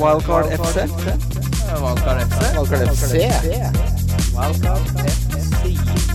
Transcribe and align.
Wildcard 0.00 0.48
FC. 0.50 1.59
Wildcard 1.70 2.20
FC. 2.26 2.40
Wildcard 2.58 2.88
FC. 2.90 3.14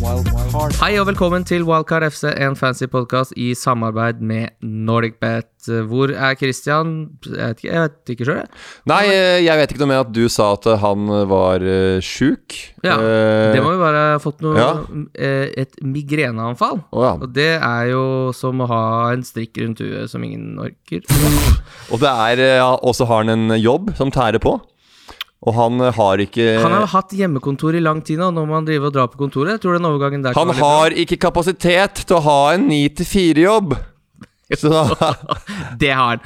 Wildcard 0.03 0.75
Hei 0.81 0.97
og 0.99 1.07
velkommen 1.07 1.45
til 1.47 1.63
Wildcard 1.63 2.03
FC, 2.11 2.25
en 2.43 2.57
fancy 2.59 2.89
podkast 2.91 3.31
i 3.39 3.53
samarbeid 3.55 4.19
med 4.19 4.51
NordicBet. 4.61 5.47
Hvor 5.87 6.11
er 6.11 6.35
Christian? 6.35 6.91
Jeg 7.23 7.39
vet 7.39 7.63
ikke, 7.63 7.71
jeg 7.71 7.85
vet 7.85 8.11
ikke 8.15 8.27
sjøl, 8.27 8.41
jeg. 8.43 8.51
Nei, 8.91 8.99
eh, 9.13 9.39
jeg 9.45 9.61
vet 9.61 9.71
ikke 9.73 9.83
noe 9.85 9.91
med 9.93 10.01
at 10.03 10.11
du 10.17 10.21
sa 10.29 10.49
at 10.57 10.67
han 10.83 11.07
var 11.31 11.63
uh, 11.63 12.03
sjuk. 12.03 12.59
Ja, 12.83 12.97
Eh, 12.99 13.55
Det 13.55 13.63
må 13.63 13.71
jo 13.77 13.79
bare 13.81 14.03
ha 14.11 14.19
fått 14.21 14.43
noe 14.43 14.59
ja. 14.59 14.69
eh, 15.15 15.47
Et 15.63 15.79
migreneanfall. 15.81 16.83
Oh, 16.91 17.03
ja. 17.07 17.15
Og 17.15 17.31
det 17.33 17.53
er 17.61 17.89
jo 17.93 18.05
som 18.35 18.59
å 18.61 18.67
ha 18.69 18.83
en 19.15 19.23
strikk 19.25 19.63
rundt 19.63 19.79
huet 19.81 20.11
som 20.11 20.23
ingen 20.27 20.59
orker. 20.59 21.07
Og 21.95 21.99
det 22.03 22.11
er 22.11 22.43
eh, 22.43 22.57
ja, 22.59 22.71
så 22.93 23.07
har 23.09 23.23
han 23.23 23.33
en 23.39 23.59
jobb 23.61 23.95
som 23.97 24.11
tærer 24.11 24.43
på. 24.43 24.59
Og 25.45 25.53
han 25.53 25.81
eh, 25.85 25.93
har 25.93 26.21
ikke 26.25 26.45
Han 26.63 26.73
har 26.73 26.87
hatt 26.95 27.13
hjemmekontor 27.15 27.77
i 27.77 27.83
lang 27.83 28.01
tid 28.05 28.21
nå, 28.21 28.31
nå 28.33 28.45
må 28.49 28.57
han 28.57 28.67
drive 28.67 28.89
og 28.89 28.95
dra 28.95 29.07
på 29.09 29.19
kontoret. 29.19 29.55
Jeg 29.55 29.65
tror 29.65 29.77
den 29.77 29.89
overgangen 29.89 30.25
der 30.25 30.37
Han 30.37 30.53
har 30.57 30.95
ikke 31.05 31.19
kapasitet 31.27 32.05
til 32.05 32.17
å 32.17 32.23
ha 32.25 32.39
en 32.55 32.65
9-4-jobb! 32.71 33.77
Det 35.81 35.91
har 35.95 36.17
han. 36.17 36.19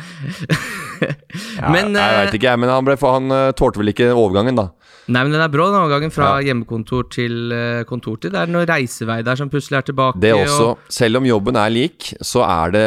men, 1.71 1.93
Jeg 1.95 2.03
eh, 2.03 2.17
veit 2.25 2.35
ikke, 2.35 2.49
jeg, 2.51 2.59
men 2.59 2.69
han, 2.73 2.83
ble, 2.87 2.97
han 2.99 3.31
eh, 3.31 3.51
tålte 3.57 3.79
vel 3.81 3.93
ikke 3.93 4.11
overgangen, 4.13 4.57
da. 4.59 4.69
Nei, 5.09 5.23
men 5.25 5.31
den 5.33 5.41
er 5.41 5.49
brå, 5.49 5.63
den 5.71 5.79
overgangen 5.79 6.11
fra 6.13 6.35
Ja. 6.37 6.49
hjemmekontor 6.51 7.07
til 7.09 7.49
eh, 7.55 7.79
kontortid. 7.89 8.29
Det 8.35 8.43
er 8.43 8.51
noe 8.53 8.67
reisevei 8.69 9.23
der 9.25 9.39
som 9.39 9.49
plutselig 9.49 9.79
er 9.79 9.85
tilbake. 9.87 10.19
Det 10.21 10.33
og- 10.35 10.43
også. 10.43 10.67
Selv 10.93 11.17
om 11.17 11.25
jobben 11.25 11.57
er 11.57 11.71
lik, 11.73 12.11
så 12.21 12.43
er 12.45 12.75
det 12.75 12.83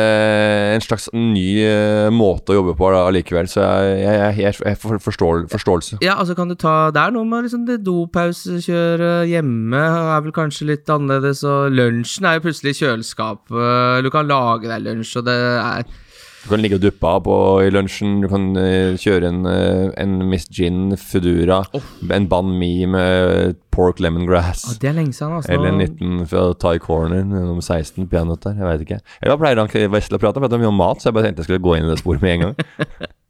en 0.77 0.85
slags 0.85 1.09
ny 1.17 1.49
eh, 1.67 2.11
måte 2.15 2.53
å 2.55 2.61
jobbe 2.61 2.77
på 2.79 2.93
allikevel. 2.95 3.49
Så 3.51 3.65
jeg, 3.65 3.97
jeg, 4.05 4.21
jeg, 4.21 4.37
jeg, 4.45 4.55
jeg 4.69 4.79
får 4.85 5.01
forståelse. 5.03 5.99
Ja, 6.05 6.15
altså 6.23 6.37
kan 6.39 6.53
du 6.53 6.55
ta 6.55 6.93
Det 6.95 7.01
er 7.03 7.11
noe 7.17 7.27
med 7.27 7.49
liksom 7.49 7.65
det 7.67 7.81
dopausekjøret 7.89 9.27
hjemme 9.33 9.83
er 9.83 10.23
vel 10.29 10.37
kanskje 10.37 10.69
litt 10.71 10.87
annerledes, 10.95 11.43
og 11.49 11.73
lunsjen 11.75 12.29
er 12.31 12.39
jo 12.39 12.45
plutselig 12.47 12.77
i 12.77 12.81
kjøleskapet. 12.85 14.05
Du 14.07 14.11
kan 14.15 14.31
lage 14.31 14.71
deg 14.71 14.87
lunsj, 14.87 15.17
og 15.19 15.22
det 15.27 15.37
er 15.37 15.87
Du 16.43 16.49
kan 16.51 16.59
ligge 16.59 16.75
og 16.75 16.83
duppe 16.83 17.07
av 17.07 17.21
på 17.23 17.37
i 17.63 17.71
lunsjen. 17.71 18.17
Du 18.25 18.27
kan 18.31 18.49
uh, 18.59 18.99
kjøre 18.99 19.31
en, 19.31 19.45
uh, 19.47 19.93
en 20.01 20.17
Miss 20.27 20.49
Gin 20.51 20.97
Foodura. 20.99 21.61
En 22.11 22.27
Ban 22.31 22.51
mi 22.59 22.85
med 22.91 23.61
pork 23.71 24.03
lemongrass. 24.03 24.67
Oh, 24.67 24.77
Det 24.83 24.91
er 24.91 24.99
lenge 24.99 25.15
siden, 25.15 25.39
altså. 25.39 25.55
Eller 25.55 25.71
en 25.71 25.81
liten 25.85 26.27
fra 26.27 26.49
Thai 26.59 26.83
Corner 26.83 27.23
nummer 27.23 27.63
16 27.63 28.11
peanøtt 28.11 28.43
der. 28.49 28.59
Jeg 28.59 28.69
veit 28.69 28.87
ikke. 28.89 29.01
Jeg 29.23 29.41
pleier 29.45 29.63
han 29.63 29.95
Vesle 29.95 30.19
å 30.19 30.23
prate? 30.27 30.43
Prater 30.43 30.63
mye 30.63 30.75
om 30.75 30.81
mat, 30.83 31.01
så 31.01 31.11
jeg 31.11 31.19
bare 31.19 31.31
tenkte 31.31 31.45
jeg 31.45 31.53
skulle 31.53 31.67
gå 31.69 31.79
inn 31.79 31.87
i 31.87 31.93
det 31.95 32.03
sporet 32.03 32.27
med 32.27 32.35
en 32.37 32.49
gang. 32.49 33.13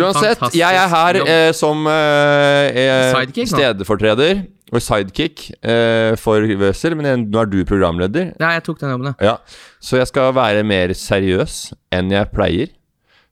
Uansett, 0.00 0.42
jeg 0.56 0.76
er 0.76 0.88
her 0.90 1.18
eh, 1.22 1.50
som 1.56 1.86
eh, 1.90 2.80
eh, 3.12 3.46
stedfortreder 3.46 4.42
og 4.72 4.80
sidekick 4.82 5.50
eh, 5.62 6.14
for 6.20 6.40
Wessel, 6.60 6.94
men 6.96 7.06
jeg- 7.06 7.24
nå 7.26 7.40
er 7.42 7.46
du 7.50 7.64
programleder. 7.64 8.32
Ja, 8.40 8.50
jeg 8.56 8.62
tok 8.64 8.78
den 8.80 8.90
jobben, 8.90 9.06
ja. 9.10 9.14
Ja, 9.32 9.36
Så 9.80 9.96
jeg 9.98 10.06
skal 10.06 10.32
være 10.36 10.62
mer 10.64 10.88
seriøs 10.94 11.72
enn 11.92 12.10
jeg 12.12 12.30
pleier. 12.32 12.68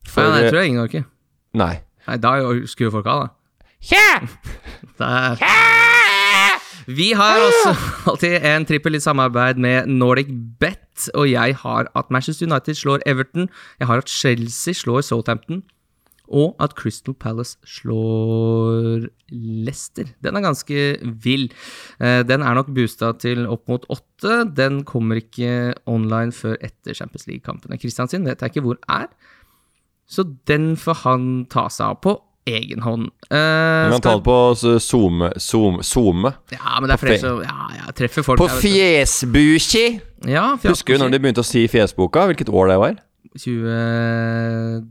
For 0.09 0.23
Nei, 0.23 0.31
nei, 0.31 0.39
jeg 0.39 0.47
eh, 0.47 0.51
tror 0.51 0.61
jeg 0.61 0.69
ingen 0.73 0.83
orker. 0.83 1.05
Nei. 1.55 1.81
Nei, 2.09 2.17
da 2.17 2.33
skrur 2.67 2.91
folk 2.91 3.07
av, 3.07 3.27
da. 3.27 3.29
Yeah! 3.93 4.21
Vi 6.89 7.11
har 7.13 7.39
også 7.45 7.75
alltid 8.11 8.45
en 8.49 8.65
trippel 8.65 8.97
i 8.97 9.01
samarbeid 9.05 9.59
med 9.61 9.87
Nordic 9.93 10.31
Bet, 10.61 11.09
og 11.15 11.29
jeg 11.31 11.55
har 11.61 11.89
at 11.95 12.11
Manchester 12.11 12.47
United 12.49 12.75
slår 12.81 13.05
Everton, 13.07 13.49
jeg 13.79 13.87
har 13.91 13.99
at 14.01 14.09
Chelsea 14.09 14.75
slår 14.75 15.05
Southampton, 15.05 15.63
og 16.31 16.57
at 16.61 16.75
Crystal 16.77 17.15
Palace 17.15 17.57
slår 17.67 19.07
Leicester. 19.33 20.05
Den 20.25 20.37
er 20.37 20.45
ganske 20.45 20.85
vill. 21.25 21.49
Eh, 22.01 22.23
Den 22.29 22.43
er 22.43 22.55
nok 22.55 22.71
boosta 22.75 23.13
til 23.21 23.47
opp 23.49 23.69
mot 23.69 23.85
åtte. 23.89 24.45
Den 24.57 24.83
kommer 24.85 25.17
ikke 25.21 25.75
online 25.87 26.33
før 26.33 26.57
etter 26.61 26.95
Champions 26.95 27.27
League-kampene. 27.27 27.79
Kristiansen 27.81 28.25
vet 28.29 28.41
jeg 28.41 28.51
ikke 28.55 28.65
hvor 28.67 28.79
er, 28.89 29.09
så 30.09 30.25
den 30.49 30.75
får 30.77 31.03
han 31.05 31.47
ta 31.51 31.69
seg 31.69 31.87
av 31.91 32.01
på 32.05 32.15
egen 32.49 32.81
hånd. 32.81 33.11
Uh, 33.29 33.89
Du 33.89 33.97
kan 33.99 34.05
ta 34.07 34.15
det 34.17 34.25
på 34.25 34.39
SoMe. 34.81 35.33
Zoom, 35.39 35.83
Zoom. 35.85 36.25
Ja, 36.53 36.79
men 36.81 36.89
det 36.89 36.95
er 36.97 37.03
flere 37.03 37.19
som 37.21 37.43
Ja, 37.45 37.67
jeg 37.77 37.95
treffer 38.01 38.25
folk 38.25 38.41
På 38.41 38.49
fjesbuki! 38.49 40.01
Ja, 40.25 40.57
Husker 40.65 40.97
du 40.97 41.05
når 41.05 41.13
de 41.13 41.21
begynte 41.21 41.45
å 41.45 41.47
si 41.47 41.67
fjesboka? 41.69 42.25
Hvilket 42.31 42.49
år 42.49 42.73
det 42.73 42.79
var? 42.81 42.97
20... 43.37 44.89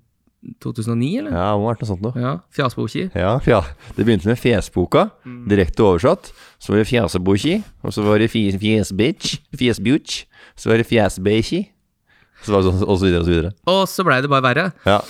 2009, 0.63 1.19
eller? 1.19 1.31
Ja, 1.33 1.45
det 1.51 1.59
må 1.59 1.65
ha 1.67 1.73
vært 1.73 1.81
noe 1.83 1.89
sånt 1.89 2.03
noe. 2.05 2.13
Ja. 2.21 2.33
Fjasboki. 2.53 3.05
Ja, 3.17 3.31
ja. 3.49 3.61
Det 3.97 4.05
begynte 4.05 4.29
med 4.29 4.37
fjesboka, 4.39 5.07
direkte 5.49 5.83
oversatt. 5.83 6.31
Så 6.61 6.71
var 6.73 6.81
det 6.83 6.87
fjaseboki, 6.91 7.55
og 7.83 7.91
så 7.95 8.03
var 8.05 8.19
det 8.21 8.29
fjes- 8.31 8.59
fjesbitch, 8.61 9.37
fjesbutch. 9.57 10.25
Så 10.57 10.69
var 10.71 10.77
det 10.81 10.87
Fjesbeki, 10.89 11.67
Så 12.43 12.51
var 12.53 12.61
det 12.61 12.69
sånn, 12.71 12.83
og 12.87 12.97
så 12.99 13.05
videre 13.05 13.19
og 13.21 13.25
så 13.25 13.33
videre. 13.33 13.51
Og 13.67 13.81
så 13.89 14.03
blei 14.05 14.21
det 14.21 14.29
bare 14.29 14.41
verre. 14.45 14.71
Ja. 14.85 15.01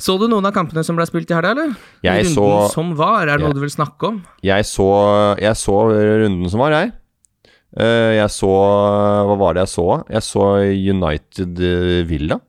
Så 0.00 0.18
du 0.18 0.26
noen 0.26 0.44
av 0.48 0.52
kampene 0.56 0.82
som 0.84 0.96
ble 0.96 1.04
spilt 1.06 1.30
i 1.30 1.34
helga, 1.36 1.50
eller? 1.52 1.76
Jeg 2.02 2.24
Runden 2.26 2.34
så- 2.34 2.72
som 2.72 2.94
var, 2.96 3.22
er 3.28 3.36
det 3.38 3.44
noe 3.44 3.52
du 3.54 3.60
vil 3.60 3.70
snakke 3.70 4.08
om? 4.08 4.22
Jeg 4.42 4.64
så, 4.64 5.38
jeg 5.38 5.54
så 5.54 5.76
runden 5.92 6.48
som 6.50 6.60
var, 6.60 6.70
jeg. 6.72 6.92
Eh, 7.76 8.16
Jeg 8.20 8.28
så 8.28 8.48
Hva 9.28 9.36
var 9.38 9.54
det 9.54 9.62
jeg 9.64 9.72
så? 9.72 10.04
Jeg 10.10 10.22
så 10.22 10.42
United 10.92 11.60
eh, 11.60 12.02
Villa. 12.08 12.40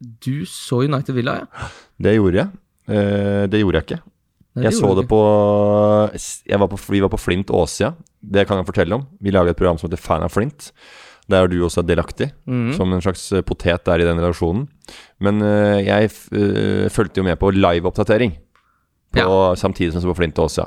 Du 0.00 0.44
så 0.48 0.82
United 0.86 1.14
Villa, 1.14 1.34
ja? 1.42 1.68
Det 2.00 2.14
gjorde 2.16 2.40
jeg. 2.40 2.48
Eh, 2.88 3.46
Det 3.52 3.60
gjorde 3.60 3.80
jeg 3.80 3.86
ikke. 3.86 4.00
Nei, 4.56 4.64
Jeg 4.64 4.72
så 4.74 4.88
det 4.98 5.04
på, 5.08 5.18
jeg 6.48 6.58
var 6.58 6.68
på 6.72 6.78
Vi 6.90 7.00
var 7.04 7.08
på 7.12 7.18
Flint 7.20 7.50
Åsia. 7.54 7.92
Det 8.20 8.46
kan 8.48 8.58
jeg 8.58 8.66
fortelle 8.66 8.94
om. 8.96 9.06
Vi 9.22 9.30
lager 9.30 9.50
et 9.52 9.56
program 9.56 9.78
som 9.78 9.88
heter 9.88 10.00
Fan 10.02 10.22
av 10.26 10.32
Flint. 10.32 10.72
Der 11.30 11.44
er 11.44 11.48
du 11.48 11.60
også 11.62 11.84
delaktig, 11.86 12.32
Mhm. 12.46 12.74
som 12.74 12.92
en 12.92 13.00
slags 13.00 13.30
eh, 13.32 13.42
potet 13.42 13.84
der 13.84 14.00
i 14.00 14.04
den 14.04 14.18
redaksjonen. 14.18 14.66
Men 15.20 15.40
eh, 15.42 15.84
jeg 15.86 16.10
fulgte 16.90 17.18
jo 17.20 17.22
med 17.22 17.38
på 17.38 17.52
live-oppdatering 17.54 18.36
samtidig 19.56 19.92
som 19.92 20.00
jeg 20.00 20.06
så 20.08 20.12
på 20.14 20.16
Flint 20.16 20.38
Åsia. 20.38 20.66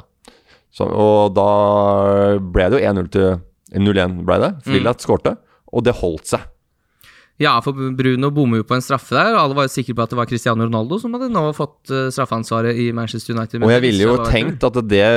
Så, 0.73 0.87
og 0.89 1.33
da 1.35 2.37
ble 2.39 2.69
det 2.69 2.79
jo 2.81 2.87
1-0 2.93 3.09
til 3.11 3.41
0-1, 3.77 4.23
ble 4.25 4.39
det. 4.41 4.51
Mm. 4.65 4.73
Villa 4.73 4.93
skårte, 4.97 5.37
og 5.71 5.83
det 5.83 5.93
holdt 5.99 6.25
seg. 6.31 6.41
Ja, 7.41 7.55
for 7.65 7.73
Bruno 7.97 8.29
bommer 8.33 8.61
jo 8.61 8.65
på 8.69 8.75
en 8.77 8.83
straffe 8.85 9.15
der, 9.17 9.33
alle 9.39 9.55
var 9.57 9.65
jo 9.65 9.73
sikre 9.73 9.95
på 9.97 10.03
at 10.05 10.11
det 10.13 10.19
var 10.19 10.27
Cristiano 10.29 10.67
Ronaldo 10.67 10.99
som 11.01 11.15
hadde 11.17 11.31
nå 11.33 11.47
fått 11.57 11.89
eh, 11.89 12.11
straffeansvaret 12.13 12.77
i 12.77 12.91
Manchester 12.93 13.33
United. 13.33 13.63
Og 13.65 13.73
jeg 13.73 13.83
ville 13.87 14.05
jo 14.05 14.17
tenkt 14.27 14.65
at 14.67 14.77
det 14.85 15.07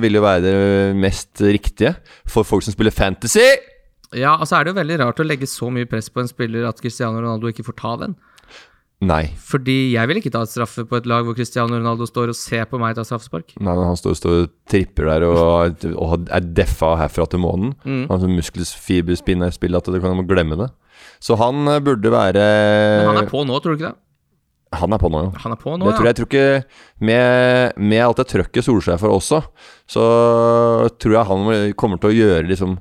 ville 0.00 0.22
jo 0.22 0.24
være 0.24 0.44
det 0.46 0.54
mest 0.98 1.44
riktige 1.44 1.92
for 2.28 2.48
folk 2.48 2.64
som 2.64 2.72
spiller 2.72 2.94
fantasy. 2.94 3.44
Ja, 4.16 4.38
og 4.38 4.48
så 4.48 4.56
er 4.56 4.64
det 4.64 4.72
jo 4.72 4.80
veldig 4.80 4.98
rart 5.02 5.20
å 5.20 5.26
legge 5.26 5.50
så 5.50 5.68
mye 5.72 5.88
press 5.88 6.08
på 6.08 6.24
en 6.24 6.30
spiller 6.30 6.64
at 6.70 6.80
Cristiano 6.80 7.20
Ronaldo 7.20 7.52
ikke 7.52 7.66
får 7.66 7.76
ta 7.82 7.94
den. 8.06 8.16
Nei. 9.04 9.28
Fordi 9.38 9.92
jeg 9.92 10.10
vil 10.10 10.18
ikke 10.18 10.32
ta 10.34 10.40
et 10.42 10.50
straffe 10.50 10.82
på 10.88 10.98
et 10.98 11.06
lag 11.06 11.22
hvor 11.26 11.36
Cristiano 11.38 11.76
Ronaldo 11.76 12.08
står 12.08 12.32
og 12.32 12.38
ser 12.38 12.64
på 12.66 12.80
meg 12.82 12.96
ta 12.98 13.04
straffespark. 13.06 13.52
Nei, 13.60 13.70
men 13.70 13.86
han 13.86 13.98
står, 13.98 14.16
står 14.18 14.40
og 14.40 14.50
tripper 14.70 15.06
der 15.12 15.26
og, 15.28 15.84
og 15.92 16.26
er 16.34 16.48
deffa 16.56 16.96
herfra 16.98 17.28
til 17.30 17.44
månen. 17.44 17.76
Mm. 17.84 18.08
Han 18.08 18.10
har 18.16 18.24
sånn 18.24 18.34
muskelfiberspinn 18.40 19.46
i 19.46 19.52
spillet 19.54 19.84
at 19.84 19.92
du 19.94 20.00
kan 20.02 20.24
glemme 20.26 20.58
det. 20.64 20.72
Så 21.22 21.38
han 21.40 21.64
eh, 21.70 21.80
burde 21.84 22.12
være 22.12 22.44
Men 22.44 23.10
han 23.12 23.22
er 23.24 23.30
på 23.30 23.42
nå, 23.46 23.58
tror 23.62 23.74
du 23.74 23.80
ikke 23.80 23.90
det? 23.92 23.98
Han 24.78 24.92
er 24.92 25.00
på 25.00 25.08
nå, 25.08 25.22
jo. 25.24 25.30
Han 25.40 25.54
er 25.54 25.60
på 25.62 25.72
nå, 25.80 25.86
det 25.88 25.94
tror, 25.96 26.04
jeg, 26.04 26.12
jeg 26.12 26.18
tror 26.18 26.28
ikke 26.28 27.04
med, 27.08 27.78
med 27.80 28.02
alt 28.04 28.18
det 28.20 28.26
trøkket 28.34 28.66
Solskjær 28.66 29.00
får 29.00 29.14
også, 29.14 29.38
så 29.88 30.02
tror 31.00 31.14
jeg 31.16 31.28
han 31.30 31.46
kommer 31.80 32.02
til 32.02 32.10
å 32.10 32.16
gjøre 32.18 32.50
liksom 32.50 32.74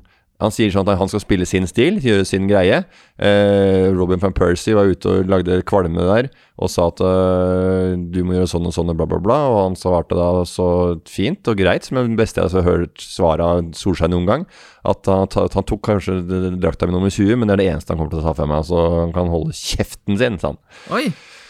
Han 0.44 0.52
sier 0.54 0.70
sånn 0.70 0.86
at 0.86 1.00
han 1.00 1.10
skal 1.10 1.22
spille 1.24 1.48
sin 1.50 1.66
stil, 1.66 1.96
gjøre 2.04 2.26
sin 2.30 2.46
greie. 2.50 2.84
Eh, 3.18 3.88
Robin 3.96 4.22
van 4.22 4.36
Persie 4.38 4.76
var 4.78 4.86
ute 4.92 5.10
og 5.10 5.32
lagde 5.32 5.64
kvalme 5.66 6.04
der 6.06 6.28
og 6.62 6.70
sa 6.74 6.88
at 6.92 7.02
eh, 7.06 7.96
du 8.14 8.20
må 8.26 8.36
gjøre 8.36 8.50
sånn 8.50 8.66
og 8.70 8.74
sånn 8.76 8.92
og 8.94 9.00
bla, 9.00 9.08
bla, 9.10 9.18
bla. 9.22 9.38
Og 9.50 9.58
han 9.64 9.78
svarte 9.78 10.18
da 10.18 10.28
så 10.50 10.68
fint 11.10 11.50
og 11.50 11.58
greit, 11.58 11.86
som 11.90 11.98
er 11.98 12.10
det 12.10 12.20
beste 12.20 12.42
jeg 12.42 12.54
har 12.54 12.66
hørt 12.68 13.02
svaret 13.02 13.46
av 13.46 13.64
Solskjær 13.78 14.14
noen 14.14 14.30
gang. 14.30 14.46
At 14.86 15.10
han, 15.10 15.26
at 15.26 15.58
han 15.58 15.66
tok 15.70 15.82
kanskje 15.90 16.20
drakta 16.62 16.90
mi 16.90 16.94
nummer 16.94 17.14
20, 17.14 17.34
men 17.38 17.50
det 17.50 17.58
er 17.58 17.64
det 17.64 17.70
eneste 17.74 17.94
han 17.94 18.02
kommer 18.02 18.14
til 18.14 18.22
å 18.22 18.28
ta 18.30 18.36
for 18.38 18.54
meg. 18.54 18.66
Så 18.70 18.84
han 18.94 19.16
kan 19.18 19.34
holde 19.34 19.58
kjeften 19.58 20.22
sin, 20.22 20.38
sa 20.42 20.54
han. 20.54 20.62
Oi! 20.94 21.08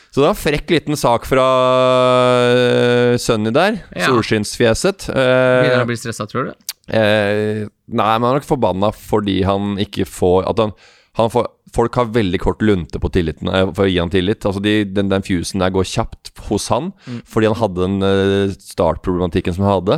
Så 0.08 0.22
det 0.22 0.30
var 0.30 0.34
en 0.34 0.40
frekk 0.40 0.72
liten 0.72 0.98
sak 0.98 1.28
fra 1.30 1.44
uh, 2.56 3.18
Sunny 3.22 3.52
der. 3.54 3.82
Ja. 3.92 4.08
Solskinnsfjeset. 4.08 5.10
Begynner 5.12 5.68
Eh, 5.68 5.76
han 5.76 5.86
å 5.86 5.90
bli 5.92 6.00
stressa, 6.00 6.26
tror 6.30 6.50
du? 6.50 6.67
Eh, 6.88 7.68
nei, 7.68 8.08
men 8.20 8.28
han 8.28 8.32
er 8.34 8.40
nok 8.40 8.48
forbanna 8.48 8.92
fordi 8.96 9.42
han 9.48 9.76
ikke 9.82 10.06
får 10.08 10.48
At 10.52 10.60
han, 10.64 10.74
han 11.20 11.32
får 11.34 11.54
Folk 11.76 11.98
har 12.00 12.06
veldig 12.16 12.40
kort 12.40 12.62
lunte 12.64 12.96
på 13.04 13.10
tilliten 13.12 13.50
eh, 13.52 13.66
for 13.76 13.84
å 13.84 13.90
gi 13.92 13.98
han 14.00 14.10
tillit. 14.10 14.46
Altså 14.48 14.62
de, 14.64 14.86
den, 14.88 15.10
den 15.12 15.26
fusen 15.28 15.60
der 15.60 15.74
går 15.76 15.84
kjapt 15.84 16.32
hos 16.48 16.70
han, 16.72 16.94
fordi 17.28 17.50
han 17.52 17.58
hadde 17.60 17.82
den 17.84 17.98
eh, 18.08 18.54
startproblematikken 18.56 19.58
som 19.58 19.66
han 19.68 19.74
hadde. 19.82 19.98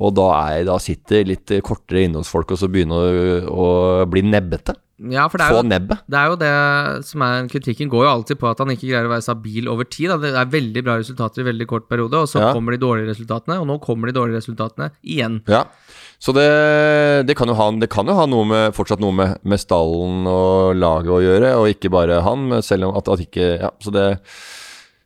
Og 0.00 0.14
da, 0.16 0.30
er, 0.48 0.64
da 0.64 0.78
sitter 0.80 1.28
litt 1.28 1.52
kortere 1.66 2.06
inne 2.06 2.22
hos 2.22 2.30
folk 2.32 2.54
og 2.56 2.62
så 2.62 2.70
begynner 2.72 3.44
å, 3.52 3.66
å 4.00 4.08
bli 4.08 4.22
nebbete. 4.24 4.78
Ja, 5.12 5.26
for 5.32 5.40
det 5.40 5.46
er, 5.48 5.54
jo, 5.56 5.96
det 6.12 6.18
er 6.18 6.26
jo 6.32 6.40
det 6.40 6.50
som 7.08 7.22
er 7.24 7.46
kritikken 7.52 7.88
går 7.92 8.04
jo 8.04 8.10
alltid 8.10 8.40
på 8.40 8.48
at 8.50 8.58
han 8.60 8.72
ikke 8.74 8.88
greier 8.90 9.06
å 9.08 9.12
være 9.12 9.24
stabil 9.24 9.68
over 9.72 9.88
tid. 9.88 10.10
Da. 10.12 10.18
Det 10.20 10.32
er 10.36 10.50
veldig 10.52 10.82
bra 10.84 10.96
resultater 11.00 11.40
i 11.40 11.46
veldig 11.52 11.68
kort 11.70 11.86
periode, 11.88 12.20
og 12.20 12.28
så 12.28 12.40
Ja. 12.42 12.50
kommer 12.56 12.76
de 12.76 12.82
dårlige 12.82 13.12
resultatene. 13.12 13.60
Og 13.60 13.68
nå 13.68 13.78
kommer 13.84 14.08
de 14.08 14.16
dårlige 14.16 14.40
resultatene 14.42 14.90
igjen. 15.00 15.40
Ja. 15.48 15.66
Så 16.20 16.34
det, 16.36 16.48
det, 17.24 17.34
kan 17.38 17.48
jo 17.48 17.56
ha, 17.56 17.70
kan 17.88 18.08
jo 18.10 18.16
ha 18.18 18.26
noe 18.28 18.44
med, 18.44 18.74
fortsatt 18.76 19.00
noe 19.00 19.14
med, 19.16 19.38
med 19.40 19.60
stallen 19.62 20.26
og 20.28 20.76
laget 20.76 21.14
å 21.16 21.20
gjøre, 21.24 21.52
og 21.56 21.70
ikke 21.72 21.92
bare 21.92 22.20
han, 22.26 22.58
selv 22.64 22.90
om 22.90 22.98
at, 23.00 23.08
at 23.08 23.22
ikke 23.24 23.54
Ja, 23.62 23.70
så 23.80 23.94
det 23.94 24.08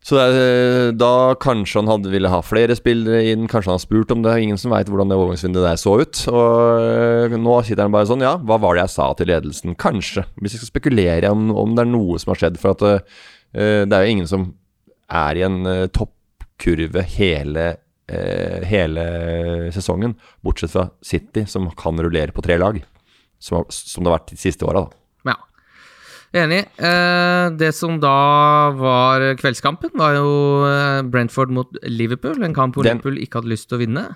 så 0.05 0.19
det, 0.21 0.97
da 1.01 1.33
kanskje 1.41 1.81
han 1.81 1.89
hadde 1.89 2.11
ville 2.13 2.29
ha 2.29 2.43
flere 2.45 2.75
spillere 2.77 3.23
inn, 3.31 3.47
kanskje 3.49 3.71
han 3.71 3.79
har 3.79 3.85
spurt 3.87 4.11
om 4.13 4.21
det. 4.21 4.35
Ingen 4.45 4.59
som 4.61 4.75
veit 4.75 4.91
hvordan 4.93 5.09
det 5.09 5.17
overgangsvinduet 5.17 5.65
der 5.65 5.79
så 5.81 5.95
ut. 6.03 6.21
Og 6.29 7.37
nå 7.41 7.55
sitter 7.65 7.87
han 7.87 7.95
bare 7.95 8.11
sånn 8.11 8.25
Ja, 8.25 8.35
hva 8.37 8.59
var 8.61 8.77
det 8.77 8.83
jeg 8.83 8.93
sa 8.99 9.07
til 9.17 9.33
ledelsen? 9.33 9.73
Kanskje. 9.81 10.27
Hvis 10.37 10.59
jeg 10.59 10.61
skal 10.61 10.75
spekulere 10.75 11.33
om, 11.33 11.47
om 11.57 11.73
det 11.73 11.87
er 11.87 11.91
noe 11.95 12.21
som 12.21 12.35
har 12.35 12.43
skjedd. 12.43 12.61
For 12.61 12.77
at 12.77 12.85
uh, 12.85 13.25
det 13.89 13.97
er 13.97 14.05
jo 14.05 14.13
ingen 14.19 14.29
som 14.29 14.45
er 15.09 15.41
i 15.41 15.47
en 15.47 15.59
øh, 15.69 15.87
toppkurve 15.93 17.05
hele 17.15 17.67
eh, 18.09 18.65
hele 18.69 19.05
sesongen, 19.75 20.17
bortsett 20.45 20.73
fra 20.75 20.89
City, 21.05 21.47
som 21.47 21.71
kan 21.79 21.99
rullere 22.01 22.33
på 22.35 22.43
tre 22.45 22.59
lag. 22.61 22.83
Som, 23.41 23.59
har, 23.61 23.67
som 23.71 24.05
det 24.05 24.11
har 24.13 24.19
vært 24.19 24.31
de 24.35 24.41
siste 24.41 24.65
åra. 24.65 24.87
Ja. 25.29 25.35
Enig. 26.35 26.65
Eh, 26.83 27.51
det 27.61 27.71
som 27.77 27.99
da 28.03 28.71
var 28.75 29.25
kveldskampen, 29.39 29.93
var 30.01 30.17
jo 30.17 30.31
eh, 30.67 31.03
Brentford 31.07 31.53
mot 31.55 31.77
Liverpool. 31.87 32.43
En 32.43 32.55
kamp 32.57 32.75
hvor 32.77 32.85
Den- 32.89 32.99
Liverpool 32.99 33.21
ikke 33.23 33.41
hadde 33.43 33.53
lyst 33.53 33.69
til 33.71 33.79
å 33.79 33.85
vinne. 33.85 34.07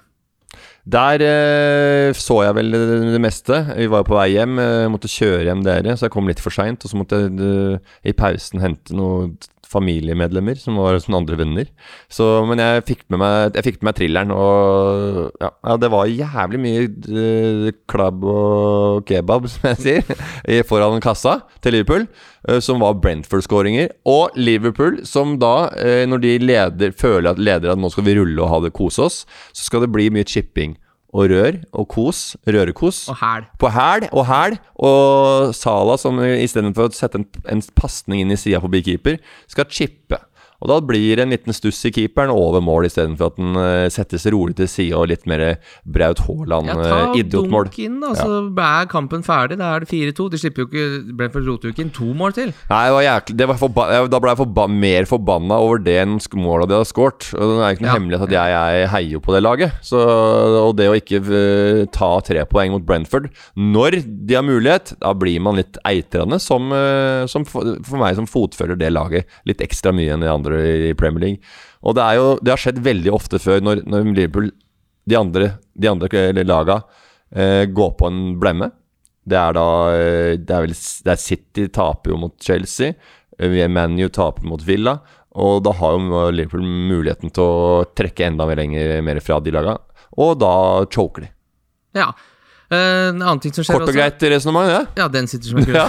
Der 0.89 1.21
eh, 1.21 2.13
så 2.17 2.39
jeg 2.47 2.55
vel 2.57 2.73
det, 2.73 3.21
meste. 3.21 3.59
Vi 3.77 3.87
var 3.93 4.07
på 4.09 4.17
vei 4.17 4.31
hjem. 4.33 4.57
eh, 4.59 4.87
måtte 4.89 5.11
kjøre 5.13 5.45
hjem 5.51 5.63
dere, 5.67 5.93
så 6.01 6.07
jeg 6.09 6.15
kom 6.15 6.27
litt 6.31 6.41
for 6.41 6.55
seint. 6.55 6.81
Og 6.87 6.91
så 6.91 6.97
måtte 6.97 7.21
jeg 7.27 7.37
eh, 7.45 7.79
i 8.09 8.15
pausen 8.17 8.63
hente 8.65 8.97
noen 8.97 9.35
familiemedlemmer 9.69 10.57
som 10.61 10.79
var 10.81 10.97
som 11.03 11.17
andre 11.19 11.37
venner. 11.41 11.69
Så, 12.13 12.25
men 12.49 12.61
jeg 12.63 12.85
fikk 12.89 13.03
med 13.13 13.21
meg, 13.23 13.55
jeg 13.59 13.67
fikk 13.67 13.79
med 13.83 13.91
meg 13.91 13.99
thrilleren, 14.01 14.33
og 14.35 15.43
ja, 15.43 15.77
det 15.83 15.91
var 15.93 16.09
jævlig 16.11 16.61
mye 16.63 16.87
eh, 16.89 17.69
klabb 17.91 18.25
og 18.29 19.05
kebab, 19.09 19.49
som 19.53 19.69
jeg 19.73 19.83
sier, 19.85 20.25
i- 20.49 20.63
foran 20.69 21.01
kassa 21.05 21.39
til 21.65 21.77
Liverpool. 21.79 22.09
eh, 22.49 22.61
som 22.65 22.81
var 22.81 22.95
Brentford-skåringer. 23.03 23.91
Og 24.09 24.37
Liverpool, 24.39 25.01
som 25.09 25.37
da, 25.43 25.69
eh, 25.77 26.05
når 26.09 26.23
de 26.25 26.35
leder, 26.43 26.93
føler 26.97 27.33
at 27.35 27.39
leder 27.43 27.73
at 27.75 27.79
nå 27.81 27.91
skal 27.93 28.05
vi 28.09 28.17
rulle 28.19 28.43
og 28.45 28.53
ha 28.53 28.61
det 28.67 28.73
kose 28.77 29.05
oss, 29.05 29.23
så 29.53 29.69
skal 29.69 29.85
det 29.85 29.93
bli 29.95 30.09
mye 30.15 30.25
chipping 30.29 30.77
og 31.15 31.31
rør 31.33 31.59
og 31.73 31.89
kos. 31.89 32.37
Rørekos. 32.47 33.07
Og 33.09 33.17
hæl. 33.21 33.47
På 33.59 33.71
hæl 33.73 34.09
og 34.13 34.27
hæl. 34.29 34.59
Og 34.77 35.55
Sala, 35.57 35.97
som 36.01 36.21
istedenfor 36.21 36.91
å 36.91 36.95
sette 36.97 37.23
en, 37.23 37.29
en 37.49 37.63
pasning 37.79 38.23
inn 38.23 38.35
i 38.35 38.39
sida 38.41 38.61
på 38.63 38.71
beekeeper, 38.73 39.19
skal 39.51 39.69
chippe. 39.73 40.21
Og 40.59 40.71
da 40.73 40.79
blir 40.83 41.19
det 41.19 41.25
en 41.25 41.33
liten 41.35 41.55
stuss 41.55 41.79
i 41.87 41.93
keeperen 41.95 42.33
over 42.35 42.63
mål, 42.65 42.89
istedenfor 42.89 43.31
at 43.31 43.37
den 43.39 43.59
uh, 43.59 43.87
settes 43.93 44.27
rolig 44.35 44.57
til 44.59 44.71
side 44.71 44.97
og 44.99 45.07
litt 45.13 45.27
mer 45.31 45.45
Braut 45.87 46.19
Ja, 46.19 46.75
ta 46.75 46.99
dunk 47.31 47.79
inn, 47.79 48.01
da, 48.03 48.11
så 48.19 48.41
er 48.51 48.89
kampen 48.91 49.23
ferdig. 49.27 49.59
Da 49.61 49.71
er 49.77 49.85
det 49.85 49.91
4-2. 49.93 50.27
De 50.33 50.41
slipper 50.41 50.65
jo 50.65 50.69
ikke 50.69 51.15
Brentford 51.19 51.47
roter 51.47 51.71
jo 51.71 51.75
ikke 51.77 51.85
inn 51.87 51.93
to 51.95 52.09
mål 52.17 52.35
til. 52.37 52.51
Nei, 52.71 52.83
det 52.89 52.97
var 52.97 53.05
jæklig 53.07 53.37
det 53.39 53.49
var 53.49 53.61
forba 53.61 53.87
Da 54.11 54.21
ble 54.23 54.33
jeg 54.33 54.41
forba 54.41 54.67
mer 54.71 55.07
forbanna 55.09 55.59
over 55.63 55.83
det 55.83 55.97
enn 56.03 56.17
måla 56.39 56.67
de 56.69 56.77
hadde 56.79 56.91
skåret. 56.91 57.29
Det 57.31 57.47
er 57.47 57.77
ikke 57.77 57.85
noe 57.85 57.89
Ja. 57.89 57.95
hemmelighet 57.97 58.27
at 58.27 58.35
jeg, 58.35 58.57
jeg 58.59 58.91
heier 58.95 59.23
på 59.25 59.35
det 59.35 59.43
laget. 59.45 59.79
Så, 59.87 60.03
og 60.65 60.75
det 60.79 60.89
å 60.91 60.97
ikke 60.99 61.23
uh, 61.23 61.85
ta 61.95 62.11
tre 62.27 62.45
poeng 62.51 62.75
mot 62.75 62.85
Brentford 62.89 63.31
når 63.59 64.01
de 64.03 64.37
har 64.37 64.47
mulighet, 64.47 64.95
da 65.01 65.15
blir 65.17 65.39
man 65.45 65.59
litt 65.61 65.79
eitrende, 65.89 66.41
som, 66.43 66.73
uh, 66.75 67.25
som 67.31 67.47
for, 67.49 67.77
for 67.87 68.01
meg 68.03 68.19
som 68.19 68.29
fotfølger 68.29 68.79
det 68.81 68.93
laget 68.95 69.39
litt 69.49 69.63
ekstra 69.65 69.95
mye 69.95 70.15
enn 70.15 70.25
de 70.25 70.31
andre 70.33 70.48
i 70.57 70.95
Premier 70.99 71.25
League. 71.25 71.41
Og 71.83 71.95
det 71.95 72.05
er 72.05 72.19
jo 72.19 72.39
Det 72.43 72.53
har 72.55 72.63
skjedd 72.63 72.81
veldig 72.85 73.13
ofte 73.15 73.39
før 73.43 73.61
når, 73.63 73.85
når 73.87 74.09
Liverpool, 74.15 74.51
de 75.09 75.17
andre, 75.17 75.53
de 75.75 75.89
andre 75.91 76.09
eller 76.29 76.45
laga, 76.49 76.83
eh, 77.35 77.65
går 77.67 77.95
på 77.99 78.07
en 78.11 78.23
blemme. 78.41 78.71
Det 79.29 79.37
er 79.39 79.53
da 79.57 79.67
eh, 79.93 80.33
Det 80.41 80.55
er 80.55 80.67
vel 80.67 80.75
det 80.75 81.13
er 81.15 81.23
City 81.23 81.69
taper 81.69 82.15
jo 82.15 82.21
mot 82.25 82.35
Chelsea. 82.43 82.95
eh, 83.39 83.69
ManU 83.69 84.09
taper 84.09 84.45
mot 84.49 84.63
Villa. 84.63 84.99
Og 85.39 85.63
da 85.63 85.73
har 85.77 85.93
jo 85.95 86.31
Liverpool 86.35 86.65
muligheten 86.65 87.31
til 87.31 87.45
å 87.45 87.85
trekke 87.95 88.27
enda 88.27 88.47
mer 88.49 88.57
lenger 88.57 89.03
mer 89.03 89.21
fra 89.21 89.39
de 89.41 89.53
laga. 89.55 89.77
Og 90.19 90.39
da 90.41 90.85
choker 90.91 91.27
de. 91.27 91.31
Ja. 91.95 92.13
Eh, 92.69 93.09
en 93.09 93.23
annen 93.23 93.41
ting 93.41 93.55
som 93.55 93.65
skjer 93.65 93.79
Kort 93.81 93.89
og 93.89 93.97
greit 93.97 94.25
resonnement, 94.29 94.69
ja. 94.69 94.81
Ja, 94.99 95.09
den 95.09 95.29
sitter 95.31 95.49
som 95.49 95.61
en 95.61 95.69
kule. 95.69 95.79
ja. 95.85 95.89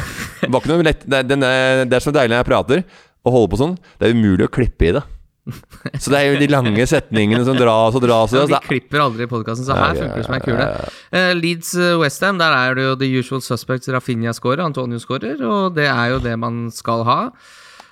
Det, 1.09 1.23
det 1.27 1.97
er 1.97 2.03
så 2.03 2.13
deilig 2.15 2.35
når 2.35 2.39
jeg 2.39 2.49
prater 2.51 2.83
og 3.25 3.35
holde 3.35 3.51
på 3.53 3.61
sånn. 3.61 3.79
Det 3.99 4.09
er 4.09 4.17
umulig 4.17 4.47
å 4.47 4.53
klippe 4.53 4.89
i 4.89 4.93
det. 4.97 5.05
Så 6.01 6.11
det 6.11 6.19
er 6.19 6.27
jo 6.29 6.41
de 6.41 6.49
lange 6.51 6.85
setningene 6.89 7.41
som 7.47 7.57
dras 7.57 7.95
og 7.97 8.03
dras. 8.03 8.35
Ja, 8.35 8.45
de 8.49 8.59
klipper 8.65 9.05
aldri 9.05 9.25
i 9.25 9.31
podkasten, 9.31 9.65
så 9.65 9.77
her 9.77 9.95
funker 9.97 10.19
det 10.19 10.27
som 10.27 10.35
ei 10.37 10.43
kule. 10.43 10.67
Eh, 11.15 11.31
Leeds 11.37 11.71
uh, 11.79 11.95
Westham, 12.01 12.37
der 12.41 12.53
er 12.53 12.77
det 12.77 12.85
jo 12.85 12.99
the 12.99 13.09
usual 13.09 13.41
suspects. 13.41 13.89
Rafinha 13.89 14.35
scorer, 14.35 14.61
Antonio 14.65 15.01
scorer, 15.01 15.41
og 15.41 15.73
det 15.77 15.87
er 15.89 16.13
jo 16.13 16.21
det 16.21 16.35
man 16.37 16.67
skal 16.75 17.05
ha. 17.07 17.19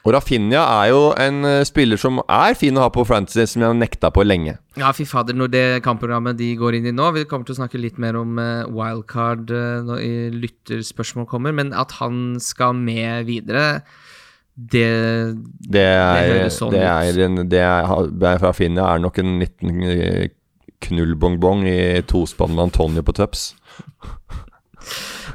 Og 0.07 0.13
Rafinha 0.15 0.61
er 0.85 0.91
jo 0.93 0.99
en 1.19 1.43
eh, 1.43 1.65
spiller 1.67 1.99
som 1.99 2.21
er 2.23 2.53
fin 2.55 2.77
å 2.79 2.85
ha 2.85 2.91
på 2.93 3.03
fantasy, 3.07 3.43
som 3.49 3.63
jeg 3.63 3.73
har 3.73 3.75
nekta 3.75 4.11
på 4.15 4.23
lenge. 4.23 4.53
Ja, 4.79 4.93
fy 4.95 5.03
fader, 5.09 5.35
når 5.35 5.51
det 5.51 5.63
kampprogrammet 5.83 6.37
de 6.39 6.53
går 6.55 6.77
inn 6.77 6.87
i 6.87 6.93
nå 6.95 7.09
Vi 7.15 7.25
kommer 7.27 7.47
til 7.47 7.57
å 7.57 7.59
snakke 7.59 7.81
litt 7.81 7.97
mer 7.99 8.15
om 8.15 8.37
eh, 8.39 8.69
wildcard 8.71 9.51
uh, 9.51 9.81
når 9.83 10.05
lytterspørsmål 10.37 11.27
kommer, 11.27 11.55
men 11.55 11.73
at 11.75 11.97
han 11.99 12.37
skal 12.43 12.77
med 12.77 13.27
videre, 13.27 13.81
det 14.57 14.87
Det 15.69 15.85
er, 15.85 16.31
høres 16.33 16.57
sånn 16.57 16.73
det 16.73 16.81
er, 16.81 17.19
en, 17.27 17.43
det 17.49 17.61
er, 17.61 17.91
det 18.09 18.33
fra 18.41 18.51
Finja 18.57 18.87
er 18.95 19.03
nok 19.03 19.19
en 19.21 19.37
liten 19.43 19.83
eh, 19.85 20.31
knullbongbong 20.81 21.67
i 21.69 22.01
tospann 22.09 22.55
med 22.55 22.71
Antonio 22.71 23.05
på 23.05 23.15
tøps. 23.17 23.51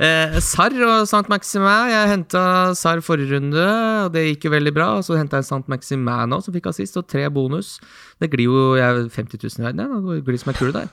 Eh, 0.00 0.38
Sarr 0.40 0.72
og 0.86 1.02
St. 1.04 1.28
Maximin. 1.28 1.90
Jeg 1.92 2.08
henta 2.08 2.42
Sarr 2.74 3.02
forrige 3.04 3.36
runde, 3.36 3.64
og 4.06 4.14
det 4.14 4.22
gikk 4.24 4.46
jo 4.48 4.52
veldig 4.54 4.72
bra. 4.74 4.86
Og 4.98 5.04
så 5.06 5.18
henta 5.18 5.38
jeg 5.38 5.46
St. 5.46 5.68
Maximin 5.70 6.32
nå, 6.32 6.38
som 6.42 6.54
fikk 6.56 6.70
assist, 6.70 6.96
og 6.98 7.04
tre 7.12 7.26
bonus. 7.30 7.74
Det 8.18 8.30
glir 8.32 8.48
jo 8.48 8.62
jeg, 8.80 9.04
50 9.12 9.42
000 9.44 9.60
i 9.60 9.66
verden, 9.68 9.84
jeg. 9.84 10.02
Det 10.08 10.24
glir 10.26 10.40
som 10.40 10.54
en 10.54 10.58
kule 10.58 10.74
der. 10.74 10.88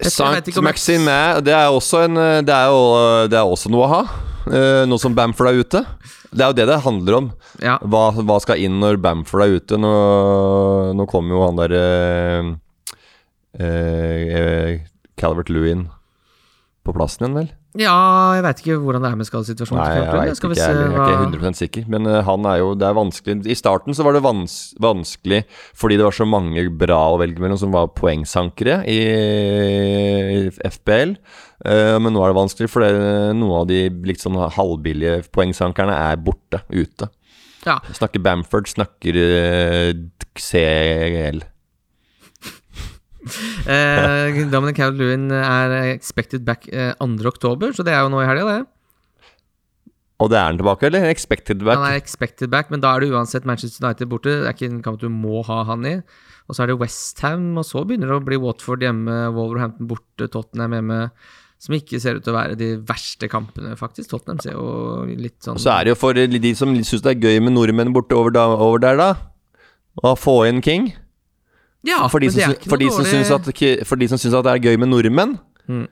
Ikke 0.00 0.64
Maximin, 0.64 1.42
det 1.44 1.52
er 1.52 1.68
også 1.68 2.06
en 2.06 2.16
eh, 2.16 2.38
Det 2.46 2.54
er 2.54 2.70
jo 2.72 2.80
det 3.28 3.36
er 3.36 3.50
også 3.50 3.70
noe 3.74 3.84
å 3.84 3.90
ha. 3.90 4.00
eh, 4.48 4.86
nå 4.88 4.96
som 5.02 5.14
Bamford 5.14 5.50
er 5.50 5.60
ute. 5.60 5.84
Det 6.30 6.44
er 6.44 6.52
jo 6.52 6.58
det 6.60 6.66
det 6.70 6.80
handler 6.84 7.16
om. 7.18 7.30
Ja. 7.62 7.76
Hva, 7.82 8.10
hva 8.14 8.36
skal 8.42 8.62
inn 8.62 8.78
når 8.82 9.00
Bamford 9.02 9.44
er 9.44 9.56
ute? 9.58 9.78
Nå, 9.80 9.94
nå 10.94 11.06
kommer 11.10 11.34
jo 11.34 11.44
han 11.46 11.58
der 11.58 11.74
eh, 11.78 12.50
eh, 13.66 14.76
Calvert 15.20 15.50
Lewin 15.50 15.88
på 16.86 16.94
plassen 16.96 17.26
igjen, 17.26 17.40
vel? 17.42 17.50
ja, 17.78 17.94
jeg 18.34 18.42
veit 18.42 18.60
ikke 18.64 18.76
hvordan 18.82 19.04
det 19.04 19.10
er 19.12 19.18
med 19.20 19.26
skadesituasjonen. 19.28 19.78
Nei, 19.78 19.90
jeg 19.94 20.00
vet 20.02 20.40
ikke, 20.40 20.48
jeg 20.58 20.74
er 20.74 20.88
ikke 20.90 21.18
100% 21.38 21.58
sikker. 21.60 21.84
Men 21.92 22.08
eh, 22.10 22.22
han 22.26 22.48
er 22.50 22.56
jo 22.58 22.72
Det 22.74 22.88
er 22.88 22.96
vanskelig. 22.98 23.36
I 23.46 23.56
starten 23.58 23.94
så 23.94 24.06
var 24.06 24.16
det 24.16 24.24
vans 24.24 24.56
vanskelig 24.82 25.44
fordi 25.78 26.00
det 26.00 26.08
var 26.08 26.16
så 26.16 26.26
mange 26.26 26.64
bra 26.80 26.98
å 27.12 27.20
velge 27.20 27.38
mellom 27.42 27.60
som 27.60 27.70
var 27.74 27.92
poengsankere 27.94 28.80
i, 28.90 28.98
i 30.40 30.42
FBL. 30.50 31.14
Uh, 31.60 32.00
men 32.00 32.14
nå 32.16 32.24
er 32.24 32.32
det 32.32 32.40
vanskelig 32.40 32.70
fordi 32.72 32.90
noen 33.36 33.56
av 33.60 33.66
de 33.68 34.16
sånn 34.18 34.38
halvbillige 34.56 35.20
poengsankerne 35.30 35.94
er 36.08 36.18
borte, 36.18 36.62
ute. 36.72 37.10
Ja. 37.68 37.78
Snakker 37.94 38.24
Bamford, 38.24 38.70
snakker 38.72 39.20
uh, 39.20 39.92
CL. 40.40 41.44
Eh, 43.20 44.38
Dominic 44.48 44.78
Calvert-Lewin 44.78 45.28
er 45.36 45.74
expected 45.90 46.44
back 46.46 46.66
eh, 46.72 46.94
2. 47.00 47.20
oktober, 47.28 47.74
så 47.76 47.84
det 47.86 47.92
er 47.92 48.04
jo 48.04 48.12
nå 48.12 48.22
i 48.22 48.28
helga, 48.28 48.46
det. 48.48 48.62
Og 50.20 50.28
det 50.28 50.36
er 50.36 50.50
han 50.50 50.58
tilbake, 50.60 50.88
eller? 50.88 51.06
Expected 51.08 51.62
back? 51.64 51.80
Han 51.80 51.94
er 51.94 52.00
expected 52.00 52.50
back, 52.52 52.68
men 52.72 52.82
da 52.82 52.92
er 52.92 53.04
det 53.04 53.12
uansett 53.14 53.46
Manchester 53.48 53.86
United 53.86 54.10
borte. 54.10 54.34
Det 54.42 54.48
er 54.50 54.56
ikke 54.56 54.68
en 54.68 54.82
kamp 54.84 55.00
du 55.00 55.08
må 55.12 55.40
ha 55.48 55.62
han 55.68 55.86
i. 55.88 55.94
Og 56.48 56.56
så 56.56 56.64
er 56.64 56.72
det 56.72 56.80
Westham, 56.80 57.54
og 57.60 57.64
så 57.64 57.84
begynner 57.86 58.10
det 58.10 58.18
å 58.18 58.24
bli 58.26 58.40
Watford 58.42 58.84
hjemme, 58.84 59.16
Wolverhampton 59.36 59.88
borte, 59.88 60.28
Tottenham 60.28 60.76
hjemme. 60.76 61.00
Som 61.60 61.76
ikke 61.76 62.00
ser 62.00 62.16
ut 62.16 62.24
til 62.24 62.32
å 62.32 62.38
være 62.38 62.56
de 62.56 62.70
verste 62.88 63.28
kampene, 63.32 63.76
faktisk. 63.80 64.10
Tottenham 64.12 64.40
ser 64.44 64.56
jo 64.56 65.04
litt 65.08 65.38
sånn 65.44 65.60
Og 65.60 65.64
så 65.64 65.74
er 65.76 65.86
det 65.86 65.94
jo 65.94 66.00
for 66.00 66.16
de 66.16 66.52
som 66.56 66.72
syns 66.76 67.04
det 67.04 67.14
er 67.14 67.28
gøy 67.28 67.40
med 67.44 67.56
nordmenn 67.56 67.92
borte 67.96 68.16
over, 68.16 68.32
da, 68.34 68.46
over 68.56 68.80
der, 68.82 69.00
da. 69.00 69.10
Å 70.04 70.14
få 70.16 70.42
inn 70.48 70.60
King. 70.64 70.92
Ja, 71.86 72.02
For 72.12 72.20
de, 72.20 72.28
men 72.28 72.34
som, 72.34 72.40
det 72.40 72.46
er 72.48 72.56
ikke 72.58 72.68
for, 72.72 72.80
de 72.82 72.88
noe 72.90 72.92
som 72.96 73.04
dårlig 73.06 73.14
syns 73.14 73.30
at, 73.32 73.86
for 73.88 74.00
de 74.00 74.08
som 74.10 74.20
syns 74.20 74.34
at 74.36 74.44
det 74.44 74.52
er 74.52 74.66
gøy 74.70 74.80
med 74.82 74.90
nordmenn 74.92 75.38
Mm. 75.70 75.84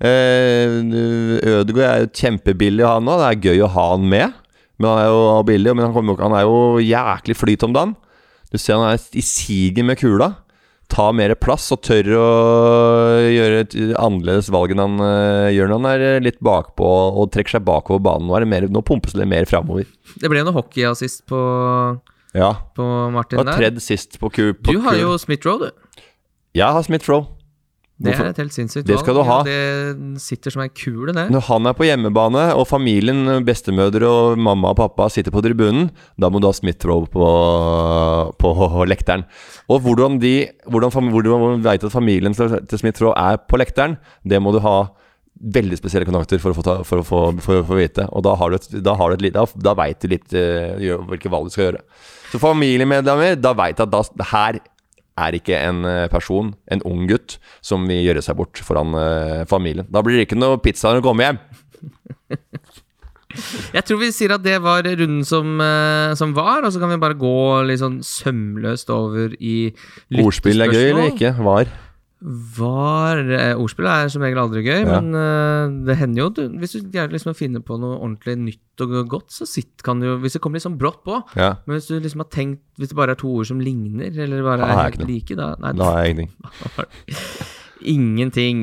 eh, 0.00 1.50
Ødegaard 1.52 1.86
er 1.90 2.02
jo 2.06 2.10
kjempebillig 2.16 2.84
å 2.86 2.94
ha 2.94 3.02
nå. 3.04 3.14
Det 3.20 3.26
er 3.28 3.44
gøy 3.50 3.62
å 3.66 3.68
ha 3.74 3.84
han 3.92 4.06
med. 4.08 4.32
Men 4.80 4.90
han 4.90 5.00
er 5.02 5.06
jo 5.12 5.20
billig, 5.48 5.74
men 5.76 5.84
han, 5.86 5.92
kommer, 5.94 6.16
jo 6.16 6.24
han 6.24 6.34
er 6.38 6.46
jo 6.48 6.56
jæklig 6.84 7.36
flyt 7.36 7.64
om 7.68 7.74
dagen. 7.76 7.94
Du 8.52 8.58
ser 8.60 8.78
han 8.80 8.90
er 8.94 9.04
i 9.16 9.24
siget 9.24 9.84
med 9.84 9.98
kula. 10.00 10.34
tar 10.88 11.12
mer 11.18 11.34
plass 11.34 11.64
og 11.74 11.80
tør 11.82 12.06
å 12.14 12.26
gjøre 13.26 13.62
et 13.64 13.72
annerledes 13.98 14.48
valg 14.54 14.70
enn 14.70 14.78
han 14.84 15.00
eh, 15.02 15.48
gjør 15.56 15.72
når 15.72 15.80
han 15.80 15.88
er 15.90 16.20
litt 16.22 16.38
bakpå 16.40 16.86
og 17.18 17.32
trekker 17.34 17.56
seg 17.58 17.64
bakover 17.66 18.00
banen. 18.06 18.28
Nå, 18.28 18.36
er 18.38 18.44
det 18.46 18.50
mer, 18.52 18.68
nå 18.70 18.82
pumpes 18.86 19.16
det 19.16 19.26
mer 19.26 19.48
framover. 19.50 19.84
Det 20.16 20.30
ble 20.30 20.44
noe 20.46 20.54
hockeyassist 20.54 21.24
på, 21.26 21.40
Ja. 22.36 22.50
på 22.76 22.84
Martin 23.14 23.40
Og 23.40 23.48
der. 23.48 23.56
tredd 23.56 23.80
sist 23.82 24.18
på 24.20 24.28
ku... 24.30 24.50
På 24.60 24.74
Du 24.76 24.82
har 24.84 24.98
jo 25.00 25.16
Smith-Roe, 25.20 25.70
du. 25.70 26.02
Jeg 26.56 26.68
har 26.76 26.84
Smith-Roe. 26.84 27.26
Det 27.96 28.12
er 28.12 28.26
et 28.28 28.36
helt 28.42 28.52
sinnssykt 28.52 28.84
Det 28.84 28.92
valg. 28.98 29.24
ha. 29.24 29.36
Det 29.46 30.20
sitter 30.20 30.52
som 30.52 30.60
ei 30.60 30.68
kule, 30.68 31.14
det. 31.16 31.30
Når 31.32 31.46
han 31.48 31.66
er 31.70 31.72
på 31.78 31.86
hjemmebane, 31.88 32.42
og 32.52 32.66
familien, 32.68 33.22
bestemødre 33.46 34.04
og 34.04 34.36
mamma 34.36 34.74
og 34.74 34.76
pappa 34.76 35.06
sitter 35.08 35.32
på 35.32 35.40
tribunen, 35.40 35.88
da 36.20 36.28
må 36.28 36.42
du 36.42 36.46
ha 36.46 36.52
Smith-Row 36.52 37.06
på, 37.08 37.24
på 38.36 38.84
lekteren. 38.92 39.24
Og 39.72 39.80
hvordan 39.86 40.20
de 40.20 40.34
Hvordan, 40.68 40.92
hvordan 40.92 41.40
man 41.40 41.64
vet 41.64 41.84
at 41.88 41.92
familien 41.94 42.36
til 42.36 42.78
Smith-Roe 42.82 43.16
er 43.16 43.40
på 43.48 43.56
lekteren, 43.56 43.96
det 44.28 44.42
må 44.44 44.52
du 44.52 44.60
ha 44.60 44.76
veldig 45.36 45.76
spesielle 45.78 46.06
kontakter 46.08 46.40
for 46.40 46.52
å 46.52 46.56
få, 46.56 46.64
ta, 46.64 46.76
for 46.86 47.02
å 47.02 47.06
få, 47.06 47.20
for 47.44 47.60
å 47.60 47.66
få 47.66 47.78
vite. 47.78 48.06
Og 48.16 48.24
da 48.26 48.36
har 48.40 48.52
du 48.52 48.58
et, 48.58 48.70
da 48.84 48.96
har 48.98 49.10
du 49.10 49.18
et 49.18 49.26
litt 49.28 49.36
Da, 49.36 49.44
da 49.68 49.74
veit 49.76 50.00
du 50.00 50.08
litt 50.10 50.32
uh, 50.36 50.78
hvilke 51.10 51.32
valg 51.32 51.48
du 51.48 51.54
skal 51.54 51.68
gjøre. 51.68 51.82
Så 52.32 52.40
familiemedlemmer, 52.42 53.36
da 53.38 53.52
veit 53.56 53.82
at 53.82 53.92
da, 53.92 54.02
her 54.32 54.60
er 55.16 55.32
ikke 55.32 55.56
en 55.56 55.78
eh, 55.88 56.10
person, 56.12 56.50
en 56.68 56.82
ung 56.84 57.06
gutt, 57.08 57.38
som 57.64 57.86
vil 57.88 58.02
gjøre 58.04 58.20
seg 58.20 58.36
bort 58.36 58.60
foran 58.60 58.92
uh, 58.92 59.46
familien. 59.48 59.86
Da 59.88 60.02
blir 60.04 60.18
det 60.18 60.26
ikke 60.26 60.36
noe 60.36 60.58
pizza 60.60 60.90
når 60.90 61.00
du 61.00 61.06
kommer 61.06 61.30
hjem. 61.30 61.38
Jeg 63.72 63.84
tror 63.84 64.00
vi 64.00 64.10
sier 64.16 64.32
at 64.36 64.44
det 64.44 64.58
var 64.64 64.84
runden 64.84 65.24
som, 65.28 65.58
som 66.16 66.30
var, 66.36 66.64
og 66.64 66.72
så 66.72 66.80
kan 66.80 66.92
vi 66.92 67.00
bare 67.00 67.16
gå 67.20 67.32
litt 67.68 67.82
sånn 67.82 67.98
sømløst 68.04 68.92
over 68.92 69.34
i 69.36 69.56
Ordspill 70.22 70.64
er 70.64 70.72
gøy 70.72 70.86
eller 70.90 71.10
ikke? 71.10 71.34
Var. 71.44 71.72
Var 72.24 73.18
eh, 73.28 73.58
Ordspill 73.60 73.84
er 73.90 74.08
som 74.08 74.22
regel 74.24 74.38
aldri 74.40 74.62
gøy, 74.64 74.86
Ja. 74.86 75.00
men 75.02 75.12
eh, 75.20 75.74
det 75.84 75.96
hender 76.00 76.22
jo 76.22 76.28
du, 76.32 76.40
Hvis 76.62 76.72
du 76.72 76.86
greier 76.88 77.12
liksom 77.12 77.34
å 77.34 77.36
finne 77.36 77.60
på 77.60 77.76
noe 77.78 77.98
ordentlig 77.98 78.38
nytt 78.40 78.80
og 78.86 78.94
godt, 79.12 79.28
så 79.36 79.44
sitt, 79.46 79.82
kan 79.84 80.00
du 80.00 80.08
Hvis 80.22 80.32
det 80.38 80.40
kommer 80.40 80.56
litt 80.56 80.64
sånn 80.64 80.78
brått 80.80 81.02
på, 81.04 81.18
Ja, 81.36 81.58
men 81.66 81.76
hvis 81.76 81.90
du 81.90 81.98
liksom 82.00 82.24
har 82.24 82.30
tenkt 82.32 82.62
Hvis 82.80 82.88
det 82.94 82.96
bare 82.96 83.12
er 83.12 83.20
to 83.20 83.28
ord 83.36 83.46
som 83.50 83.60
ligner, 83.60 84.08
eller 84.16 84.42
bare 84.48 84.64
er 84.64 84.80
helt 84.86 85.04
like, 85.06 85.36
da 85.36 85.52
Nei, 85.60 85.74
da 85.76 85.90
har 85.92 86.04
jeg 86.06 86.16
ingenting. 86.16 86.32
Ingenting. 87.96 88.62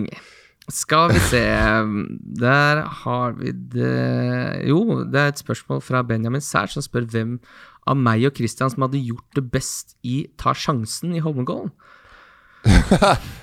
Skal 0.74 1.12
vi 1.14 1.20
se 1.30 1.44
Der 2.42 2.82
har 3.04 3.34
vi 3.38 3.52
det 3.52 4.66
Jo, 4.68 5.04
det 5.06 5.20
er 5.22 5.28
et 5.34 5.42
spørsmål 5.44 5.82
fra 5.86 6.02
Benjamin 6.08 6.42
Sær 6.42 6.72
som 6.74 6.82
spør 6.86 7.06
hvem 7.12 7.38
av 7.86 7.98
meg 8.00 8.24
og 8.30 8.38
Christian 8.38 8.72
som 8.72 8.86
hadde 8.88 9.02
gjort 9.04 9.28
det 9.36 9.46
best 9.52 9.98
i 10.08 10.24
Ta 10.40 10.54
sjansen 10.56 11.12
i 11.18 11.20
Holmenkollen. 11.20 11.70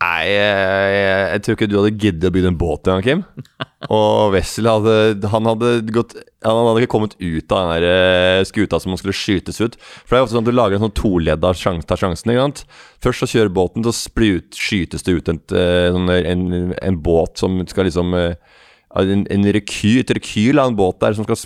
Nei, 0.00 0.30
jeg, 0.32 0.92
jeg, 0.96 1.24
jeg 1.28 1.42
tror 1.44 1.56
ikke 1.56 1.66
du 1.68 1.74
hadde 1.76 1.98
giddet 2.00 2.24
å 2.24 2.32
bygge 2.32 2.48
en 2.48 2.58
båt 2.60 2.88
engang, 2.88 3.02
Kim. 3.04 3.50
Og 3.92 4.32
Wessel 4.32 4.68
hadde 4.68 5.28
Han 5.32 5.48
hadde 5.48 5.70
gått 5.92 6.14
Han 6.44 6.58
hadde 6.68 6.82
ikke 6.82 6.92
kommet 6.92 7.16
ut 7.20 7.52
av 7.52 7.60
den 7.60 7.70
der 7.74 7.86
eh, 7.88 8.44
skuta 8.48 8.80
som 8.80 8.94
han 8.94 9.00
skulle 9.00 9.16
skytes 9.16 9.60
ut. 9.60 9.76
For 9.80 10.14
det 10.14 10.20
er 10.20 10.24
ofte 10.24 10.36
sånn 10.36 10.46
at 10.46 10.48
du 10.48 10.56
lager 10.56 10.78
en 10.78 10.86
sånn 10.86 10.96
toledda 10.96 11.52
sjans, 11.56 11.84
tar 11.88 12.00
sjansen. 12.00 12.32
Ikke 12.32 12.46
sant? 12.46 12.62
Først 13.04 13.24
så 13.24 13.28
kjører 13.34 13.52
båten, 13.60 13.84
så 13.84 13.92
sprut, 13.96 14.56
skytes 14.56 15.04
det 15.04 15.18
ut 15.18 15.28
en, 15.32 15.42
eh, 15.52 15.90
sånn, 15.92 16.14
en, 16.16 16.46
en 16.80 17.00
båt 17.04 17.40
som 17.42 17.60
skal 17.68 17.88
liksom 17.90 18.16
eh, 18.16 18.56
En, 18.90 19.26
en 19.30 19.44
rekyl, 19.54 20.00
et 20.00 20.16
rekyl 20.16 20.58
av 20.58 20.72
en 20.72 20.78
båt 20.80 20.96
der 21.04 21.14
som 21.14 21.22
skal 21.28 21.44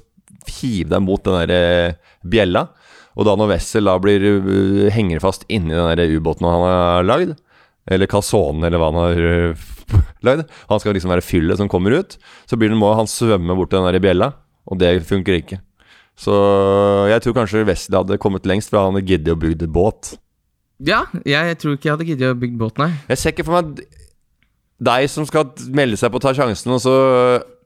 hive 0.63 0.89
deg 0.95 1.03
mot 1.05 1.21
den 1.27 1.43
der 1.43 1.99
bjella. 2.25 2.69
Og 3.19 3.27
da 3.29 3.35
når 3.37 3.51
Wessel 3.51 3.91
da 3.91 3.99
blir 4.01 4.25
henger 4.95 5.21
fast 5.21 5.45
inni 5.53 5.75
den 5.75 6.15
ubåten 6.17 6.49
han 6.49 6.65
har 6.65 7.05
lagd, 7.05 7.35
eller 7.91 8.11
calzone, 8.11 8.64
eller 8.67 8.81
hva 8.81 8.91
han 8.91 9.00
har 9.00 9.29
øh, 9.31 9.69
lagd. 10.26 10.50
Han 10.71 10.81
skal 10.83 10.97
liksom 10.97 11.12
være 11.12 11.25
fyllet 11.25 11.61
som 11.61 11.71
kommer 11.71 11.97
ut. 12.00 12.19
Så 12.49 12.59
blir 12.61 12.73
det, 12.73 12.81
må 12.81 12.93
han 12.97 13.11
svømme 13.11 13.57
bort 13.59 13.73
til 13.73 13.81
den 13.81 13.91
der 13.91 14.05
bjella, 14.05 14.33
og 14.69 14.81
det 14.81 14.97
funker 15.09 15.41
ikke. 15.41 15.61
Så 16.19 16.35
jeg 17.11 17.25
tror 17.25 17.35
kanskje 17.41 17.64
Wesley 17.67 17.99
hadde 17.99 18.21
kommet 18.23 18.47
lengst 18.47 18.71
fra 18.71 18.85
han 18.87 18.95
hadde 18.95 19.09
giddet 19.09 19.35
å 19.35 19.41
bygge 19.41 19.69
båt. 19.75 20.14
Ja, 20.85 21.05
jeg 21.26 21.59
tror 21.61 21.75
ikke 21.75 21.88
jeg 21.88 21.97
hadde 21.97 22.07
giddet 22.09 22.35
å 22.35 22.38
bygge 22.38 22.61
båt, 22.61 22.79
nei. 22.83 22.93
Jeg 23.11 23.21
ser 23.21 23.35
ikke 23.35 23.47
for 23.49 23.59
meg 23.59 23.83
deg 24.85 25.09
som 25.11 25.26
skal 25.26 25.50
melde 25.75 25.99
seg 25.99 26.11
på 26.12 26.19
å 26.19 26.23
ta 26.25 26.33
sjansen, 26.37 26.73
og 26.75 26.81
så 26.83 26.95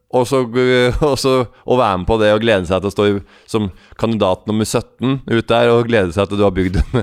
og 0.09 0.25
så, 0.25 0.39
og 1.11 1.17
så 1.21 1.33
å 1.69 1.77
være 1.77 2.01
med 2.01 2.09
på 2.09 2.17
det 2.23 2.31
og 2.33 2.41
glede 2.45 2.69
seg 2.69 2.81
til 2.81 2.91
å 2.91 2.95
stå 2.95 3.09
i, 3.11 3.19
som 3.51 3.69
kandidat 4.01 4.47
nummer 4.49 4.65
17 4.65 5.19
ut 5.29 5.51
der 5.51 5.73
og 5.75 5.89
glede 5.91 6.15
seg 6.17 6.31
til 6.31 6.41
du 6.41 6.47
har 6.47 6.55
bygd 6.57 6.81
en, 6.81 7.03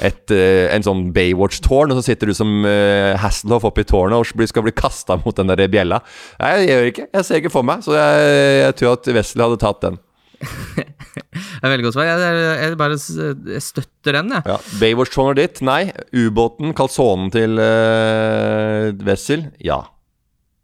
et, 0.00 0.32
eh, 0.32 0.66
en 0.72 0.84
sånn 0.84 1.08
Baywatch-tårn, 1.14 1.92
og 1.92 2.00
så 2.00 2.10
sitter 2.10 2.30
du 2.30 2.36
som 2.36 2.64
uh, 2.64 3.12
Hasselhoff 3.20 3.66
oppe 3.68 3.84
i 3.84 3.88
tårnet 3.88 4.16
og 4.16 4.48
skal 4.48 4.64
bli 4.64 4.72
kasta 4.76 5.18
mot 5.20 5.36
den 5.36 5.50
der 5.50 5.66
bjella. 5.70 6.00
Nei, 6.40 6.52
jeg 6.62 6.70
gjør 6.70 6.88
ikke. 6.92 7.08
Jeg 7.18 7.26
ser 7.26 7.42
ikke 7.42 7.52
for 7.52 7.68
meg, 7.68 7.84
så 7.84 7.96
jeg, 7.98 8.30
jeg 8.62 8.78
tror 8.80 8.96
at 8.96 9.10
Wesley 9.18 9.44
hadde 9.44 9.60
tatt 9.60 9.84
den. 9.84 10.00
Det 11.20 11.66
er 11.66 11.72
veldig 11.74 11.84
godt 11.84 11.96
svar. 11.98 12.08
Jeg, 12.08 12.44
jeg, 12.62 12.76
bare 12.80 12.96
jeg 12.96 13.62
støtter 13.64 14.16
den, 14.16 14.32
jeg. 14.38 14.46
Ja, 14.48 14.56
Baywatch-tårnet 14.80 15.40
ditt, 15.42 15.62
nei. 15.66 15.82
Ubåten, 16.16 16.72
kalsonen 16.76 17.28
til 17.34 17.60
uh, 17.60 18.88
Wessel, 19.04 19.50
ja. 19.60 19.82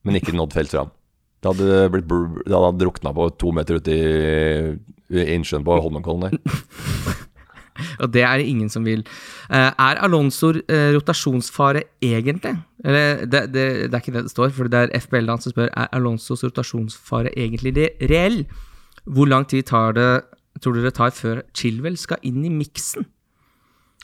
Men 0.06 0.16
ikke 0.20 0.36
nådd 0.36 0.56
helt 0.56 0.72
fram. 0.72 0.94
Det 1.44 1.52
hadde, 1.52 1.86
blitt, 1.92 2.08
det 2.46 2.56
hadde 2.56 2.80
drukna 2.80 3.12
på 3.14 3.28
to 3.36 3.52
meter 3.54 3.82
ute 3.82 3.92
i, 3.92 4.74
i 5.12 5.28
innsjøen 5.36 5.66
på 5.66 5.76
Holmenkollen 5.84 6.30
der. 6.30 6.40
Og 8.02 8.12
det 8.14 8.22
er 8.26 8.38
det 8.42 8.46
ingen 8.50 8.68
som 8.72 8.84
vil. 8.86 9.02
Eh, 9.50 9.70
er 9.72 10.00
Alonso 10.06 10.52
eh, 10.68 10.92
rotasjonsfare 10.96 11.82
egentlig? 12.04 12.54
Eller, 12.84 13.24
det, 13.26 13.42
det, 13.54 13.66
det 13.90 13.94
er 13.94 14.00
ikke 14.02 14.14
det 14.18 14.24
det 14.28 14.32
står, 14.34 14.50
for 14.54 14.68
det 14.70 14.84
er 14.86 14.94
FBL-land 15.00 15.42
som 15.42 15.52
spør 15.54 15.70
Er 15.72 15.88
Alonsos 15.96 16.44
rotasjonsfare 16.46 17.32
egentlig 17.36 17.74
re 17.76 17.90
reell. 18.10 18.42
Hvor 19.06 19.28
lang 19.30 19.46
tid 19.48 19.62
tar 19.70 19.92
det, 19.96 20.08
tror 20.62 20.74
dere 20.76 20.88
det 20.90 20.96
tar 20.98 21.12
før 21.14 21.42
Chilwell 21.54 21.96
skal 22.00 22.18
inn 22.26 22.42
i 22.44 22.50
miksen? 22.52 23.06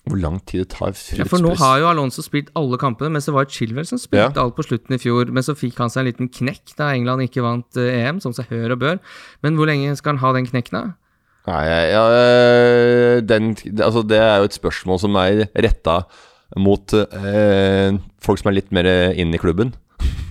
Hvor 0.02 0.18
lang 0.18 0.40
tid 0.50 0.64
det 0.64 0.72
tar 0.74 0.94
før 0.98 1.20
Ja, 1.20 1.24
for 1.30 1.38
nå 1.42 1.52
har 1.60 1.76
jo 1.78 1.86
Alonso 1.86 2.24
spilt 2.26 2.48
alle 2.58 2.78
kampene, 2.80 3.12
mens 3.14 3.28
det 3.28 3.34
var 3.36 3.46
Chilwell 3.46 3.86
som 3.86 4.00
spilte 4.02 4.34
Ja. 4.34 4.42
alt 4.42 4.56
på 4.56 4.64
slutten 4.66 4.96
i 4.96 4.98
fjor. 4.98 5.30
Men 5.30 5.44
så 5.46 5.54
fikk 5.54 5.78
han 5.78 5.90
seg 5.94 6.02
en 6.02 6.08
liten 6.10 6.28
knekk 6.32 6.72
da 6.78 6.88
England 6.94 7.22
ikke 7.28 7.44
vant 7.44 7.78
eh, 7.78 8.00
EM, 8.08 8.18
som 8.24 8.34
seg 8.34 8.50
hør 8.50 8.74
og 8.74 8.80
bør. 8.82 8.98
Men 9.46 9.54
hvor 9.54 9.70
lenge 9.70 9.94
skal 9.96 10.16
han 10.16 10.22
ha 10.24 10.32
den 10.34 10.48
knekken, 10.50 10.74
da? 10.74 10.82
Nei, 11.48 11.62
ja, 11.90 12.02
øh, 12.06 13.20
den, 13.26 13.54
altså 13.74 14.04
det 14.06 14.20
er 14.22 14.36
jo 14.38 14.50
et 14.50 14.54
spørsmål 14.54 15.00
som 15.02 15.16
er 15.18 15.48
retta 15.58 16.04
mot 16.60 16.94
eh, 16.94 17.96
folk 18.22 18.38
som 18.38 18.50
er 18.52 18.60
litt 18.60 18.70
mer 18.74 18.86
inn 19.18 19.34
i 19.34 19.40
klubben. 19.42 19.72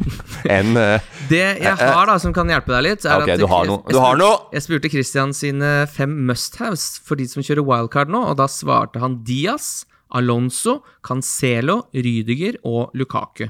enn 0.52 0.76
eh, 0.80 1.04
Det 1.30 1.42
jeg 1.62 1.76
har 1.78 2.10
da, 2.10 2.18
som 2.22 2.34
kan 2.36 2.50
hjelpe 2.50 2.74
deg 2.74 2.86
litt, 2.86 3.06
er 3.06 3.22
okay, 3.22 3.36
at 3.36 3.44
du 3.44 3.48
har 3.52 3.68
noe. 3.70 3.84
Du 3.92 4.00
har 4.02 4.20
noe! 4.20 4.40
Jeg 4.56 4.66
spurte 4.66 4.92
Christian 4.94 5.36
sine 5.36 5.72
fem 5.92 6.14
must-haves 6.28 6.86
for 7.06 7.20
de 7.20 7.28
som 7.30 7.46
kjører 7.46 7.66
wildcard 7.68 8.12
nå, 8.14 8.24
og 8.32 8.40
da 8.40 8.48
svarte 8.52 9.02
han 9.04 9.22
Diaz, 9.28 9.84
Alonso, 10.16 10.80
Cancelo, 11.08 11.82
Rydiger 11.96 12.60
og 12.68 12.96
Lukaku. 12.98 13.48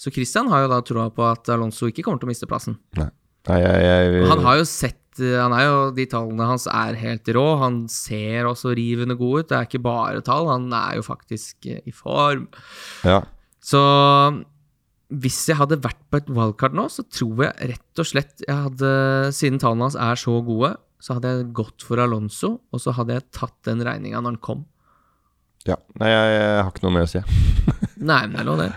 Så 0.00 0.12
Christian 0.12 0.50
har 0.52 0.64
jo 0.64 0.72
da 0.72 0.80
troa 0.84 1.08
på 1.14 1.24
at 1.28 1.48
Alonso 1.54 1.88
ikke 1.88 2.04
kommer 2.04 2.20
til 2.20 2.28
å 2.28 2.32
miste 2.32 2.50
plassen. 2.50 2.76
Nei, 2.98 3.08
jeg, 3.44 3.62
jeg, 3.62 4.12
jeg, 4.16 4.28
han 4.32 4.44
har 4.44 4.60
jo 4.60 4.68
sett 4.68 5.00
eh, 5.22 5.36
Han 5.38 5.52
er 5.56 5.66
jo 5.66 5.76
De 5.96 6.06
tallene 6.10 6.48
hans 6.48 6.66
er 6.70 6.98
helt 6.98 7.28
rå. 7.36 7.44
Han 7.60 7.84
ser 7.92 8.48
også 8.50 8.72
rivende 8.78 9.16
god 9.20 9.44
ut. 9.44 9.48
Det 9.52 9.58
er 9.58 9.68
ikke 9.68 9.82
bare 9.84 10.24
tall, 10.24 10.48
han 10.50 10.66
er 10.74 10.98
jo 10.98 11.06
faktisk 11.06 11.68
eh, 11.70 11.82
i 11.86 11.94
form. 11.94 12.48
ja. 13.06 13.22
Så 13.64 13.80
hvis 15.14 15.38
jeg 15.48 15.56
hadde 15.56 15.78
vært 15.80 16.00
på 16.10 16.18
et 16.20 16.28
wildcard 16.32 16.74
nå, 16.76 16.88
så 16.92 17.04
tror 17.08 17.46
jeg 17.46 17.68
rett 17.70 18.00
og 18.02 18.08
slett 18.08 18.42
jeg 18.42 18.56
hadde 18.66 18.90
Siden 19.36 19.60
tallene 19.62 19.86
hans 19.86 19.96
er 20.00 20.18
så 20.20 20.34
gode, 20.44 20.74
så 21.00 21.16
hadde 21.16 21.30
jeg 21.30 21.50
gått 21.56 21.84
for 21.86 22.00
Alonso, 22.02 22.50
og 22.72 22.80
så 22.82 22.92
hadde 22.96 23.16
jeg 23.16 23.26
tatt 23.36 23.56
den 23.68 23.80
regninga 23.84 24.20
når 24.20 24.34
han 24.34 24.40
kom. 24.44 24.64
ja. 25.68 25.76
Nei, 26.00 26.10
jeg, 26.12 26.34
jeg 26.34 26.60
har 26.60 26.70
ikke 26.72 26.84
noe 26.86 26.96
mer 26.98 27.06
å 27.06 27.12
si. 27.14 27.24
Nei, 28.04 28.20
men 28.26 28.34
det 28.36 28.42
er 28.42 28.48
lov, 28.50 28.60
det. 28.60 28.68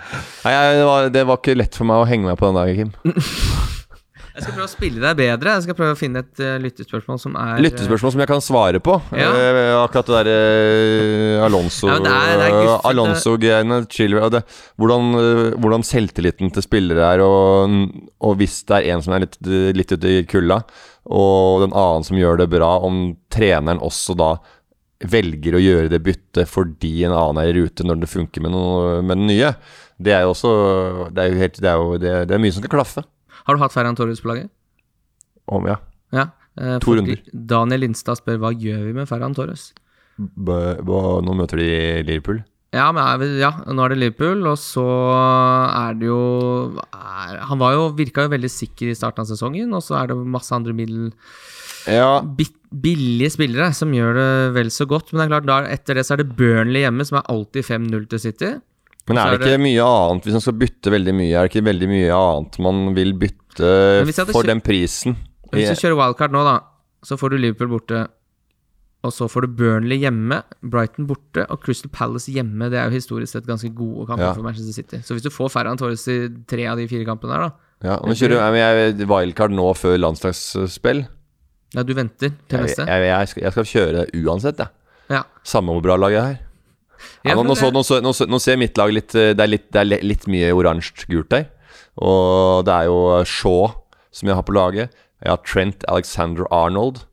Nei, 0.46 0.54
jeg, 0.56 0.76
det, 0.78 0.86
var, 0.88 1.10
det 1.18 1.24
var 1.28 1.42
ikke 1.42 1.58
lett 1.58 1.80
for 1.80 1.90
meg 1.90 2.04
å 2.04 2.08
henge 2.08 2.30
meg 2.30 2.40
på 2.40 2.48
den 2.52 2.60
dagen, 2.62 2.78
Kim. 2.80 3.16
Jeg 4.38 4.46
skal 4.46 4.54
prøve 4.54 4.68
å 4.68 4.70
spille 4.70 5.02
deg 5.02 5.18
bedre. 5.18 5.54
Jeg 5.58 5.66
skal 5.66 5.76
prøve 5.80 5.94
å 5.96 5.98
finne 5.98 6.22
et 6.22 6.42
uh, 6.46 6.58
lyttespørsmål 6.62 7.18
som 7.18 7.38
er 7.42 7.62
Lyttespørsmål 7.66 8.12
som 8.14 8.22
jeg 8.22 8.30
kan 8.30 8.44
svare 8.46 8.82
på. 8.86 9.00
Ja. 9.18 9.32
Uh, 9.34 9.72
akkurat 9.82 10.12
det 10.12 10.18
derre 10.20 11.48
Alonso 11.48 11.90
Ja, 11.90 11.96
det 12.04 12.12
er- 12.14 12.38
det 12.38 12.50
er. 12.52 12.74
Alonso-greiene. 12.92 13.80
Hvordan, 14.78 15.08
eh, 15.18 15.58
hvordan 15.58 15.86
selvtilliten 15.86 16.54
til 16.54 16.62
spillere 16.66 17.08
er, 17.16 17.24
og, 17.26 17.74
og 18.22 18.38
hvis 18.38 18.60
det 18.70 18.78
er 18.78 18.94
en 18.94 19.02
som 19.02 19.18
er 19.18 19.26
litt, 19.26 19.40
litt 19.42 19.96
ute 19.96 20.14
i 20.20 20.22
kulda, 20.30 20.62
og 21.10 21.66
den 21.66 21.74
annen 21.74 22.06
som 22.06 22.20
gjør 22.20 22.38
det 22.44 22.50
bra, 22.54 22.76
om 22.86 23.16
treneren 23.34 23.82
også 23.82 24.16
da 24.20 24.36
velger 25.02 25.58
å 25.58 25.62
gjøre 25.62 25.92
det 25.94 26.02
byttet 26.06 26.50
fordi 26.50 27.04
en 27.06 27.14
annen 27.14 27.42
er 27.42 27.52
i 27.52 27.58
rute 27.60 27.86
når 27.86 28.02
det 28.02 28.10
funker 28.10 28.46
med, 28.46 28.54
noe, 28.54 29.02
med 29.02 29.18
den 29.18 29.30
nye. 29.34 29.52
Det 29.98 30.14
er 30.14 30.26
jo 30.26 30.34
også 30.36 30.50
Det 31.14 31.24
er 31.24 31.32
jo, 31.32 31.38
helt, 31.42 31.62
det 31.62 31.70
er, 31.70 31.78
jo 31.82 31.98
det, 32.02 32.16
det 32.30 32.36
er 32.38 32.42
mye 32.42 32.54
som 32.54 32.62
skal 32.62 32.78
klaffe. 32.78 33.04
Har 33.48 33.56
du 33.58 33.64
hatt 33.64 33.74
Ferran 33.74 33.96
Torres 33.98 34.20
på 34.24 34.30
laget? 34.34 34.52
Om, 35.48 35.68
ja. 35.72 35.78
Ja. 36.12 36.28
eh, 36.60 36.78
To 36.84 36.96
runder. 36.98 37.22
Daniel 37.32 37.86
Lindstad 37.86 38.20
spør 38.20 38.42
hva 38.44 38.52
gjør 38.52 38.84
vi 38.90 38.94
med 38.98 39.08
Ferran 39.10 39.36
Torres? 39.38 39.70
B 40.18 40.52
nå 40.84 41.34
møter 41.38 41.62
de 41.62 41.72
Liverpool. 42.08 42.42
Ja, 42.76 42.90
men 42.92 43.38
ja, 43.40 43.52
nå 43.72 43.86
er 43.86 43.94
det 43.94 44.00
Liverpool, 44.02 44.42
og 44.50 44.58
så 44.60 44.84
er 44.84 45.96
det 45.96 46.10
jo 46.10 46.18
er, 46.92 47.38
Han 47.48 47.62
var 47.62 47.78
jo, 47.78 47.86
virka 47.96 48.26
jo 48.26 48.34
veldig 48.34 48.50
sikker 48.52 48.92
i 48.92 48.98
starten 48.98 49.24
av 49.24 49.30
sesongen, 49.30 49.72
og 49.74 49.86
så 49.86 49.96
er 50.02 50.12
det 50.12 50.18
masse 50.28 50.52
andre 50.56 50.76
middel, 50.76 51.14
Ja, 51.88 52.20
billige 52.68 53.32
spillere 53.32 53.70
som 53.74 53.94
gjør 53.96 54.18
det 54.20 54.32
vel 54.58 54.72
så 54.74 54.84
godt. 54.90 55.14
Men 55.14 55.22
det 55.22 55.26
er 55.28 55.32
klart, 55.32 55.48
der, 55.48 55.70
etter 55.78 55.96
det 55.96 56.04
så 56.04 56.18
er 56.18 56.24
det 56.26 56.34
Burnley 56.36 56.84
hjemme, 56.84 57.06
som 57.08 57.22
er 57.22 57.30
alltid 57.32 57.64
5-0 57.70 58.10
til 58.12 58.20
City. 58.26 58.50
Men 59.08 59.18
er 59.18 59.22
er 59.28 59.34
er 59.34 59.38
det 59.40 59.48
ikke 59.54 59.62
mye 59.64 59.84
annet 59.88 60.24
Hvis 60.28 60.36
man 60.38 60.42
skal 60.44 60.58
bytte 60.60 60.92
veldig 60.92 61.14
mye, 61.16 61.32
er 61.38 61.48
det 61.48 61.52
ikke 61.54 61.66
veldig 61.68 61.88
mye 61.92 62.12
annet 62.18 62.60
man 62.60 62.82
vil 62.98 63.14
bytte 63.14 63.72
jeg 64.06 64.28
for 64.34 64.44
den 64.48 64.62
prisen? 64.62 65.16
Hvis 65.52 65.72
du 65.72 65.82
kjører 65.88 65.96
wildcard 66.02 66.32
nå, 66.36 66.44
da, 66.44 66.58
så 67.08 67.16
får 67.18 67.32
du 67.34 67.38
Liverpool 67.40 67.70
borte. 67.72 68.08
Og 69.06 69.14
så 69.14 69.28
får 69.30 69.46
du 69.46 69.54
Burnley 69.60 70.00
hjemme, 70.02 70.42
Brighton 70.66 71.06
borte 71.08 71.46
og 71.54 71.62
Crystal 71.64 71.90
Palace 71.94 72.32
hjemme. 72.34 72.68
Det 72.74 72.80
er 72.82 72.90
jo 72.90 72.98
historisk 72.98 73.32
sett 73.38 73.46
ganske 73.48 73.70
gode 73.78 74.08
kamper 74.10 74.26
Ja. 74.26 74.34
for 74.34 74.44
Manchester 74.44 74.74
City. 74.74 74.98
Så 75.06 75.14
hvis 75.16 75.24
du 75.24 75.30
får 75.32 75.52
Ferran 75.54 75.78
Torres 75.80 76.04
i 76.12 76.28
tre 76.50 76.66
av 76.68 76.78
de 76.82 76.88
fire 76.90 77.06
kampene 77.08 77.32
der, 77.38 77.48
da 77.48 77.88
Ja, 77.88 78.00
nå 78.02 78.16
kjører 78.18 78.42
jeg, 78.58 78.98
jeg 78.98 79.08
wildcard 79.08 79.54
nå 79.54 79.68
før 79.78 79.98
landslagsspill. 80.02 81.06
Ja, 81.76 81.84
du 81.84 81.94
venter 81.94 82.32
til 82.50 82.58
Jeg, 82.58 82.64
neste. 82.66 82.86
jeg, 82.88 83.08
jeg, 83.08 83.28
skal, 83.32 83.44
jeg 83.44 83.52
skal 83.52 83.64
kjøre 83.72 84.06
uansett, 84.26 84.58
jeg. 84.58 84.68
Ja. 85.14 85.24
Samme 85.46 85.72
hvor 85.78 85.84
bra 85.86 85.96
laget 85.96 86.24
er. 86.24 86.40
Ja, 87.26 87.36
nå, 87.36 87.44
nå, 87.48 87.56
så, 87.60 87.72
nå, 87.74 87.84
så, 87.86 88.00
nå, 88.04 88.14
så, 88.16 88.28
nå 88.30 88.40
ser 88.44 88.60
mitt 88.60 88.78
lag 88.80 88.94
litt 88.94 89.16
eh, 89.16 89.34
Det 89.38 89.44
er 89.44 89.52
litt, 89.52 89.68
det 89.74 89.84
er 89.84 90.06
litt 90.06 90.28
mye 90.32 90.54
oransje-gult 90.56 91.30
der. 91.34 91.50
Og 91.98 92.64
det 92.68 92.74
er 92.74 92.90
jo 92.90 92.98
Shaw 93.26 93.70
som 94.14 94.30
jeg 94.30 94.38
har 94.38 94.46
på 94.48 94.56
laget. 94.56 94.96
Jeg 95.24 95.34
har 95.34 95.46
Trent 95.46 95.86
Alexander 95.90 96.48
Arnold. 96.54 97.04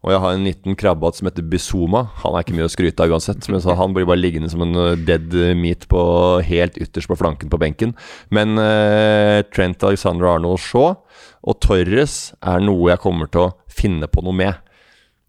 Og 0.00 0.14
jeg 0.14 0.20
har 0.22 0.32
en 0.32 0.46
liten 0.48 0.76
krabbehatt 0.80 1.18
som 1.18 1.28
heter 1.28 1.44
Bizuma. 1.44 2.06
Han 2.22 2.32
er 2.32 2.44
ikke 2.44 2.54
mye 2.56 2.68
å 2.70 2.72
skryte 2.72 3.04
av 3.04 3.12
uansett. 3.12 3.44
Men 3.52 3.60
så 3.60 3.76
han 3.76 3.92
blir 3.96 4.08
bare 4.08 4.20
liggende 4.20 4.48
som 4.52 4.64
en 4.64 4.76
eh, 4.80 4.96
dead 4.96 5.34
meat 5.60 5.84
på, 5.92 6.00
helt 6.46 6.78
ytterst 6.80 7.10
på 7.10 7.18
flanken 7.20 7.52
på 7.52 7.60
benken. 7.60 7.92
Men 8.32 8.56
eh, 8.60 9.42
Trent 9.52 9.84
Alexander 9.84 10.30
Arnold 10.32 10.62
Shaw 10.64 10.94
og 11.40 11.60
Torres 11.64 12.32
er 12.40 12.64
noe 12.64 12.90
jeg 12.92 13.02
kommer 13.04 13.28
til 13.32 13.48
å 13.48 13.52
finne 13.70 14.08
på 14.10 14.24
noe 14.24 14.36
med. 14.36 14.66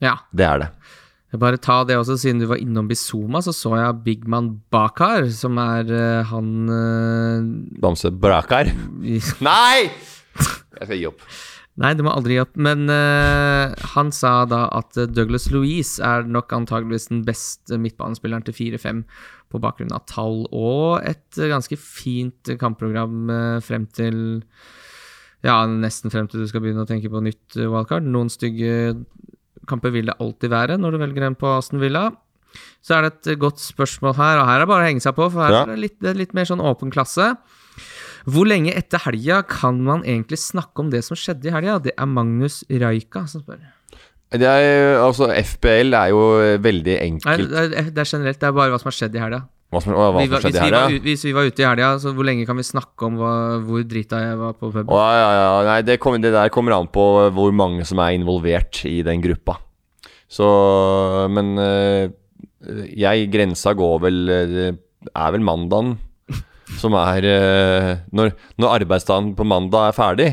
ja. 0.04 0.16
Det 0.32 0.48
er 0.48 0.64
det. 0.64 0.72
Bare 1.40 1.60
ta 1.64 1.82
det 1.88 1.96
også, 1.96 2.18
Siden 2.20 2.42
du 2.42 2.48
var 2.50 2.60
innom 2.60 2.90
Bizuma, 2.90 3.40
så 3.44 3.54
så 3.56 3.78
jeg 3.80 4.02
Bigman 4.04 4.50
Bakar, 4.72 5.30
som 5.32 5.56
er 5.64 5.88
uh, 5.88 6.28
han 6.28 6.50
Bamse 7.80 8.12
Brakar. 8.12 8.68
uh, 8.68 9.32
Nei! 9.48 9.88
Jeg 10.82 10.84
skal 10.90 10.98
gi 10.98 11.08
opp. 11.08 11.24
Nei, 11.80 11.94
du 11.96 12.04
må 12.04 12.12
aldri 12.12 12.36
gi 12.36 12.42
opp. 12.44 12.60
Men 12.60 12.84
uh, 12.92 13.72
han 13.94 14.12
sa 14.12 14.42
da 14.44 14.66
at 14.76 15.00
Douglas 15.14 15.48
Louise 15.54 16.04
er 16.04 16.28
nok 16.28 16.52
antageligvis 16.58 17.08
den 17.14 17.24
beste 17.28 17.80
midtbanespilleren 17.80 18.44
til 18.50 18.58
4-5 18.76 19.06
på 19.52 19.64
bakgrunn 19.64 19.96
av 19.96 20.04
tall 20.12 20.46
og 20.52 21.00
et 21.08 21.36
ganske 21.36 21.76
fint 21.80 22.54
kampprogram 22.60 23.28
frem 23.64 23.88
til 23.92 24.16
Ja, 25.44 25.64
nesten 25.68 26.14
frem 26.14 26.30
til 26.32 26.44
du 26.44 26.48
skal 26.48 26.64
begynne 26.64 26.86
å 26.86 26.88
tenke 26.88 27.12
på 27.12 27.24
nytt 27.24 27.58
wildcard. 27.60 28.08
Noen 28.08 28.32
stygge 28.32 29.00
kamper 29.70 29.92
vil 29.94 30.06
det 30.10 30.16
alltid 30.20 30.50
være 30.50 30.78
når 30.82 30.92
du 30.92 30.98
velger 31.04 31.28
en 31.28 31.36
på 31.36 31.50
Aston 31.58 31.80
Villa. 31.82 32.10
Så 32.84 32.98
er 32.98 33.06
det 33.08 33.14
et 33.32 33.40
godt 33.40 33.62
spørsmål 33.64 34.16
her, 34.18 34.40
og 34.42 34.48
her 34.50 34.56
er 34.60 34.66
det 34.66 34.68
bare 34.72 34.84
å 34.84 34.90
henge 34.90 35.02
seg 35.04 35.16
på, 35.16 35.30
for 35.32 35.42
her 35.46 35.52
Ja. 35.54 35.62
er 35.64 35.76
det 35.76 35.80
litt, 35.80 36.02
litt 36.18 36.34
mer 36.34 36.44
sånn 36.50 36.60
åpen 36.60 36.92
klasse. 36.92 37.36
Hvor 38.28 38.46
lenge 38.46 38.74
etter 38.76 39.00
helga 39.06 39.42
kan 39.48 39.80
man 39.82 40.04
egentlig 40.04 40.38
snakke 40.38 40.80
om 40.84 40.90
det 40.92 41.04
som 41.08 41.16
skjedde 41.18 41.48
i 41.48 41.54
helga? 41.56 41.80
Det 41.82 41.94
er 41.98 42.06
Magnus 42.06 42.64
Raika 42.70 43.24
som 43.28 43.42
spør. 43.42 43.62
Det 44.32 44.48
er, 44.48 44.98
altså, 45.02 45.28
FBL 45.32 45.94
er 45.98 46.10
jo 46.14 46.22
veldig 46.64 46.94
Nei, 47.00 47.08
enkelt. 47.10 47.50
det 47.50 47.64
er, 47.80 47.90
det 47.92 47.98
er 48.00 48.08
generelt, 48.08 48.40
det 48.40 48.48
er 48.48 48.54
bare 48.56 48.72
hva 48.72 48.80
som 48.80 48.88
har 48.92 48.96
skjedd 48.96 49.16
i 49.16 49.20
helga. 49.24 49.42
Hva 49.72 49.80
som, 49.80 49.94
hva 49.96 50.08
Vi 50.20 50.28
som 50.28 50.42
skjedde 50.44 50.68
ja? 50.68 50.82
u- 50.92 51.02
hvis 51.06 51.22
vi 51.24 51.32
var 51.36 51.48
ute 51.48 51.64
i 51.64 51.66
helga, 51.68 51.94
så 52.04 52.12
hvor 52.16 52.26
lenge 52.28 52.44
kan 52.50 52.58
vi 52.60 52.66
snakke 52.68 53.08
om 53.08 53.16
hva, 53.22 53.34
hvor 53.64 53.84
drita 53.88 54.20
jeg 54.20 54.38
var 54.42 54.54
på 54.60 54.68
pub? 54.74 54.90
Å, 54.92 54.98
ja, 55.16 55.30
ja, 55.38 55.52
nei, 55.70 55.78
det, 55.88 55.96
kom, 56.04 56.18
det 56.20 56.34
der 56.36 56.52
kommer 56.52 56.76
an 56.76 56.90
på 56.92 57.06
hvor 57.32 57.54
mange 57.56 57.86
som 57.88 58.02
er 58.04 58.18
involvert 58.18 58.82
i 58.90 58.98
den 59.08 59.24
gruppa. 59.24 59.56
Så 60.32 60.48
Men 61.32 61.54
eh, 61.60 62.12
jeg 62.96 63.30
Grensa 63.34 63.74
går 63.76 63.98
vel 64.04 64.20
eh, 64.32 64.52
Det 64.76 65.12
er 65.18 65.32
vel 65.34 65.42
mandagen 65.44 65.96
som 66.80 66.94
er 66.96 67.26
eh, 67.28 67.90
når, 68.16 68.30
når 68.62 68.76
arbeidsdagen 68.78 69.34
på 69.36 69.44
mandag 69.48 69.90
er 69.90 69.96
ferdig. 69.98 70.28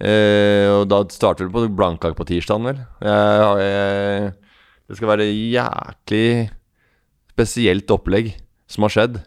eh, 0.00 0.66
og 0.74 0.88
da 0.90 0.98
starter 1.12 1.46
det 1.48 1.52
på 1.54 1.62
blankak 1.76 2.16
på 2.18 2.26
tirsdagen, 2.28 2.66
vel. 2.68 2.82
Jeg, 3.00 3.62
jeg, 3.62 4.32
det 4.88 4.98
skal 4.98 5.12
være 5.14 5.28
jæklig 5.32 6.26
spesielt 7.32 7.88
opplegg 7.94 8.34
som 8.70 8.86
har 8.86 8.94
skjedd. 8.94 9.20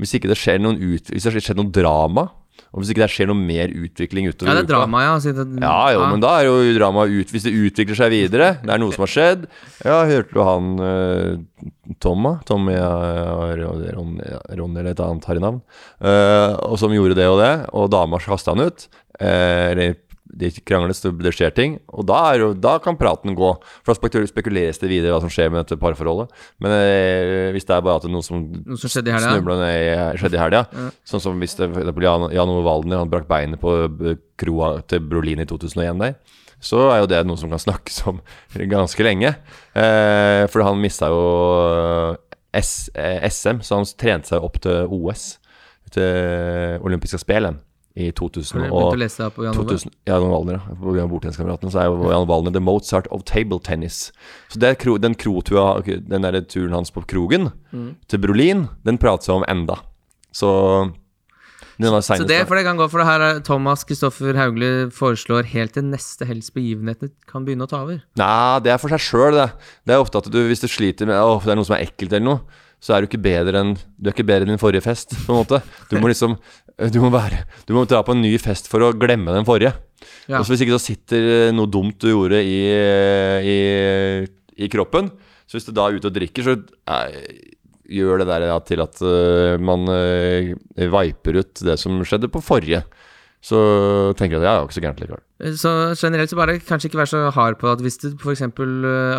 Hvis 0.00 0.16
ikke 0.16 0.30
det 0.30 0.38
skjer 0.40 0.58
noen 0.58 0.80
ut, 0.80 1.06
Hvis 1.06 1.22
det 1.22 1.30
har 1.30 1.44
skjedd 1.44 1.60
noe 1.60 1.70
drama, 1.70 2.28
og 2.74 2.82
hvis 2.82 2.90
ikke 2.90 3.04
det 3.04 3.10
skjer 3.14 3.28
noe 3.30 3.38
mer 3.38 3.70
utvikling 3.70 4.26
utover 4.30 4.50
Ja, 4.50 4.54
det 4.58 4.64
er 4.64 4.70
drama, 4.72 5.02
ja. 5.04 5.14
Det, 5.22 5.44
Ja, 5.62 5.78
jo, 5.94 6.02
men 6.10 6.22
da 6.22 6.32
er 6.40 6.48
jo 6.48 6.72
drama 6.74 7.04
ut 7.06 7.30
Hvis 7.30 7.46
det 7.46 7.54
utvikler 7.54 7.98
seg 7.98 8.10
videre, 8.14 8.48
det 8.62 8.72
er 8.74 8.82
noe 8.82 8.94
som 8.94 9.04
har 9.06 9.12
skjedd 9.12 9.44
Ja, 9.86 10.00
hørte 10.10 10.34
du 10.34 10.40
han 10.42 10.72
uh, 10.82 11.68
Tomma? 12.02 12.36
Tommy 12.46 12.74
ja, 12.74 12.90
Ronny, 13.60 13.92
Ron, 13.94 14.74
eller 14.74 14.90
et 14.90 15.02
annet 15.02 15.26
harrynavn. 15.28 15.60
Uh, 16.02 16.56
og 16.66 16.78
som 16.80 16.92
gjorde 16.94 17.16
det 17.18 17.26
og 17.30 17.38
det, 17.40 17.52
og 17.76 17.90
dama 17.92 18.18
kasta 18.22 18.54
han 18.54 18.66
ut. 18.66 18.86
Uh, 19.20 19.70
eller 19.70 19.94
de 20.34 20.50
krangles, 20.66 21.00
det 21.04 21.12
det 21.22 21.32
skjer 21.36 21.52
ting. 21.54 21.76
Og 21.94 22.04
da, 22.08 22.18
er 22.32 22.42
jo, 22.42 22.48
da 22.58 22.76
kan 22.82 22.96
praten 23.00 23.36
gå. 23.38 23.50
For 23.84 23.92
da 23.92 23.98
spekul- 24.00 24.26
spekuleres 24.30 24.80
det 24.82 24.90
videre 24.90 25.14
hva 25.14 25.20
som 25.22 25.30
skjer 25.32 25.50
med 25.52 25.62
dette 25.64 25.78
parforholdet. 25.80 26.32
Men 26.62 26.74
eh, 26.76 27.50
hvis 27.54 27.66
det 27.68 27.76
er 27.76 27.84
bare 27.86 28.00
at 28.00 28.06
det 28.06 28.10
er 28.10 28.14
noe 28.16 28.26
som 28.26 28.42
Noe 28.50 28.78
som 28.80 28.90
skjedde 28.92 29.12
i 29.12 29.16
helga. 29.16 29.58
ned 29.62 30.18
skjedde 30.20 30.38
i 30.38 30.42
helga. 30.42 30.64
Sånn 31.06 31.22
som 31.22 31.38
hvis 31.42 31.54
det 31.60 31.70
eksempel 31.70 32.06
Jan, 32.08 32.28
Jan 32.34 32.52
Ove 32.54 32.64
Waldner 32.66 33.02
han 33.04 33.12
brakk 33.12 33.28
beinet 33.30 33.62
på 33.62 33.76
eh, 33.86 34.18
kroa 34.40 34.74
til 34.90 35.04
Brolin 35.06 35.44
i 35.44 35.46
2001 35.50 36.02
der. 36.02 36.16
Så 36.64 36.78
er 36.88 37.02
jo 37.02 37.08
det 37.10 37.22
noe 37.28 37.36
som 37.36 37.50
kan 37.52 37.60
snakkes 37.68 38.02
om 38.10 38.20
ganske 38.70 39.04
lenge. 39.06 39.34
Eh, 39.76 40.44
for 40.50 40.64
han 40.66 40.80
mista 40.82 41.10
jo 41.12 41.22
eh, 42.14 42.20
S, 42.58 42.88
eh, 42.94 43.22
SM, 43.28 43.62
så 43.66 43.80
han 43.80 43.88
trente 43.98 44.30
seg 44.30 44.44
opp 44.46 44.60
til 44.62 44.86
OS. 44.94 45.34
Til 45.94 46.80
olympiske 46.82 47.20
spill 47.22 47.44
igjen, 47.44 47.58
i 47.94 48.08
2000 48.10 48.58
Har 48.58 48.68
du 48.68 48.74
og 48.74 49.34
på 49.36 49.44
Jan 49.44 49.54
Valner 49.54 49.70
2000, 49.70 49.92
ja, 50.08 50.16
Jan 50.18 50.30
Wallner, 50.32 50.56
ja. 50.58 50.74
På 50.80 50.94
bordtenniskameratene. 51.12 51.70
Så 51.70 51.78
er 51.78 51.84
jo 51.86 52.10
Jan 52.10 52.26
Wallner 52.26 52.50
the 52.52 52.60
Mozart 52.60 53.06
of 53.14 53.22
table 53.24 53.60
tennis. 53.62 54.10
Så 54.50 54.58
det 54.58 54.68
er 54.72 54.74
kro, 54.74 54.96
den 54.98 55.14
krotua, 55.14 55.78
den 55.86 56.26
der 56.26 56.40
turen 56.42 56.74
hans 56.74 56.90
på 56.90 57.04
krogen 57.06 57.52
Mm. 57.74 57.96
til 58.06 58.18
Brolin, 58.18 58.68
den 58.84 58.98
prates 58.98 59.28
om 59.28 59.44
enda. 59.48 59.74
Så 60.32 60.92
Så 61.78 62.26
det, 62.26 62.46
for 62.46 62.54
det 62.54 62.64
kan 62.64 62.76
gå, 62.76 62.88
for 62.88 62.98
det 62.98 63.06
her 63.06 63.20
er 63.20 63.40
Thomas 63.40 63.82
Kristoffer 63.84 64.36
Hauglie 64.38 64.90
foreslår 64.94 65.44
helt 65.50 65.74
til 65.74 65.82
neste 65.82 66.24
helgs 66.24 66.52
begivenheter 66.54 67.10
kan 67.26 67.44
begynne 67.44 67.66
å 67.66 67.70
ta 67.70 67.82
over. 67.82 67.98
Nei, 68.16 68.60
det 68.62 68.70
er 68.70 68.78
for 68.78 68.88
seg 68.94 69.02
sjøl, 69.02 69.34
det. 69.34 69.48
Det 69.84 69.94
er 69.96 69.98
ofte 70.04 70.18
at 70.22 70.30
du, 70.30 70.38
hvis 70.46 70.62
du 70.62 70.68
sliter 70.70 71.06
med 71.10 71.18
Åh, 71.18 71.42
det 71.42 71.50
er 71.50 71.56
noe 71.58 71.66
som 71.66 71.74
er 71.74 71.82
ekkelt 71.88 72.12
eller 72.14 72.28
noe, 72.28 72.40
så 72.84 72.92
er 72.92 73.00
du 73.00 73.08
ikke 73.08 73.22
bedre 73.24 73.62
enn 73.62 73.72
Du 73.96 74.10
er 74.10 74.12
ikke 74.12 74.26
bedre 74.28 74.44
enn 74.44 74.52
din 74.52 74.60
forrige 74.60 74.84
fest, 74.84 75.16
på 75.24 75.32
en 75.32 75.40
måte. 75.40 75.60
Du 75.88 75.96
må 76.02 76.10
liksom 76.10 76.36
Du 76.92 77.00
må 77.00 77.08
være 77.14 77.44
Du 77.64 77.72
må 77.76 77.86
dra 77.88 78.02
på 78.04 78.12
en 78.12 78.20
ny 78.24 78.34
fest 78.42 78.68
for 78.68 78.84
å 78.84 78.92
glemme 78.92 79.32
den 79.32 79.48
forrige. 79.48 79.72
Ja. 80.28 80.40
Og 80.40 80.44
så 80.44 80.52
Hvis 80.52 80.66
ikke 80.66 80.76
så 80.76 80.84
sitter 80.90 81.52
noe 81.56 81.70
dumt 81.70 81.96
du 82.02 82.10
gjorde 82.10 82.42
i, 82.44 82.60
i, 83.54 83.58
i 84.60 84.70
kroppen. 84.72 85.08
Så 85.48 85.58
hvis 85.58 85.68
du 85.68 85.74
da 85.76 85.88
er 85.88 85.96
ute 85.96 86.10
og 86.10 86.16
drikker, 86.16 86.44
så 86.44 86.56
nei, 86.60 87.08
gjør 87.94 88.22
det 88.22 88.28
der 88.30 88.46
ja, 88.48 88.58
til 88.64 88.82
at 88.84 89.00
uh, 89.04 89.56
man 89.60 89.88
uh, 89.88 90.52
viper 90.76 91.40
ut 91.40 91.64
det 91.68 91.76
som 91.80 92.00
skjedde 92.04 92.30
på 92.32 92.42
forrige. 92.44 92.82
Så 93.44 93.58
tenker 94.16 94.38
jeg 94.38 94.44
at 94.44 94.48
ja, 94.48 94.54
det 94.54 94.60
var 94.62 94.68
ikke 94.68 94.78
så 94.78 94.84
gærent 94.84 95.02
likevel. 95.04 95.24
Så 95.44 95.70
generelt 96.00 96.32
så 96.32 96.38
bare 96.38 96.56
kanskje 96.64 96.88
ikke 96.88 97.02
være 97.02 97.10
så 97.10 97.18
hard 97.36 97.58
på 97.60 97.68
at 97.68 97.82
hvis 97.84 97.98
det 98.00 98.14
f.eks. 98.16 98.40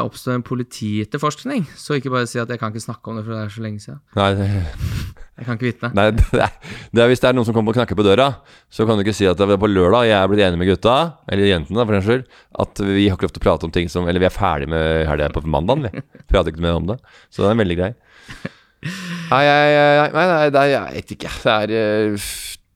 oppstår 0.01 0.33
en 0.33 0.45
politietterforskning, 0.45 1.67
så 1.77 1.99
ikke 1.99 2.09
bare 2.13 2.25
si 2.29 2.39
at 2.41 2.49
jeg 2.49 2.57
kan 2.61 2.73
ikke 2.73 2.81
snakke 2.81 3.11
om 3.11 3.19
det, 3.19 3.25
for 3.27 3.35
det 3.35 3.43
er 3.43 3.53
så 3.53 3.61
lenge 3.61 3.83
siden. 3.83 3.99
Nei, 4.17 4.31
det, 4.39 4.47
Jeg 5.35 5.45
kan 5.45 5.57
ikke 5.57 5.67
vitne. 5.67 5.89
nei 5.91 6.05
det, 6.15 6.23
er, 6.39 6.53
det 6.95 7.03
er 7.03 7.09
hvis 7.11 7.21
det 7.21 7.27
er 7.29 7.35
noen 7.35 7.45
som 7.45 7.55
kommer 7.55 7.73
og 7.73 7.77
knakker 7.77 7.97
på 7.99 8.05
døra, 8.07 8.29
så 8.71 8.87
kan 8.87 8.97
du 8.97 9.03
ikke 9.03 9.13
si 9.17 9.27
at 9.29 9.37
det 9.37 9.49
var 9.51 9.59
på 9.61 9.69
lørdag 9.69 10.07
jeg 10.07 10.17
er 10.17 10.31
blitt 10.31 10.45
enig 10.47 10.61
med 10.61 10.69
gutta, 10.71 10.95
eller 11.29 11.51
jentene 11.51 11.85
for 11.85 11.97
den 11.97 12.05
skyld, 12.07 12.25
at 12.65 12.83
vi 12.87 13.07
har 13.09 13.19
ikke 13.19 13.27
lov 13.27 13.35
til 13.35 13.43
å 13.43 13.45
prate 13.45 13.67
om 13.67 13.75
ting 13.75 13.91
som 13.91 14.07
Eller 14.07 14.23
vi 14.23 14.29
er 14.29 14.33
ferdig 14.33 14.69
med 14.71 15.05
helga 15.09 15.29
på 15.35 15.43
mandag, 15.45 15.85
vi. 15.85 16.05
Prater 16.31 16.53
ikke 16.53 16.63
mer 16.63 16.79
om 16.79 16.87
det. 16.93 16.97
Så 17.29 17.43
det 17.43 17.51
er 17.51 17.61
veldig 17.61 17.79
grei. 17.83 17.93
Nei, 18.85 19.41
nei, 19.41 19.69
nei, 19.73 20.09
nei, 20.13 20.25
nei, 20.29 20.49
nei, 20.53 20.65
jeg 20.69 20.81
vet 20.93 21.13
ikke. 21.15 21.29
Det 21.41 21.53
er 21.53 21.71
eh, 21.73 22.27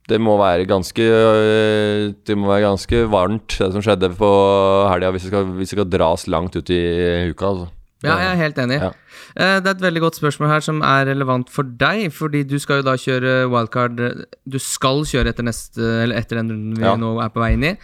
Det 0.10 0.18
må 0.22 0.38
være 0.42 0.66
ganske 0.70 1.06
eh, 1.06 2.08
Det 2.26 2.36
må 2.38 2.50
være 2.50 2.66
ganske 2.66 3.04
varmt, 3.12 3.58
det 3.60 3.72
som 3.76 3.84
skjedde 3.86 4.10
på 4.18 4.30
helga, 4.90 5.12
hvis, 5.14 5.28
hvis 5.30 5.70
det 5.70 5.76
skal 5.76 5.90
dras 5.94 6.26
langt 6.32 6.56
ut 6.58 6.70
i 6.74 6.80
uka. 7.30 7.52
Altså. 7.54 7.68
Ja, 8.02 8.16
jeg 8.16 8.30
er 8.32 8.38
helt 8.40 8.60
enig. 8.64 8.78
Ja. 8.82 8.90
Eh, 9.36 9.56
Det 9.60 9.68
er 9.68 9.76
et 9.76 9.82
veldig 9.84 10.02
godt 10.06 10.20
spørsmål 10.22 10.54
her 10.54 10.64
som 10.64 10.82
er 10.88 11.10
relevant 11.12 11.50
for 11.52 11.64
deg, 11.68 12.06
fordi 12.16 12.46
du 12.48 12.58
skal 12.64 12.80
jo 12.82 12.88
da 12.88 12.94
kjøre 13.00 13.34
wildcard 13.52 13.98
Du 14.48 14.60
skal 14.64 15.04
kjøre 15.04 15.34
etter 15.34 15.44
neste 15.44 15.84
Eller 16.06 16.22
etter 16.22 16.40
den 16.40 16.50
runden 16.54 16.78
vi 16.80 16.88
Ja. 16.88 16.96
nå 16.96 17.18
er 17.22 17.30
på 17.34 17.44
vei 17.44 17.54
inn 17.58 17.68
i. 17.74 17.76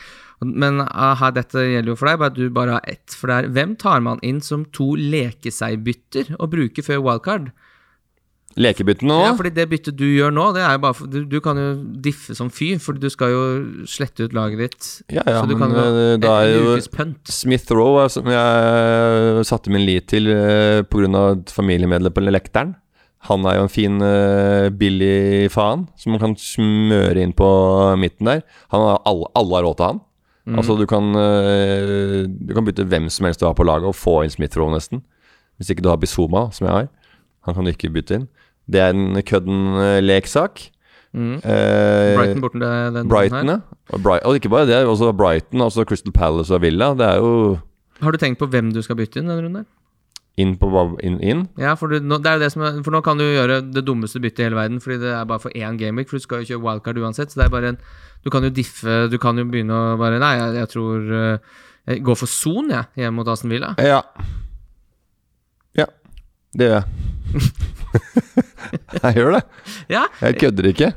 Men 0.46 0.82
aha, 0.84 1.30
dette 1.32 1.62
gjelder 1.64 1.94
jo 1.94 1.96
for 2.00 2.10
deg, 2.10 2.18
bare 2.20 2.32
at 2.32 2.36
du 2.40 2.50
bare 2.52 2.74
har 2.76 2.88
ett. 2.92 3.14
For 3.16 3.28
det 3.32 3.36
er 3.38 3.52
hvem 3.56 3.76
tar 3.80 4.02
man 4.04 4.20
inn 4.22 4.42
som 4.44 4.66
to 4.76 4.96
leke-seg-bytter 5.00 6.36
og 6.40 6.50
bruker 6.52 6.84
før 6.86 7.00
wildcard? 7.06 7.52
Lekebyttene 8.56 9.12
nå? 9.12 9.16
Ja, 9.26 9.32
fordi 9.36 9.52
det 9.52 9.66
byttet 9.68 9.98
du 10.00 10.06
gjør 10.08 10.32
nå, 10.32 10.46
det 10.56 10.62
er 10.64 10.78
jo 10.78 10.82
bare 10.86 10.96
for, 10.96 11.12
du, 11.12 11.26
du 11.28 11.42
kan 11.44 11.58
jo 11.60 11.72
diffe 12.06 12.36
som 12.38 12.48
fy, 12.54 12.70
for 12.80 12.96
du 12.96 13.10
skal 13.12 13.34
jo 13.34 13.42
slette 13.90 14.30
ut 14.30 14.36
laget 14.36 14.62
ditt. 14.62 14.88
Ja, 15.12 15.26
ja, 15.28 15.42
men 15.44 15.74
jo 15.76 15.84
eh, 15.84 16.16
da 16.24 16.38
er 16.46 16.54
jo. 16.54 16.78
Smith 17.28 17.68
Rowe, 17.76 18.06
som 18.12 18.30
jeg 18.32 19.44
satte 19.50 19.74
min 19.74 19.84
lit 19.84 20.08
til 20.14 20.32
pga. 20.88 21.26
et 21.34 21.52
familiemedlem 21.52 22.16
på 22.16 22.24
lekteren. 22.24 22.78
Han 23.28 23.44
er 23.50 23.58
jo 23.58 23.66
en 23.66 23.74
fin 23.74 24.02
billig 24.78 25.50
faen 25.52 25.88
som 25.98 26.14
man 26.14 26.22
kan 26.22 26.36
smøre 26.40 27.26
inn 27.26 27.34
på 27.36 27.50
midten 28.00 28.30
der. 28.30 28.44
Han 28.72 28.86
har 28.86 29.02
alle, 29.10 29.32
alle 29.36 29.58
har 29.58 29.66
råd 29.66 29.80
til 29.80 29.90
han. 29.90 30.04
Mm. 30.46 30.60
Altså 30.62 30.76
Du 30.78 30.86
kan 30.86 31.08
Du 31.10 32.54
kan 32.54 32.68
bytte 32.68 32.86
hvem 32.86 33.10
som 33.10 33.26
helst 33.26 33.42
du 33.42 33.48
har 33.50 33.58
på 33.58 33.66
laget, 33.66 33.90
og 33.90 33.98
få 33.98 34.22
inn 34.24 34.32
Smith 34.32 34.56
Rowe, 34.62 34.72
nesten. 34.78 35.02
Hvis 35.58 35.74
ikke 35.74 35.84
du 35.84 35.90
har 35.90 36.00
Bizuma, 36.00 36.52
som 36.54 36.70
jeg 36.70 36.76
har. 36.76 36.88
Han 37.50 37.58
kan 37.58 37.66
du 37.66 37.74
ikke 37.74 37.92
bytte 37.94 38.20
inn. 38.20 38.28
Det 38.72 38.82
er 38.82 38.96
en 38.96 39.22
kødden 39.22 39.78
leksak. 40.04 40.70
Mm. 41.16 41.38
Eh, 41.40 42.16
Brighton 42.18 42.42
borten 42.44 42.64
den 42.96 43.08
Brighton, 43.08 43.48
ja. 43.48 43.60
Og, 43.94 44.02
Bright, 44.04 44.26
og 44.26 44.36
ikke 44.36 44.50
bare 44.52 44.68
det, 44.68 44.82
også 44.84 45.14
Brighton, 45.16 45.62
altså 45.62 45.86
Crystal 45.88 46.12
Palace 46.12 46.54
og 46.54 46.62
Villa. 46.62 46.92
Det 46.98 47.08
er 47.08 47.22
jo 47.24 47.60
Har 48.02 48.12
du 48.12 48.18
tenkt 48.18 48.40
på 48.40 48.50
hvem 48.52 48.74
du 48.74 48.82
skal 48.82 48.98
bytte 49.00 49.22
inn 49.22 49.30
denne 49.30 49.46
runden? 49.46 49.66
inn 50.36 50.56
på 50.60 50.68
inn, 51.04 51.20
inn. 51.24 51.46
Ja, 51.60 51.76
for, 51.80 51.92
du, 51.92 52.04
nå, 52.04 52.18
det 52.24 52.34
er 52.34 52.42
det 52.44 52.50
som 52.52 52.66
er, 52.68 52.80
for 52.84 52.92
nå 52.92 53.00
kan 53.06 53.20
du 53.20 53.24
gjøre 53.24 53.62
det 53.72 53.86
dummeste 53.88 54.20
byttet 54.24 54.42
i 54.42 54.48
hele 54.50 54.58
verden, 54.60 54.82
fordi 54.84 54.98
det 55.06 55.14
er 55.16 55.30
bare 55.30 55.44
for 55.46 55.56
én 55.56 55.78
gameweek, 55.80 56.10
for 56.12 56.20
du 56.20 56.26
skal 56.26 56.44
jo 56.44 56.50
kjøre 56.50 56.64
wildcard 56.66 57.00
uansett. 57.00 57.32
Så 57.32 57.40
det 57.40 57.46
er 57.48 57.54
bare 57.54 57.76
en 57.76 57.80
Du 58.26 58.32
kan 58.34 58.44
jo 58.44 58.50
diffe 58.50 59.06
Du 59.12 59.20
kan 59.22 59.38
jo 59.38 59.46
begynne 59.46 59.76
å 59.76 59.96
bare 60.02 60.20
Nei, 60.20 60.34
jeg, 60.40 60.56
jeg 60.58 60.70
tror 60.72 61.12
eh, 61.14 61.60
Jeg 61.86 62.04
går 62.04 62.18
for 62.18 62.32
Son, 62.32 62.72
jeg, 62.74 62.90
hjemme 62.98 63.22
mot 63.22 63.30
Aston 63.32 63.54
Villa. 63.54 63.76
Ja. 63.80 64.02
Ja, 65.78 65.88
det 66.58 66.70
gjør 66.72 66.78
jeg. 66.82 67.72
jeg 69.04 69.18
gjør 69.18 69.36
det. 69.38 69.44
Ja, 69.92 70.06
Jeg 70.22 70.40
kødder 70.42 70.70
ikke. 70.72 70.94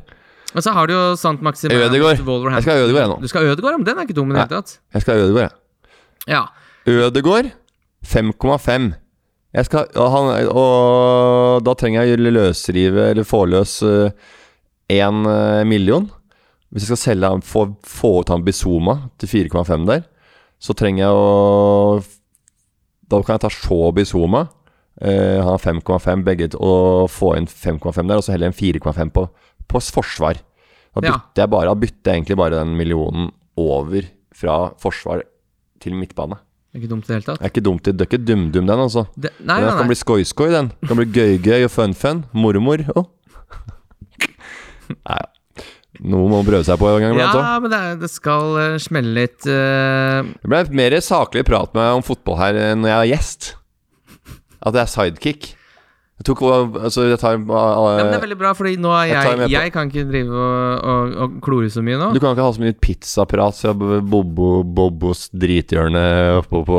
Og 0.56 0.64
så 0.64 0.72
har 0.72 0.88
du 0.88 0.94
jo 0.94 1.02
Sant 1.20 1.42
Maxim 1.44 1.70
Ødegård. 1.70 2.16
Jeg 2.16 2.62
skal 2.64 2.72
ha 2.72 2.84
Ødegård, 2.84 3.02
jeg 3.02 3.10
nå. 3.10 3.18
Du 3.20 3.28
skal 3.28 3.44
ha 3.44 3.52
ja, 3.52 3.76
men 3.76 3.86
den 3.86 3.98
er 3.98 4.06
ikke 4.08 4.16
dum 4.16 4.30
i 4.30 4.36
det 4.36 4.44
hele 4.46 4.62
tatt. 4.62 4.78
Jeg 4.94 5.04
skal 5.04 5.14
ha 5.14 5.26
Ødegård, 5.26 5.44
jeg. 5.44 5.52
Ja. 6.28 6.44
Ødegård 6.88 7.50
5,5. 8.06 8.92
Jeg 9.58 9.64
skal 9.64 9.86
og, 9.96 10.08
han, 10.12 10.48
og 10.52 11.64
da 11.64 11.74
trenger 11.78 12.04
jeg 12.04 12.18
å 12.18 12.32
løsrive, 12.32 13.08
eller 13.12 13.28
få 13.28 13.44
løs 13.48 13.78
én 14.92 15.20
million. 15.68 16.08
Hvis 16.68 16.84
jeg 16.84 16.92
skal 16.92 17.00
selge 17.00 17.30
få, 17.48 17.64
få 17.88 18.12
ut 18.20 18.32
han 18.32 18.44
Bizuma 18.44 18.98
til 19.20 19.48
4,5 19.48 19.86
der, 19.88 20.04
så 20.60 20.74
trenger 20.76 21.06
jeg 21.06 21.16
å 21.16 22.02
Da 23.08 23.22
kan 23.24 23.38
jeg 23.38 23.44
ta 23.46 23.48
Shaw 23.52 23.92
Bizuma. 23.96 24.48
Eh, 25.00 25.38
han 25.38 25.46
har 25.52 25.58
5,5 25.62 26.24
begge, 26.26 26.48
og 26.58 27.08
få 27.12 27.36
inn 27.38 27.46
5,5 27.46 28.08
der, 28.08 28.16
og 28.18 28.24
så 28.26 28.32
heller 28.34 28.50
en 28.50 28.56
4,5 28.58 29.12
på, 29.14 29.28
på 29.70 29.82
forsvar. 29.94 30.40
Da 30.96 31.04
Ja. 31.04 31.12
bytter 31.12 31.44
jeg 31.44 31.50
bare 31.52 31.74
bytter 31.78 32.12
egentlig 32.16 32.36
bare 32.40 32.58
den 32.58 32.76
millionen 32.76 33.30
over 33.56 34.02
fra 34.34 34.72
forsvar 34.80 35.22
til 35.80 35.94
midtbane. 35.94 36.38
Det 36.68 36.78
er 36.78 36.82
ikke 36.82 36.90
dumt 36.90 37.04
i 37.04 37.08
det 37.08 37.14
hele 37.16 37.26
tatt. 37.28 37.38
Det 37.38 37.46
er 37.46 37.52
ikke 37.52 37.64
dumt, 37.64 37.82
det 37.86 38.00
er 38.02 38.08
ikke 38.10 38.24
dum-dum, 38.26 38.66
den, 38.66 38.78
altså. 38.82 39.06
Det, 39.16 39.30
nei, 39.40 39.56
Den 39.60 39.64
nei, 39.68 39.76
kan 39.78 39.86
nei. 39.86 39.92
bli 39.92 39.98
skoi-skoi, 40.02 40.50
den. 40.52 40.68
Det 40.80 40.88
kan 40.90 40.98
bli 41.00 41.06
gøy-gøy 41.14 41.64
og 41.64 41.70
fun-fun. 41.72 42.24
Mormor 42.34 42.82
òg. 42.96 43.06
Nei, 44.88 45.20
noe 46.00 46.26
må 46.30 46.38
man 46.38 46.46
prøve 46.48 46.64
seg 46.66 46.78
på 46.80 46.88
en 46.90 47.02
gang 47.02 47.14
iblant 47.14 47.36
òg. 47.36 47.42
Ja, 47.44 47.54
men 47.62 47.72
det, 47.72 47.80
det 48.02 48.10
skal 48.12 48.52
uh, 48.56 48.76
smelle 48.82 49.14
litt 49.16 49.46
Uh... 49.48 50.28
Det 50.42 50.48
ble 50.50 50.62
mer 50.80 50.96
saklig 51.04 51.44
prat 51.48 51.72
med 51.76 51.98
om 52.00 52.04
fotball 52.06 52.38
her 52.40 52.58
når 52.78 52.88
jeg 52.92 52.98
er 52.98 53.10
gjest. 53.14 53.48
At 54.62 54.74
det 54.74 54.84
er 54.84 54.92
sidekick. 54.92 55.54
Jeg 56.18 56.26
tok 56.26 56.40
Altså, 56.82 57.04
jeg 57.06 57.18
tar 57.22 57.36
ja, 57.36 57.42
men 57.46 58.08
Det 58.10 58.16
er 58.16 58.18
uh, 58.18 58.24
veldig 58.24 58.38
bra, 58.40 58.50
Fordi 58.58 58.72
nå 58.82 58.90
er 58.90 59.10
Jeg 59.12 59.34
jeg 59.44 59.52
Jeg 59.54 59.72
kan 59.74 59.90
ikke 59.90 60.06
drive 60.08 60.34
og, 60.34 60.80
og, 60.82 61.12
og 61.22 61.36
klore 61.44 61.68
så 61.70 61.82
mye 61.84 61.98
nå. 62.00 62.08
Du 62.14 62.18
kan 62.22 62.34
ikke 62.34 62.46
ha 62.46 62.54
så 62.56 62.62
mye 62.62 62.74
pizzaprat 62.82 63.58
fra 63.60 63.74
Bobo, 63.76 64.48
Bobos 64.64 65.28
drithjørne 65.30 66.02
oppå 66.40 66.64
på 66.66 66.78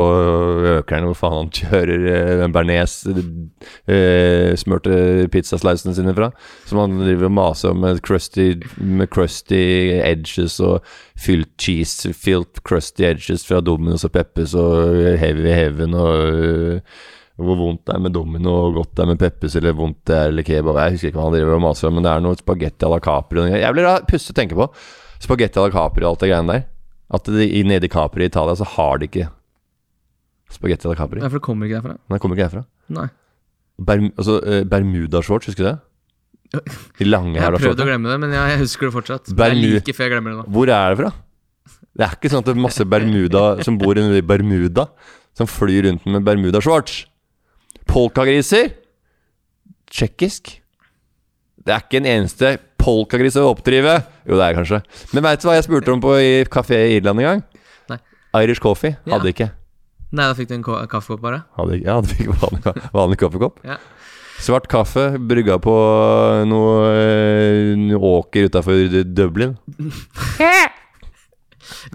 Økeren, 0.76 1.06
hvor 1.08 1.16
faen 1.16 1.36
han 1.38 1.52
kjører 1.56 2.04
eh, 2.10 2.32
den 2.40 2.54
bearnés 2.54 2.94
eh, 3.08 4.50
smørte 4.60 5.28
pizzaslicene 5.32 5.94
sine 5.96 6.14
fra. 6.16 6.30
Som 6.68 6.82
han 6.82 6.98
driver 7.00 7.30
og 7.30 7.36
maser 7.38 7.72
om 7.72 7.80
med 7.84 8.02
crusty, 8.04 8.50
med 8.76 9.08
crusty 9.12 9.62
edges 10.00 10.58
og 10.64 10.84
fylt 11.20 11.52
cheese, 11.60 12.12
fylt 12.16 12.60
crusty 12.66 13.06
edges 13.08 13.46
fra 13.48 13.62
Dominos 13.64 14.04
og 14.08 14.12
Peppes 14.16 14.56
og 14.58 15.00
Heavy 15.20 15.48
Heaven 15.48 15.96
og 15.96 16.44
eh, 16.44 17.00
hvor 17.40 17.56
vondt 17.58 17.84
det 17.88 17.94
er 17.96 18.00
med 18.04 18.12
domino 18.12 18.52
og 18.66 18.74
godt 18.78 18.94
det 18.94 19.02
er 19.04 19.08
med 19.10 19.18
peppers, 19.18 19.54
eller 19.56 19.72
vondt 19.78 19.98
det 20.10 20.16
er 20.16 20.28
eller 20.32 20.42
kebab. 20.46 20.76
Jeg 20.82 20.92
husker 20.96 21.08
ikke 21.10 21.18
hva 21.20 21.26
han 21.28 21.36
driver 21.38 21.54
og 21.56 21.62
maser 21.64 21.88
om, 21.88 21.94
men 21.98 22.04
det 22.06 22.12
er 22.12 22.20
noe 22.24 22.36
spagetti 22.40 22.86
à 22.86 22.90
la 22.92 22.98
Capri. 23.00 23.44
Jeg 23.50 23.72
blir 23.76 23.86
da 23.88 23.94
pussig 24.08 24.34
å 24.34 24.38
tenke 24.40 24.58
på. 24.58 24.66
Spagetti 25.20 25.58
à 25.60 25.64
la 25.66 25.70
Capri 25.74 26.04
og 26.04 26.12
alt 26.14 26.20
det 26.24 26.30
greiene 26.32 26.52
der. 26.56 26.64
At 27.12 27.24
de, 27.26 27.46
i- 27.48 27.62
nede 27.66 27.84
i 27.88 27.92
Capri 27.92 28.22
i 28.22 28.30
Italia 28.30 28.54
så 28.54 28.64
har 28.76 28.98
de 29.02 29.08
ikke 29.08 29.28
spagetti 30.50 30.86
à 30.86 30.92
la 30.92 30.96
Capri. 30.98 31.20
Nei, 31.20 31.28
for 31.28 31.38
det 31.40 31.44
kommer 31.46 31.66
ikke 31.68 31.80
derfra. 31.80 31.96
Nei, 31.98 32.16
det 32.16 32.20
kommer 32.22 32.36
ikke 32.38 32.48
herfra. 32.48 32.64
Nei. 32.96 33.08
Berm, 33.80 34.10
altså, 34.18 34.36
eh, 34.44 34.64
Bermuda-shorts, 34.68 35.46
husker 35.48 35.64
du 35.64 35.70
det? 35.70 35.78
De 36.98 37.04
lange 37.06 37.34
Jeg 37.38 37.42
har 37.46 37.52
prøvd 37.54 37.78
å 37.80 37.86
glemme 37.86 38.10
det, 38.10 38.18
men 38.20 38.32
jeg, 38.34 38.50
jeg 38.50 38.58
husker 38.64 38.88
det 38.88 38.94
fortsatt. 38.96 39.30
Bermu- 39.38 39.62
Det 39.62 39.74
liker 39.80 39.94
før 39.94 40.04
jeg 40.08 40.12
glemmer 40.16 40.30
det 40.34 40.38
nå. 40.40 40.46
Hvor 40.52 40.68
er 40.74 40.94
det 40.94 40.98
fra? 41.04 41.12
Det 41.96 42.04
er 42.06 42.14
ikke 42.16 42.30
sånn 42.32 42.42
at 42.42 42.44
det 42.50 42.54
er 42.56 42.60
masse 42.60 42.84
Bermuda 42.86 43.44
som 43.64 43.78
bor 43.78 43.98
i 43.98 44.20
Bermuda, 44.22 44.88
som 45.34 45.46
flyr 45.46 45.86
rundt 45.86 46.06
med 46.06 46.24
Bermuda-shorts. 46.26 47.06
Polkagriser? 47.88 48.72
Tsjekkisk? 49.90 50.56
Det 51.60 51.74
er 51.74 51.84
ikke 51.84 52.00
en 52.00 52.08
eneste 52.08 52.54
polkagris 52.80 53.36
å 53.36 53.48
oppdrive. 53.50 53.98
Jo, 54.24 54.36
det 54.40 54.46
er 54.46 54.56
kanskje. 54.56 54.82
Men 55.12 55.26
veit 55.26 55.42
du 55.42 55.48
hva 55.48 55.56
jeg 55.58 55.66
spurte 55.66 55.92
om 55.92 56.00
på 56.02 56.14
i 56.20 56.30
kafé 56.48 56.78
i 56.88 56.98
Irland 56.98 57.20
en 57.20 57.26
gang? 57.28 57.42
Nei. 57.92 57.98
Irish 58.42 58.62
coffee. 58.64 58.96
Ja. 59.04 59.16
Hadde 59.18 59.34
ikke. 59.34 59.50
Nei, 60.10 60.24
da 60.26 60.34
fikk 60.34 60.48
du 60.50 60.56
en 60.56 60.64
kaffekopp, 60.64 61.20
bare. 61.22 61.42
Hadde. 61.58 61.80
Ja, 61.84 62.00
du 62.02 62.08
fikk 62.10 62.32
vanlig, 62.40 62.74
vanlig 62.96 63.20
kaffekopp. 63.20 63.60
Ja. 63.66 63.76
Svart 64.40 64.70
kaffe 64.72 65.10
brygga 65.20 65.58
på 65.60 65.74
noe, 66.48 66.76
eh, 66.96 67.74
noe 67.76 68.00
åker 68.16 68.48
utafor 68.48 69.02
Dublin. 69.04 69.58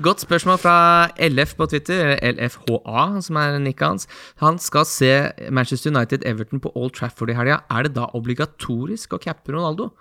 Godt 0.02 0.24
spørsmål 0.26 0.58
fra 0.62 0.78
LF 1.22 1.56
på 1.60 1.68
Twitter, 1.72 2.16
LFHA, 2.22 3.06
som 3.22 3.40
er 3.42 3.60
nikket 3.62 3.88
hans. 3.88 4.08
Han 4.42 4.60
skal 4.62 4.88
se 4.90 5.12
Manchester 5.52 5.94
United 5.94 6.26
Everton 6.26 6.60
på 6.64 6.72
Old 6.76 6.96
Trafford 6.98 7.30
i 7.30 7.38
helga. 7.38 7.62
Er 7.70 7.88
det 7.88 7.96
da 7.98 8.10
obligatorisk 8.18 9.14
å 9.16 9.22
cappe 9.22 9.54
Ronaldo? 9.56 9.92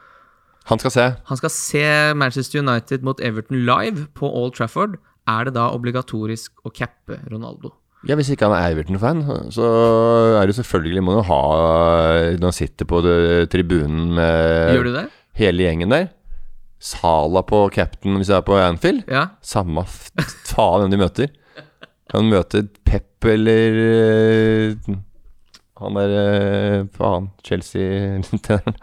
Han 0.70 0.80
skal 0.80 0.94
se. 0.94 1.06
Han 1.28 1.40
skal 1.40 1.52
se 1.52 1.86
Manchester 2.16 2.62
United 2.64 3.04
mot 3.04 3.20
Everton 3.20 3.64
live 3.68 4.06
på 4.16 4.30
Old 4.30 4.56
Trafford. 4.56 4.96
Er 5.28 5.48
det 5.48 5.54
da 5.56 5.70
obligatorisk 5.72 6.64
å 6.64 6.72
cappe 6.72 7.20
Ronaldo? 7.30 7.72
Ja, 8.04 8.16
Hvis 8.20 8.28
ikke 8.34 8.50
han 8.50 8.56
er 8.56 8.74
Everton-fan, 8.74 9.22
så 9.48 9.64
er 10.36 10.44
det 10.44 10.58
selvfølgelig 10.58 11.02
Må 11.06 11.14
du 11.16 11.22
ha 11.24 11.38
Når 12.36 12.44
han 12.44 12.52
sitter 12.52 12.84
på 12.84 13.00
tribunen 13.48 14.12
med 14.18 15.08
hele 15.34 15.64
gjengen 15.64 15.90
der. 15.90 16.10
Sala 16.84 17.40
på 17.48 17.62
captain 17.72 18.18
hvis 18.20 18.28
jeg 18.28 18.42
er 18.42 18.44
på 18.44 18.58
Anfield. 18.60 19.06
Ja. 19.08 19.30
Samme 19.44 19.86
faen 19.88 20.84
hvem 20.84 20.92
de 20.92 21.00
møter. 21.00 21.32
Kan 22.12 22.28
møte 22.28 22.66
Pep 22.84 23.24
eller 23.24 23.78
eh, 23.80 24.96
Han 25.80 25.96
der 25.96 26.12
eh, 26.18 26.82
Faen, 26.94 27.30
Chelsea-treneren. 27.46 28.76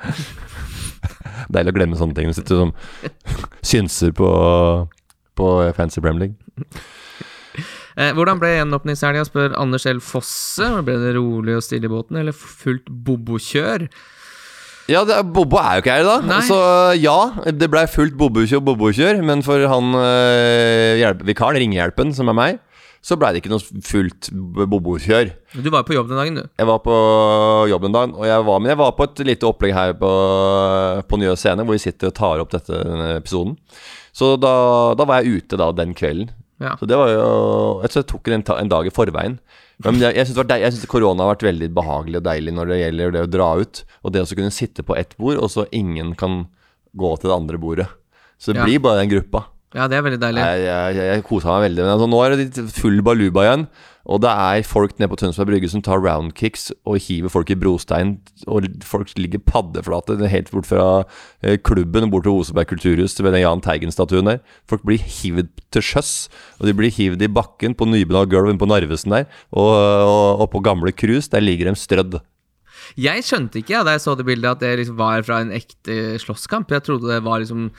Deilig 1.53 1.71
å 1.71 1.77
glemme 1.77 1.99
sånne 1.99 2.17
ting. 2.17 2.33
Sitter 2.35 2.63
som 2.63 2.73
synser 3.65 4.15
på, 4.17 4.31
på 5.37 5.51
Fancy 5.77 6.01
Premier 6.01 6.25
League. 6.25 6.81
Eh, 7.99 8.11
hvordan 8.15 8.39
ble 8.41 8.55
gjenåpningshelga, 8.55 9.25
spør 9.27 9.55
Anders 9.59 9.85
L. 9.89 10.01
Fosse. 10.03 10.67
Ble 10.87 10.97
det 11.01 11.13
rolig 11.17 11.57
og 11.59 11.65
stille 11.65 11.89
i 11.89 11.91
båten, 11.91 12.19
eller 12.21 12.35
fullt 12.35 12.89
bobokjør? 12.89 13.87
Ja, 14.91 15.03
det 15.07 15.19
Bobbo 15.33 15.59
er 15.61 15.77
jo 15.77 15.83
ikke 15.83 15.93
her 15.95 16.03
i 16.03 16.09
dag. 16.09 16.25
Nei. 16.27 16.41
Så 16.47 16.57
ja, 16.99 17.17
det 17.55 17.69
blei 17.71 17.85
fullt 17.89 18.17
bobbokjør, 18.19 18.63
bobbokjør. 18.67 19.21
Men 19.27 19.43
for 19.45 19.63
han 19.71 19.95
øh, 19.97 20.99
hjelp, 20.99 21.23
vikaren, 21.29 21.59
ringehjelpen, 21.63 22.11
som 22.17 22.31
er 22.31 22.37
meg, 22.37 22.59
så 23.01 23.17
blei 23.17 23.31
det 23.33 23.41
ikke 23.41 23.53
noe 23.53 23.81
fullt 23.87 24.29
bobbokjør. 24.33 25.31
Du 25.63 25.71
var 25.73 25.87
på 25.87 25.95
jobb 25.95 26.11
den 26.11 26.19
dagen, 26.21 26.41
du. 26.41 26.43
Jeg 26.59 26.69
var 26.69 26.83
på 26.85 26.97
jobb 27.71 27.87
den 27.87 27.95
dagen. 27.95 28.13
og 28.19 28.27
jeg 28.29 28.45
var, 28.49 28.61
men 28.61 28.73
jeg 28.73 28.81
var 28.83 28.93
på 28.97 29.07
et 29.07 29.23
lite 29.31 29.49
opplegg 29.49 29.73
her 29.77 29.95
på, 29.97 30.11
på 31.07 31.21
Nye 31.21 31.33
scene, 31.39 31.65
hvor 31.65 31.77
vi 31.77 31.85
sitter 31.87 32.11
og 32.11 32.17
tar 32.19 32.43
opp 32.43 32.53
dette, 32.53 32.83
denne 32.85 33.15
episoden. 33.17 33.57
Så 34.13 34.35
da, 34.41 34.53
da 34.99 35.07
var 35.07 35.21
jeg 35.23 35.41
ute 35.41 35.59
da 35.59 35.71
den 35.73 35.95
kvelden. 35.97 36.33
Ja. 36.61 36.75
Så 36.77 36.85
det 36.85 36.97
var 36.99 37.09
jo 37.09 37.21
Jeg 37.81 37.89
tror 37.89 38.03
jeg 38.03 38.09
tok 38.11 38.27
en, 38.29 38.43
en 38.53 38.69
dag 38.69 38.85
i 38.85 38.93
forveien. 38.93 39.39
Men 39.85 40.01
jeg, 40.03 40.15
jeg 40.15 40.73
syns 40.73 40.85
korona 40.91 41.25
har 41.25 41.33
vært 41.35 41.47
veldig 41.47 41.69
behagelig 41.73 42.19
og 42.21 42.25
deilig 42.27 42.53
når 42.57 42.71
det 42.73 42.79
gjelder 42.81 43.15
det 43.15 43.23
å 43.25 43.31
dra 43.37 43.49
ut. 43.61 43.83
Og 44.03 44.13
det 44.13 44.21
å 44.25 44.35
kunne 44.35 44.53
sitte 44.53 44.85
på 44.85 44.97
ett 44.99 45.15
bord, 45.17 45.39
og 45.41 45.49
så 45.53 45.65
ingen 45.71 46.13
kan 46.19 46.45
gå 46.97 47.13
til 47.19 47.31
det 47.31 47.37
andre 47.37 47.57
bordet. 47.61 47.87
Så 48.41 48.53
det 48.53 48.61
Ja. 48.61 48.65
blir 48.65 48.79
bare 48.83 49.01
den 49.01 49.09
gruppa. 49.13 49.45
Ja, 49.73 49.87
det 49.87 49.97
er 49.97 50.03
veldig 50.03 50.19
deilig. 50.19 50.41
Jeg, 50.43 50.63
jeg, 50.67 50.95
jeg, 50.99 51.23
kosa 51.23 51.53
meg 51.55 51.69
veldig. 51.69 51.83
Men 51.85 51.93
altså, 51.93 52.07
nå 52.11 52.19
er 52.25 52.35
det 52.35 52.71
full 52.75 53.01
baluba 53.01 53.45
igjen. 53.45 53.67
Og 54.09 54.21
det 54.23 54.31
er 54.31 54.65
folk 54.65 54.95
nede 54.97 55.11
på 55.11 55.19
Tønsberg 55.21 55.51
Brygge 55.51 55.69
som 55.71 55.83
tar 55.85 56.01
roundkicks 56.01 56.71
og 56.89 56.97
hiver 57.05 57.31
folk 57.33 57.51
i 57.53 57.57
brostein. 57.59 58.15
Og 58.47 58.65
folk 58.85 59.13
ligger 59.19 59.43
paddeflate 59.45 60.17
helt 60.31 60.51
bort 60.53 60.69
fra 60.69 60.87
eh, 61.43 61.59
klubben 61.61 62.09
bort 62.13 62.25
til 62.25 62.39
Oseberg 62.41 62.71
kulturhus 62.71 63.17
ved 63.21 63.33
den 63.35 63.43
Jahn 63.43 63.61
Teigen-statuen 63.61 64.29
der. 64.29 64.41
Folk 64.69 64.85
blir 64.87 65.01
hivd 65.01 65.53
til 65.73 65.85
sjøs, 65.85 66.29
og 66.59 66.67
de 66.69 66.75
blir 66.77 66.93
hivd 66.93 67.21
i 67.21 67.31
bakken 67.31 67.77
på 67.77 67.87
nybygda 67.89 68.25
gulv 68.31 68.57
på 68.57 68.69
Narvesen 68.69 69.13
der. 69.13 69.29
Og, 69.51 69.71
og, 69.71 70.45
og 70.45 70.51
på 70.55 70.63
gamle 70.65 70.93
krus, 70.95 71.29
der 71.29 71.43
ligger 71.43 71.69
de 71.69 71.77
strødd. 71.77 72.21
Jeg 72.99 73.23
skjønte 73.23 73.61
ikke 73.61 73.75
ja, 73.77 73.81
da 73.85 73.95
jeg 73.95 74.03
så 74.03 74.15
det 74.17 74.25
bildet, 74.27 74.49
at 74.57 74.63
det 74.63 74.71
liksom 74.81 74.97
var 74.99 75.23
fra 75.23 75.41
en 75.43 75.53
ekte 75.55 76.17
slåsskamp. 76.19 76.71
Jeg 76.73 76.83
trodde 76.87 77.11
det 77.11 77.21
var 77.23 77.43
liksom 77.43 77.69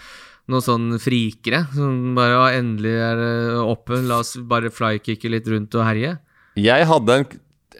noen 0.51 0.65
sånn 0.65 0.87
frikere 1.03 1.65
som 1.75 2.17
bare 2.17 2.35
ja, 2.35 2.47
endelig 2.59 2.95
er 2.99 3.21
det 3.21 3.33
oppe, 3.63 4.01
la 4.03 4.21
oss 4.25 4.35
bare 4.49 4.73
flykicke 4.75 5.31
litt 5.31 5.49
rundt 5.51 5.75
og 5.79 5.87
herje. 5.87 6.17
Jeg 6.59 6.89
hadde 6.91 7.19
en, 7.21 7.27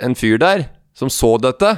en 0.09 0.17
fyr 0.19 0.39
der 0.41 0.67
som 0.97 1.11
så 1.13 1.35
dette. 1.43 1.75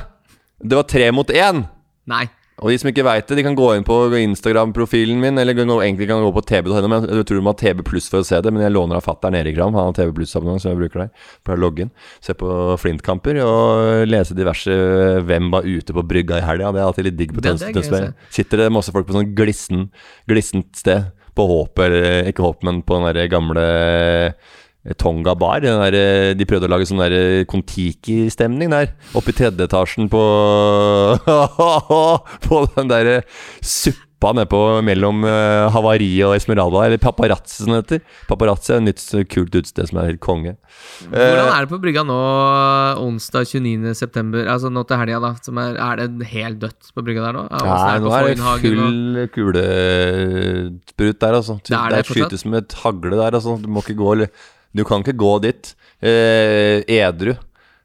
Det 0.61 0.77
var 0.79 0.87
tre 0.90 1.09
mot 1.14 1.31
én. 1.33 1.64
Nei. 2.11 2.27
Og 2.62 2.70
de 2.70 2.76
som 2.78 2.86
ikke 2.86 3.02
veit 3.02 3.26
det, 3.26 3.36
de 3.40 3.42
kan 3.42 3.56
gå 3.58 3.68
inn 3.74 3.84
på 3.86 3.96
Instagram-profilen 4.14 5.18
min, 5.18 5.38
eller 5.42 5.56
kan 5.58 5.70
gå, 5.72 5.78
egentlig 5.82 6.06
kan 6.06 6.22
gå 6.22 6.30
på 6.36 6.42
tb.no. 6.46 6.86
Men 6.86 7.08
jeg 7.08 7.26
tror 7.26 7.40
du 7.40 7.42
må 7.42 7.50
ha 7.50 7.58
TB 7.58 7.82
pluss 7.88 8.06
for 8.12 8.22
å 8.22 8.26
se 8.28 8.38
det, 8.38 8.52
men 8.54 8.62
jeg 8.62 8.74
låner 8.76 9.00
av 9.00 9.06
fatter'n 9.08 9.34
Erik 9.40 9.58
Ram. 9.58 9.74
Han 9.74 9.90
har 9.90 9.96
TB 9.98 10.14
pluss-abonnement, 10.20 10.62
så 10.62 10.70
jeg 10.70 10.78
bruker 10.84 11.02
der. 11.02 11.10
logge 11.58 11.86
inn. 11.86 11.92
Se 12.22 12.36
på 12.38 12.48
Flint-kamper 12.78 13.40
og 13.42 14.06
lese 14.06 14.38
diverse 14.38 14.78
Hvem 15.26 15.50
var 15.50 15.66
ute 15.66 15.96
på 15.96 16.06
brygga 16.14 16.38
i 16.38 16.46
helga. 16.46 16.70
Det 16.70 16.82
er 16.82 16.86
alltid 16.86 17.08
litt 17.08 17.18
digg 17.18 17.34
på 17.34 17.42
er 17.42 17.58
å 17.58 17.58
Tønsberg. 17.74 18.14
Sitter 18.38 18.62
det 18.62 18.72
masse 18.76 18.94
folk 18.94 19.10
på 19.10 19.18
sånn 19.18 19.34
glissen, 19.34 19.88
glissent 20.30 20.70
sted. 20.78 21.10
På 21.34 21.48
Håpet, 21.50 21.88
eller 21.88 22.28
ikke 22.30 22.44
Håpet, 22.44 22.62
men 22.68 22.84
på 22.86 23.00
den 23.00 23.08
der 23.10 23.26
gamle 23.26 23.62
Tonga 25.01 25.33
bar. 25.35 25.61
Der, 25.64 25.94
eh, 25.97 26.35
de 26.37 26.44
prøvde 26.44 26.68
å 26.68 26.73
lage 26.75 26.85
sånn 26.88 27.01
eh, 27.09 27.44
Kon-Tiki-stemning 27.49 28.68
der. 28.75 28.90
Oppe 29.16 29.33
i 29.33 29.37
tredje 29.38 29.64
etasjen 29.64 30.11
på 30.12 30.20
På 32.44 32.64
den 32.77 32.90
der 32.92 33.07
eh, 33.14 33.23
suppa 33.64 34.33
nedpå 34.37 34.59
mellom 34.85 35.25
Havari 35.75 36.11
og 36.25 36.33
Esmeralda, 36.37 36.85
eller 36.87 37.01
Paparazzi 37.03 37.59
som 37.64 37.73
det 37.75 37.81
heter. 37.83 38.01
Paparazzi 38.29 38.73
er 38.73 38.79
et 38.83 38.87
nytt 38.87 39.03
kult 39.33 39.53
utested 39.57 39.88
som 39.90 39.99
er 40.01 40.11
helt 40.12 40.23
konge. 40.25 40.55
Hvordan 41.11 41.51
er 41.53 41.64
det 41.66 41.70
på 41.73 41.81
brygga 41.83 42.05
nå 42.09 42.16
onsdag 43.05 43.44
29. 43.51 43.92
september, 43.99 44.49
altså 44.49 44.70
nå 44.73 44.85
til 44.88 45.01
helga, 45.03 45.20
da? 45.27 45.33
Som 45.44 45.61
er, 45.61 45.77
er 45.77 46.01
det 46.01 46.31
helt 46.33 46.61
dødt 46.62 46.88
på 46.97 47.05
brygga 47.05 47.27
der 47.27 47.37
nå? 47.37 47.42
Ja, 47.53 47.61
Nei, 47.68 47.75
er 47.75 48.01
nå 48.05 48.14
er 48.16 48.31
det 48.31 48.38
full 48.64 49.20
og- 49.25 49.35
kulesprut 49.37 51.20
der, 51.20 51.38
altså. 51.40 51.59
Det 51.64 51.77
er 51.77 51.88
Det 51.88 51.97
det 52.01 52.07
fortsatt? 52.09 52.33
skytes 52.33 52.44
med 52.49 52.59
et 52.64 52.73
hagle 52.85 53.16
der, 53.20 53.33
altså. 53.40 53.59
Du 53.61 53.68
må 53.68 53.85
ikke 53.85 53.99
gå 54.01 54.11
Du 54.74 54.82
kan 54.87 55.02
ikke 55.04 55.16
gå 55.20 55.32
dit 55.44 55.72
eh, 56.02 56.82
edru. 56.90 57.34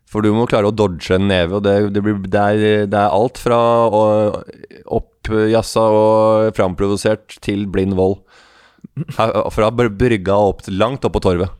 For 0.09 0.25
du 0.25 0.31
må 0.33 0.47
klare 0.49 0.71
å 0.71 0.73
dodge 0.73 1.13
en 1.13 1.27
neve, 1.29 1.59
og 1.59 1.63
det, 1.67 1.75
det, 1.93 2.01
blir, 2.01 2.15
det, 2.25 2.41
er, 2.41 2.87
det 2.89 2.97
er 2.97 3.13
alt 3.13 3.37
fra 3.37 3.59
oppjassa 4.89 5.83
og 5.93 6.55
framprovosert 6.57 7.37
til 7.45 7.67
blind 7.69 7.93
vold. 7.97 8.17
Her- 9.17 9.49
Fra 9.53 9.69
br- 9.69 9.91
brygga 9.93 10.33
og 10.39 10.55
opp 10.55 10.71
langt 10.73 11.05
opp 11.05 11.13
på 11.13 11.21
torvet. 11.27 11.53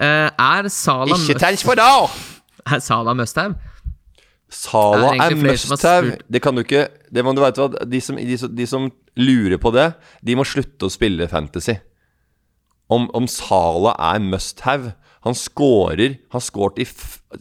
Uh, 0.00 0.30
er 0.30 0.68
Sala 0.72 1.16
Ikke 1.18 1.34
tenk 1.40 1.64
på 1.66 1.74
det! 1.76 1.88
Er 2.70 2.78
Sala 2.84 3.14
Musthaug? 3.16 3.54
Sala 4.50 5.14
er 5.16 5.32
er 5.32 5.56
spurt. 5.58 6.22
Det 6.30 6.40
kan 6.42 6.54
du 6.54 6.60
ikke 6.62 6.84
det 7.10 7.22
må, 7.24 7.32
du 7.34 7.40
vet 7.42 7.58
de 7.90 8.00
som, 8.02 8.16
de, 8.18 8.36
som, 8.38 8.50
de 8.54 8.66
som 8.68 8.88
lurer 9.18 9.58
på 9.62 9.70
det, 9.74 9.86
de 10.26 10.34
må 10.38 10.44
slutte 10.46 10.86
å 10.86 10.92
spille 10.92 11.26
fantasy. 11.30 11.74
Om, 12.90 13.08
om 13.14 13.28
Sala 13.30 13.94
er 14.10 14.22
must-have 14.24 14.94
Han 15.26 15.36
scorer 15.38 16.18
Han 16.34 16.42
scoret 16.42 16.80
i 16.82 16.88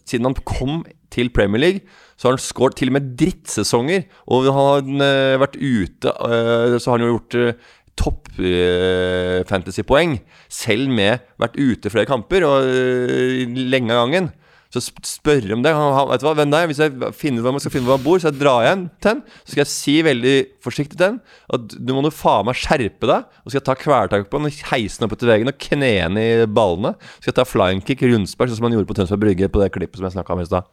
Siden 0.06 0.30
han 0.30 0.38
kom 0.46 0.84
til 1.10 1.32
Premier 1.34 1.58
League, 1.58 1.80
så 2.22 2.28
har 2.28 2.36
han 2.36 2.44
scoret 2.44 2.76
til 2.78 2.92
og 2.92 3.00
med 3.00 3.06
drittsesonger. 3.18 4.04
Og 4.30 4.46
han 4.46 5.00
har 5.02 5.08
eh, 5.08 5.40
vært 5.42 5.56
ute 5.58 6.12
eh, 6.14 6.76
Så 6.78 6.92
har 6.92 7.00
han 7.00 7.06
jo 7.08 7.16
gjort 7.16 7.38
uh, 7.40 7.70
topp 8.00 8.30
eh, 8.40 9.42
fantasy-poeng. 9.50 10.18
Selv 10.52 10.92
med 10.94 11.26
vært 11.42 11.58
ute 11.60 11.92
flere 11.92 12.10
kamper 12.10 12.46
og 12.48 12.70
eh, 12.70 13.44
lenge 13.50 13.96
av 13.96 14.06
gangen. 14.06 14.30
Så 14.70 14.84
sp- 14.86 15.02
spørre 15.10 15.56
om 15.56 15.64
det. 15.66 15.72
Han, 15.74 16.10
vet 16.12 16.22
du 16.22 16.28
hva, 16.28 16.36
hvem 16.38 16.52
det 16.54 16.60
er? 16.60 16.68
Hvis 16.70 16.82
jeg 16.84 17.14
finner 17.18 17.42
ut 17.42 17.56
man 17.56 17.64
skal 17.64 17.74
finne 17.74 17.90
hvor 17.90 17.98
han 17.98 18.04
bor, 18.06 18.20
så 18.22 18.30
jeg 18.30 18.38
drar 18.38 18.62
igjen 18.68 18.84
hjem 18.84 19.02
til 19.02 19.10
han. 19.10 19.24
Så 19.42 19.54
skal 19.56 19.62
jeg 19.64 19.72
si 19.74 19.96
veldig 20.06 20.36
forsiktig 20.62 21.00
til 21.00 21.08
han 21.08 21.18
at 21.58 21.74
du 21.74 21.94
må 21.98 22.04
nå 22.06 22.12
faen 22.14 22.46
meg 22.46 22.60
skjerpe 22.60 23.10
deg. 23.10 23.26
Og 23.42 23.50
skal 23.50 23.58
jeg 23.58 23.66
ta 23.72 23.78
kvelertak 23.82 24.30
på 24.30 24.38
han 24.44 24.54
heise 24.70 25.02
han 25.02 25.08
opp 25.10 25.16
etter 25.18 25.32
veggen 25.34 25.50
og 25.50 25.58
knene 25.66 26.22
i 26.22 26.46
ballene. 26.46 26.94
Så 27.18 27.24
skal 27.26 27.32
jeg 27.34 27.40
ta 27.42 27.48
flying 27.50 27.82
kick, 27.88 28.06
rundspark, 28.06 28.52
sånn 28.54 28.62
som 28.62 28.70
han 28.70 28.78
gjorde 28.78 28.92
på 28.94 29.00
Tønsberg 29.00 29.24
Brygge 29.26 29.50
på 29.50 29.64
det 29.64 29.72
klippet 29.74 29.98
som 29.98 30.06
jeg 30.06 30.18
snakka 30.20 30.38
om 30.38 30.44
i 30.46 30.48
stad. 30.52 30.70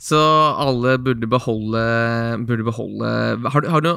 Så 0.00 0.16
alle 0.56 0.94
burde 1.04 1.28
beholde 1.28 1.80
Burde 2.48 2.64
beholde 2.64 3.10
Har 3.52 3.60
du, 3.60 3.66
har 3.68 3.82
du, 3.84 3.90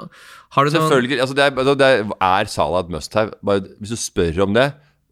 har 0.52 0.66
du 0.68 0.74
noen 0.74 0.76
Selvfølgelig. 0.76 1.20
Altså 1.24 1.36
det 1.38 1.46
er, 1.46 1.54
altså 1.56 1.76
det 1.80 1.88
er, 1.88 2.10
er 2.28 2.50
Salah 2.52 2.84
et 2.84 2.92
must-have? 2.92 3.32
Bare 3.40 3.64
Hvis 3.80 3.94
du 3.96 4.00
spør 4.02 4.42
om 4.48 4.56
det, 4.58 4.66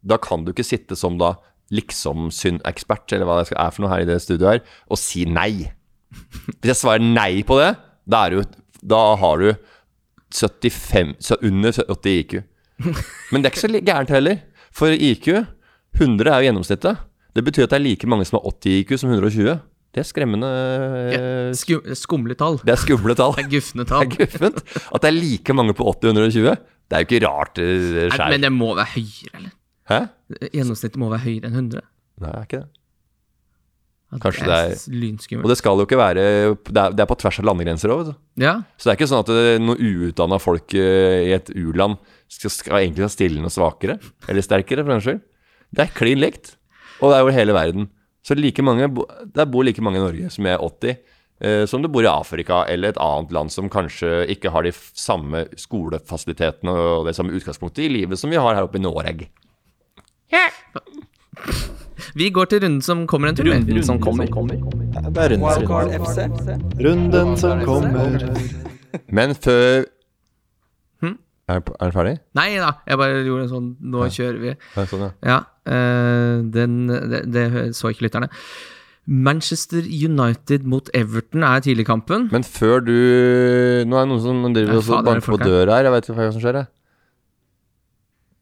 da 0.04 0.18
kan 0.20 0.44
du 0.44 0.50
ikke 0.52 0.66
sitte 0.66 0.96
som 0.98 1.16
da 1.20 1.30
liksom-synd-ekspert, 1.72 3.12
eller 3.16 3.28
hva 3.28 3.40
det 3.40 3.56
er 3.56 3.72
for 3.72 3.84
noe 3.84 3.92
her 3.92 4.04
i 4.04 4.08
det 4.08 4.20
studioet 4.22 4.60
her, 4.60 4.78
og 4.92 5.00
si 5.00 5.24
nei. 5.28 5.70
Hvis 6.60 6.72
jeg 6.74 6.80
svarer 6.82 7.04
nei 7.04 7.42
på 7.48 7.58
det, 7.60 7.72
da, 8.04 8.26
er 8.26 8.36
du, 8.36 8.58
da 8.84 9.02
har 9.20 9.40
du 9.40 9.52
75 10.32 11.16
så 11.20 11.36
Under 11.44 11.72
80 11.72 12.18
IQ. 12.22 12.38
Men 13.32 13.42
det 13.42 13.48
er 13.48 13.52
ikke 13.52 13.64
så 13.64 13.72
gærent 13.80 14.12
heller. 14.12 14.40
For 14.72 14.92
IQ 14.92 15.28
100 16.00 16.30
er 16.30 16.38
jo 16.40 16.48
gjennomsnittet. 16.48 17.02
Det 17.32 17.44
betyr 17.44 17.66
at 17.66 17.74
det 17.74 17.78
er 17.80 17.84
like 17.84 18.08
mange 18.08 18.24
som 18.28 18.38
har 18.38 18.48
80 18.52 18.80
IQ 18.80 18.96
som 19.00 19.12
120. 19.12 19.60
Det 19.92 20.00
er 20.00 20.08
skremmende 20.08 20.48
ja, 21.12 21.24
sku, 21.56 21.74
skumle 22.00 22.36
tall? 22.40 22.56
Det 22.64 22.72
er 22.72 22.80
skumle 22.80 23.16
tall. 23.16 23.34
Det 23.38 23.44
er 23.44 23.50
gufne 23.52 23.84
Det 23.84 23.98
er 23.98 24.12
guffent. 24.14 24.62
At 24.88 25.04
det 25.04 25.10
er 25.10 25.18
like 25.18 25.56
mange 25.56 25.74
på 25.76 25.84
80 25.84 26.08
og 26.08 26.22
120, 26.22 26.62
det 26.88 26.96
er 26.96 27.04
jo 27.04 27.08
ikke 27.08 27.26
rart 27.26 27.58
det 27.60 27.66
Nei. 28.16 28.30
Men 28.32 28.46
det 28.46 28.52
må 28.52 28.72
være 28.76 28.88
høyere, 28.94 29.34
eller? 29.36 29.52
Hæ? 29.92 30.46
Gjennomsnittet 30.52 31.00
må 31.00 31.10
være 31.12 31.26
høyere 31.26 31.50
enn 31.50 31.58
100. 31.58 31.84
Nei, 32.22 32.30
det 32.30 32.38
er 32.38 32.48
ikke 32.48 32.62
det. 32.62 32.70
Kanskje 34.20 34.44
det 34.44 34.52
det 34.52 34.76
er 34.76 34.96
lynskummelt. 35.00 35.46
Og 35.46 35.50
det 35.52 35.56
skal 35.56 35.78
jo 35.80 35.86
ikke 35.86 35.96
være 35.96 36.24
Det 36.66 36.76
er, 36.76 36.92
det 36.92 37.00
er 37.00 37.08
på 37.08 37.16
tvers 37.16 37.38
av 37.40 37.46
landegrenser 37.48 37.92
òg. 37.94 38.10
Ja. 38.40 38.58
Så 38.76 38.88
det 38.88 38.92
er 38.92 38.98
ikke 38.98 39.08
sånn 39.08 39.22
at 39.24 39.62
noen 39.62 39.80
uutdanna 39.80 40.38
folk 40.42 40.74
eh, 40.76 41.30
i 41.30 41.32
et 41.36 41.48
u-land 41.54 41.96
skal, 42.28 42.52
skal 42.52 42.80
egentlig 42.82 43.06
være 43.06 43.14
stillende 43.14 43.48
og 43.48 43.54
svakere. 43.54 43.96
Eller 44.28 44.44
sterkere, 44.44 44.84
for 44.84 44.92
den 44.92 45.04
skyld. 45.06 45.22
Det 45.72 45.86
er 45.86 45.94
klin 45.96 46.20
likt. 46.20 46.56
Og 47.00 47.08
det 47.08 47.16
er 47.16 47.24
over 47.24 47.36
hele 47.36 47.56
verden. 47.56 47.88
Så 48.22 48.36
like 48.38 48.62
mange, 48.62 48.90
der 49.34 49.48
bor 49.50 49.64
like 49.66 49.82
mange 49.82 49.98
i 49.98 50.04
Norge 50.04 50.28
som 50.30 50.46
er 50.46 50.60
80, 50.62 51.00
eh, 51.42 51.64
som 51.70 51.82
det 51.82 51.90
bor 51.94 52.04
i 52.04 52.10
Afrika 52.10 52.62
eller 52.70 52.92
et 52.92 53.00
annet 53.02 53.32
land 53.34 53.54
som 53.54 53.70
kanskje 53.72 54.26
ikke 54.36 54.52
har 54.54 54.68
de 54.68 54.74
samme 54.76 55.46
skolefasilitetene 55.58 56.76
og 56.76 57.08
det 57.08 57.16
samme 57.16 57.34
utgangspunktet 57.34 57.88
i 57.88 57.94
livet 57.96 58.20
som 58.20 58.30
vi 58.30 58.38
har 58.38 58.54
her 58.54 58.68
oppe 58.68 58.78
i 58.78 58.84
Norge. 58.84 59.30
Vi 62.18 62.28
går 62.34 62.48
til 62.50 62.60
runden 62.64 62.82
som 62.84 63.04
kommer 63.08 63.30
en 63.30 63.36
tur. 63.38 63.46
Runden, 63.48 63.68
Runden 63.68 63.84
som 63.86 63.98
kommer. 64.02 64.26
Det 64.26 65.22
er 65.22 65.34
runden 65.36 65.54
som 65.54 65.92
FC. 66.02 66.18
Runden 66.82 67.36
som 67.40 67.62
kommer. 67.68 68.26
Men 69.08 69.34
før 69.38 69.84
Hm? 71.02 71.16
er, 71.48 71.56
er 71.56 71.88
den 71.88 71.94
ferdig? 71.94 72.14
Nei 72.38 72.48
da, 72.60 72.72
jeg 72.86 72.98
bare 73.00 73.22
gjorde 73.26 73.46
en 73.46 73.50
sånn 73.50 73.70
Nå 73.94 74.04
kjører 74.12 74.38
vi. 74.42 74.52
Ja, 74.76 74.84
sånn, 74.90 75.00
ja. 75.06 75.10
Ja, 75.32 75.38
eh, 75.72 76.36
den, 76.54 76.76
det, 77.10 77.22
det 77.32 77.46
så 77.78 77.90
ikke 77.92 78.06
lytterne. 78.08 78.28
Manchester 79.06 79.82
United 79.82 80.62
mot 80.68 80.90
Everton 80.94 81.42
er 81.42 81.64
tidligkampen. 81.64 82.28
Men 82.30 82.44
før 82.46 82.84
du 82.86 82.92
Nå 83.88 83.96
er 83.98 84.04
det 84.04 84.10
noen 84.12 84.22
som 84.22 84.44
driver 84.54 84.78
og 84.78 84.92
er 85.00 85.08
banker 85.08 85.32
på 85.34 85.40
døra 85.42 85.80
her. 85.80 85.88
Jeg 85.88 85.96
vet 85.96 86.06
ikke 86.10 86.18
hva 86.20 86.28
som 86.36 86.44
skjer. 86.44 86.60
Jeg. 86.60 86.70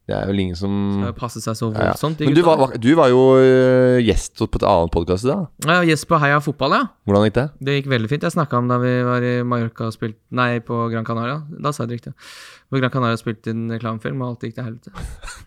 Det 0.09 0.15
er 0.17 0.25
vel 0.27 0.39
ingen 0.41 0.57
som 0.57 0.71
Skal 0.97 1.13
passe 1.15 1.41
seg 1.43 1.55
så 1.55 1.67
ja, 1.75 1.91
ja. 1.91 2.09
Men 2.25 2.33
du 2.35 2.41
var, 2.43 2.73
du 2.81 2.89
var 2.97 3.11
jo 3.11 3.19
øh, 3.37 3.99
gjest 4.01 4.41
på 4.41 4.59
et 4.59 4.65
annet 4.65 4.91
podkast 4.91 5.27
i 5.27 5.29
dag. 5.29 5.45
Ja, 5.85 5.97
på 6.09 6.19
Heia 6.23 6.39
fotball, 6.41 6.73
ja. 6.73 6.81
Hvordan 7.05 7.27
gikk 7.27 7.35
det? 7.37 7.45
Det 7.61 7.75
gikk 7.77 7.91
veldig 7.93 8.09
fint. 8.09 8.25
Jeg 8.25 8.33
snakka 8.33 8.59
om 8.59 8.71
da 8.71 8.79
vi 8.81 8.91
var 9.05 9.23
i 9.23 9.35
Mallorca 9.45 9.91
og 9.91 9.93
spilte 9.95 10.17
Nei, 10.35 10.57
på 10.65 10.79
Gran 10.91 11.05
Canaria. 11.07 11.37
Da 11.53 11.71
sa 11.71 11.85
jeg 11.85 11.91
det 11.91 11.99
riktig. 11.99 12.13
På 12.73 12.81
Gran 12.81 12.93
Canaria 12.93 13.19
spilte 13.21 13.53
inn 13.53 13.67
reklamefilm, 13.71 14.23
og 14.25 14.33
alt 14.33 14.47
gikk 14.47 14.57
til 14.57 14.67
helvete. 14.67 14.95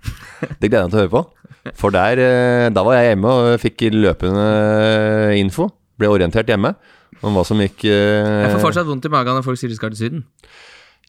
Det 0.61 0.69
gleder 0.69 0.85
jeg 0.85 0.87
meg 0.87 0.95
til 0.95 0.99
å 0.99 1.03
høre 1.03 1.15
på. 1.15 1.25
For 1.81 1.95
der, 1.95 2.21
øh, 2.23 2.67
da 2.77 2.85
var 2.87 2.99
jeg 3.01 3.11
hjemme 3.11 3.35
og 3.41 3.55
fikk 3.63 3.89
løpende 3.97 4.47
info. 5.41 5.69
Ble 5.99 6.13
orientert 6.15 6.51
hjemme 6.51 6.77
om 7.25 7.35
hva 7.35 7.45
som 7.47 7.61
gikk 7.63 7.87
Jeg 7.87 8.55
får 8.55 8.63
fortsatt 8.63 8.87
vondt 8.87 9.07
i 9.07 9.13
magen 9.13 9.37
når 9.39 9.45
folk 9.47 9.59
sier 9.59 9.73
de 9.73 9.79
skal 9.79 9.93
til 9.95 10.07
Syden. 10.07 10.25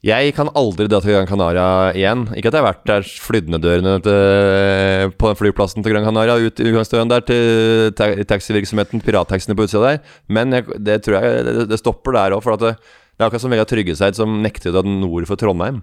Jeg 0.04 0.34
kan 0.36 0.50
aldri 0.54 0.86
dra 0.92 1.00
til 1.02 1.16
Gran 1.16 1.26
Canaria 1.30 1.94
igjen. 1.96 2.26
Ikke 2.38 2.52
at 2.52 2.58
jeg 2.58 2.62
har 2.62 2.68
vært 2.74 2.84
der 2.86 3.02
flyddende-dørene 3.02 3.94
til- 4.06 5.12
på 5.18 5.32
den 5.32 5.40
flyplassen 5.40 5.84
til 5.84 5.94
Gran 5.94 6.04
Canaria, 6.06 6.36
ut 6.36 6.60
i 6.60 6.64
utgangsdøren 6.70 7.10
der 7.10 7.22
til 7.22 7.92
ta 7.98 8.12
taxivirksomheten, 8.24 9.02
pirattaxiene 9.02 9.56
på 9.58 9.66
utsida 9.66 9.82
der. 9.96 10.00
Men 10.28 10.52
jeg, 10.52 10.66
det 10.84 11.04
tror 11.04 11.22
jeg 11.22 11.46
det, 11.46 11.70
det 11.70 11.80
stopper 11.80 12.12
der 12.14 12.36
òg, 12.38 12.44
for 12.44 12.58
det, 12.58 12.76
det 12.78 13.24
er 13.24 13.30
akkurat 13.30 13.42
som 13.42 13.52
Vegard 13.52 13.68
Tryggeseid 13.72 14.16
som 14.16 14.42
nekter 14.44 14.70
å 14.70 14.82
dra 14.82 14.84
nord 14.86 15.26
for 15.26 15.36
Trondheim. 15.38 15.82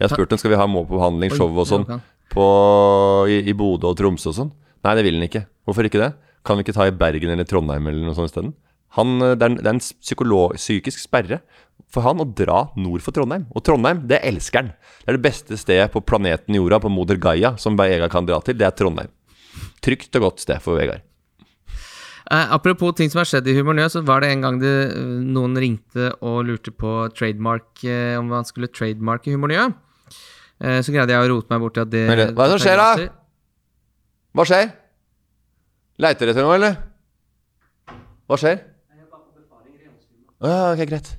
Jeg 0.00 0.08
har 0.08 0.16
spurt 0.16 0.28
henne 0.30 0.38
skal 0.42 0.50
vi 0.50 0.56
ha 0.60 0.66
må 0.66 0.82
på 0.88 0.98
behandling, 0.98 1.30
show 1.36 1.48
og 1.56 1.66
sånn 1.66 1.86
på, 2.32 2.44
i, 3.30 3.48
i 3.48 3.52
Bodø 3.56 3.92
og 3.92 3.96
Tromsø 3.96 4.28
og 4.32 4.34
sånn. 4.34 4.52
Nei, 4.84 4.94
det 4.98 5.04
vil 5.06 5.14
han 5.20 5.28
ikke. 5.28 5.46
Hvorfor 5.66 5.86
ikke 5.88 6.02
det? 6.02 6.12
Kan 6.44 6.58
vi 6.58 6.64
ikke 6.66 6.74
ta 6.76 6.86
i 6.86 6.90
Bergen 6.94 7.30
eller 7.30 7.44
Trondheim 7.48 7.86
eller 7.86 8.04
noe 8.06 8.14
sånt 8.14 8.28
isteden? 8.32 8.54
Han, 8.96 9.16
eh, 9.22 9.34
det 9.36 9.42
er 9.42 9.50
en, 9.50 9.56
det 9.56 9.66
er 9.66 9.76
en 9.76 9.80
psykisk 10.56 10.98
sperre 11.02 11.40
for 11.96 12.04
han 12.04 12.20
å 12.20 12.28
dra 12.28 12.66
nord 12.76 13.04
for 13.04 13.16
Trondheim. 13.16 13.46
Og 13.56 13.64
Trondheim, 13.64 14.04
det 14.10 14.20
elsker 14.28 14.60
han. 14.60 14.72
Det 15.00 15.12
er 15.12 15.16
det 15.16 15.24
beste 15.24 15.56
stedet 15.60 15.88
på 15.94 16.04
planeten 16.04 16.56
Jorda, 16.58 16.82
på 16.82 16.92
Moder 16.92 17.16
Gaia, 17.20 17.54
som 17.60 17.78
Vegard 17.78 18.12
kan 18.12 18.28
dra 18.28 18.42
til. 18.44 18.58
Det 18.60 18.68
er 18.68 18.76
Trondheim. 18.76 19.12
Trygt 19.84 20.18
og 20.18 20.28
godt 20.28 20.44
sted 20.44 20.60
for 20.64 20.76
Vegard. 20.76 21.04
Eh, 22.26 22.52
apropos 22.52 22.92
ting 22.98 23.08
som 23.08 23.22
har 23.22 23.28
skjedd 23.30 23.48
i 23.48 23.54
Humor 23.56 23.76
Nø, 23.78 23.86
så 23.88 24.02
var 24.04 24.20
det 24.20 24.32
en 24.34 24.42
gang 24.42 24.56
det, 24.60 24.74
eh, 24.92 25.02
noen 25.24 25.56
ringte 25.62 26.10
og 26.20 26.40
lurte 26.48 26.74
på 26.74 26.94
trademark, 27.14 27.68
eh, 27.84 28.18
om 28.18 28.28
man 28.28 28.44
skulle 28.44 28.68
trademarke 28.68 29.30
Humor 29.30 29.48
Nø. 29.52 29.68
Eh, 30.60 30.80
så 30.82 30.92
greide 30.92 31.14
jeg 31.14 31.22
å 31.22 31.30
rote 31.30 31.52
meg 31.52 31.60
bort 31.62 31.74
til 31.76 31.84
at 31.86 31.90
det 31.92 32.06
Men 32.08 32.34
hva 32.34 32.46
er 32.46 32.50
det 32.50 32.56
som 32.56 32.64
skjer 32.66 32.80
da? 32.80 33.08
Hva 34.34 34.44
skjer? 34.48 34.72
Leiter 36.02 36.26
dere 36.26 36.34
etter 36.34 36.44
noe, 36.44 36.56
eller? 36.58 36.76
Hva 38.26 38.36
skjer? 38.40 38.64
Å 40.36 40.50
ja, 40.50 40.72
ok, 40.74 40.82
greit. 40.90 41.14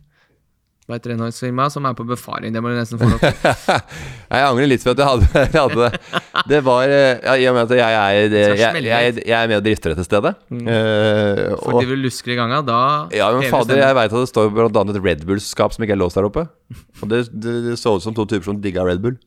Hva 0.88 0.96
heter 0.96 1.12
renholdsfirma 1.12 1.66
som 1.68 1.84
er 1.84 1.96
på 1.98 2.06
befaring? 2.08 2.54
Det 2.56 2.62
må 2.64 2.70
du 2.72 2.78
nesten 2.78 2.96
få 3.02 3.10
lov 3.12 3.20
til. 3.20 3.34
Jeg 4.38 4.44
angrer 4.46 4.70
litt 4.72 4.86
for 4.86 4.94
at 4.94 5.02
jeg 5.02 5.10
hadde, 5.10 5.42
hadde 5.58 5.82
det. 5.82 6.22
Det 6.48 6.62
var 6.64 6.94
eh, 6.96 7.18
ja, 7.26 7.34
I 7.36 7.48
og 7.50 7.58
med 7.58 7.66
at 7.66 7.74
jeg 7.76 7.98
er, 7.98 8.36
jeg, 8.38 8.84
jeg, 8.86 9.18
jeg, 9.20 9.34
er 9.36 9.50
med 9.52 9.58
og 9.58 9.66
drifter 9.66 9.92
dette 9.92 10.06
stedet. 10.08 10.32
Eh, 10.48 11.42
For 11.60 11.82
de 11.82 11.90
vil 11.90 12.06
lusker 12.06 12.32
i 12.32 12.38
ganga, 12.40 12.62
da 12.64 12.80
ja, 13.12 13.28
men 13.36 13.50
fader, 13.52 13.82
jeg 13.82 13.98
veit 14.00 14.16
at 14.16 14.24
det 14.24 14.30
står 14.32 14.54
blant 14.56 14.80
annet 14.80 15.00
et 15.00 15.04
Red 15.10 15.26
Bull-skap 15.28 15.76
som 15.76 15.84
ikke 15.84 15.98
er 15.98 16.00
låst 16.00 16.20
der 16.20 16.30
oppe. 16.30 16.46
Og 17.02 17.12
det, 17.12 17.26
det, 17.36 17.58
det 17.68 17.76
så 17.82 17.98
ut 17.98 18.06
som 18.08 18.16
to 18.16 18.24
typer 18.24 18.48
som 18.48 18.62
digga 18.64 18.88
Red 18.88 19.04
Bull. 19.04 19.20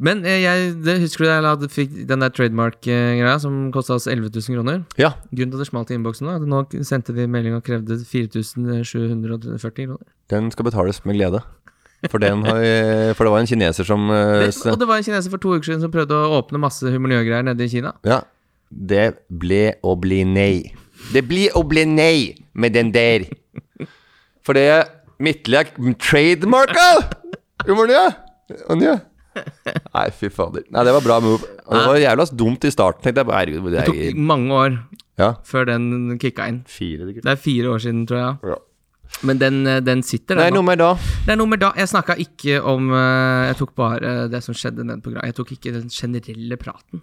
Men 0.00 0.22
eh, 0.24 0.40
jeg, 0.40 0.72
det, 0.84 0.96
husker 1.02 1.26
du 1.26 1.28
jeg 1.28 1.70
fikk 1.74 1.96
den 2.08 2.24
der 2.24 2.32
trademark-greia 2.32 3.36
som 3.42 3.68
kosta 3.74 3.98
oss 3.98 4.08
11 4.08 4.32
000 4.32 4.56
kroner? 4.56 4.82
Ja. 5.00 5.12
Grunnen 5.28 5.52
til 5.52 5.60
at 5.60 5.64
det 5.66 5.68
smalt 5.68 5.92
i 5.92 5.98
innboksen, 5.98 6.30
at 6.32 6.46
nå 6.48 6.62
sendte 6.88 7.12
vi 7.16 7.26
melding 7.28 7.58
og 7.58 7.64
krevde 7.66 7.98
4740 8.08 9.90
kroner. 9.90 10.06
Den 10.32 10.48
skal 10.54 10.70
betales 10.70 11.02
med 11.04 11.20
glede. 11.20 11.42
For, 12.08 12.16
den 12.16 12.46
har, 12.48 12.62
for 13.12 13.28
det 13.28 13.32
var 13.34 13.42
en 13.42 13.48
kineser 13.50 13.84
som 13.84 14.06
eh, 14.08 14.46
Det, 14.46 14.54
og 14.72 14.78
det 14.80 14.86
var 14.88 15.02
en 15.02 15.04
kineser 15.04 15.28
for 15.28 15.42
to 15.42 15.52
uker 15.52 15.68
siden 15.68 15.82
som 15.84 15.92
prøvde 15.92 16.16
å 16.16 16.38
åpne 16.38 16.62
masse 16.62 16.88
humorgreier 16.88 17.44
nede 17.44 17.66
i 17.66 17.68
Kina. 17.68 17.92
Ja. 18.08 18.22
Det 18.70 19.26
ble 19.28 19.74
å 19.84 19.92
bli 20.00 20.22
nei. 20.24 20.70
Det 21.12 21.26
blir 21.28 21.52
å 21.58 21.64
bli 21.66 21.84
nei 21.90 22.32
med 22.56 22.72
den 22.78 22.94
der. 22.94 23.26
For 24.46 24.56
det 24.56 24.64
er 24.78 24.88
trademarka! 26.00 26.88
Gjorde 27.68 27.92
det? 27.92 29.00
Nei, 29.96 30.06
fy 30.14 30.30
fader. 30.32 30.64
Nei, 30.70 30.86
det 30.86 30.94
var 30.96 31.04
bra 31.04 31.20
move. 31.24 31.44
Og 31.66 31.76
det 31.76 31.84
var 31.86 32.00
jævla 32.02 32.26
dumt 32.44 32.66
i 32.66 32.72
starten. 32.74 33.02
Tenkte 33.04 33.22
jeg 33.22 33.30
bare, 33.30 33.44
herregud, 33.44 33.70
det 33.70 33.84
Det 33.84 33.92
tok 33.92 34.24
mange 34.32 34.58
år 34.62 34.80
ja. 35.20 35.30
før 35.46 35.68
den 35.70 36.18
kicka 36.22 36.48
inn. 36.50 36.64
Fire, 36.68 37.06
det, 37.08 37.22
Det 37.24 37.32
er 37.32 37.40
fire 37.40 37.74
år 37.74 37.86
siden, 37.86 38.04
tror 38.10 38.22
jeg. 38.22 38.52
Ja. 38.54 38.58
Men 39.26 39.40
den, 39.40 39.66
eh, 39.66 39.80
den 39.82 40.02
sitter 40.06 40.38
Det 40.38 40.46
er 40.46 40.54
nummer 40.54 40.78
da. 40.78 40.94
Det 41.26 41.34
er 41.34 41.38
noe 41.40 41.50
med 41.50 41.60
da 41.60 41.72
Jeg 41.76 41.90
snakka 41.90 42.14
ikke 42.22 42.60
om 42.62 42.92
eh, 42.94 43.48
Jeg 43.50 43.56
tok 43.58 43.72
bare 43.74 44.12
det 44.30 44.38
som 44.44 44.54
skjedde 44.54 44.86
nede 44.86 45.02
på 45.02 45.10
Gra. 45.12 45.26
Jeg 45.26 45.34
tok 45.34 45.50
ikke 45.56 45.74
den 45.74 45.90
generelle 45.90 46.56
praten 46.60 47.02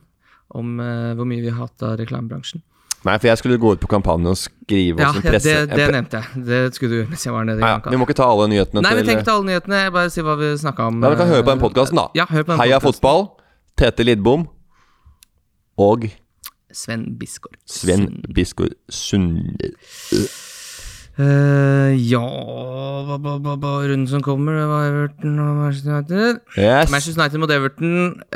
om 0.55 0.79
eh, 0.79 1.13
hvor 1.19 1.27
mye 1.27 1.43
vi 1.43 1.51
hata 1.51 1.97
reklamebransjen. 1.99 2.63
Nei, 3.07 3.15
for 3.21 3.29
jeg 3.29 3.39
skulle 3.39 3.57
gå 3.61 3.71
ut 3.77 3.81
på 3.83 3.87
kampanje 3.91 4.33
og 4.33 4.39
skrive 4.39 4.99
Ja, 4.99 5.13
ja, 5.15 5.31
det, 5.39 5.53
det 5.71 5.87
nevnte 5.95 6.19
jeg. 6.19 6.43
Det 6.49 6.61
skulle 6.75 7.03
du 7.05 7.11
mens 7.13 7.23
jeg 7.23 7.33
var 7.35 7.47
nede 7.47 7.63
i 7.63 7.67
ja, 7.67 7.77
vi 7.87 7.99
må 7.99 8.07
ikke 8.07 8.17
ta 8.19 8.27
alle 8.27 8.49
nyhetene 8.51 8.83
Nei, 8.83 8.93
vi 8.99 9.05
tenker 9.07 9.23
ikke 9.23 9.35
alle 9.37 9.49
nyhetene. 9.53 9.81
Bare 9.95 10.11
si 10.13 10.25
hva 10.25 10.35
vi 10.39 10.51
snakka 10.59 10.89
om. 10.91 11.01
Ja, 11.05 11.13
Vi 11.13 11.19
kan 11.21 11.31
høre 11.31 11.45
på 11.45 11.53
den 11.53 11.61
eh, 11.61 11.65
podkasten, 11.65 12.01
da. 12.01 12.07
Ja, 12.19 12.27
hør 12.29 12.43
på 12.43 12.51
den 12.53 12.63
Heia 12.65 12.81
podcasten. 12.81 12.99
fotball. 12.99 13.27
Tete 13.79 14.03
Lidbom. 14.07 14.47
Og 15.77 16.09
Sven 16.73 17.05
Bisgaard. 17.19 17.55
Sven 17.69 18.09
Biskår 18.35 18.73
Sunde. 18.89 19.71
Eh, 21.17 21.95
ja 22.11 22.21
ba, 23.07 23.15
ba, 23.17 23.37
ba, 23.41 23.55
ba, 23.57 23.69
Runden 23.89 24.05
som 24.09 24.21
kommer, 24.21 24.53
det 24.53 24.65
var 24.69 24.89
Everton 24.91 25.39
og 25.41 25.55
Manchester 25.63 25.95
United. 25.95 26.41
Yes. 26.53 26.91
Manchester 26.93 27.21
United 27.23 27.41
mot 27.41 27.53
Everton. 27.55 27.95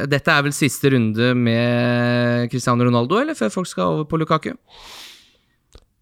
Dette 0.09 0.33
er 0.33 0.45
vel 0.47 0.55
siste 0.55 0.89
runde 0.93 1.33
med 1.37 2.49
Cristiano 2.49 2.87
Ronaldo, 2.87 3.19
eller 3.21 3.37
før 3.37 3.53
folk 3.53 3.69
skal 3.69 3.93
over 3.93 4.07
på 4.09 4.17
Lukaku? 4.17 4.55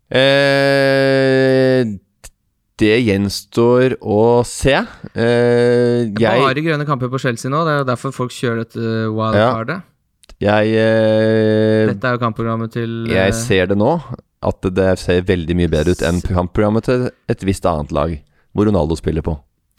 Uh, 0.10 2.00
det 2.80 2.96
gjenstår 3.04 3.98
å 4.00 4.40
se. 4.48 4.78
Uh, 5.12 6.08
jeg 6.16 6.46
Bare 6.46 6.64
grønne 6.64 6.88
kamper 6.88 7.12
på 7.12 7.20
Chelsea 7.22 7.52
nå. 7.52 7.66
Det 7.68 7.76
er 7.76 7.86
derfor 7.92 8.16
folk 8.16 8.32
kjører 8.34 8.64
dette 8.64 8.96
wildcardet. 9.12 9.84
jeg, 10.40 10.74
uh, 10.80 11.92
Dette 11.92 12.08
er 12.08 12.16
jo 12.16 12.24
kampprogrammet 12.24 12.72
til 12.80 13.04
jeg 13.12 13.36
ser 13.36 13.68
det 13.68 13.78
nå, 13.78 13.98
at 14.42 14.62
det 14.62 14.88
ser 15.02 15.22
veldig 15.28 15.56
mye 15.60 15.68
bedre 15.72 15.92
ut 15.98 16.02
enn 16.08 16.22
kampprogrammet 16.24 16.86
til 16.88 17.10
et 17.30 17.42
visst 17.48 17.66
annet 17.68 17.92
lag, 17.92 18.14
hvor 18.56 18.66
Ronaldo 18.70 18.96
spiller 18.96 19.22
på. 19.26 19.34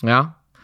Ja. 0.04 0.22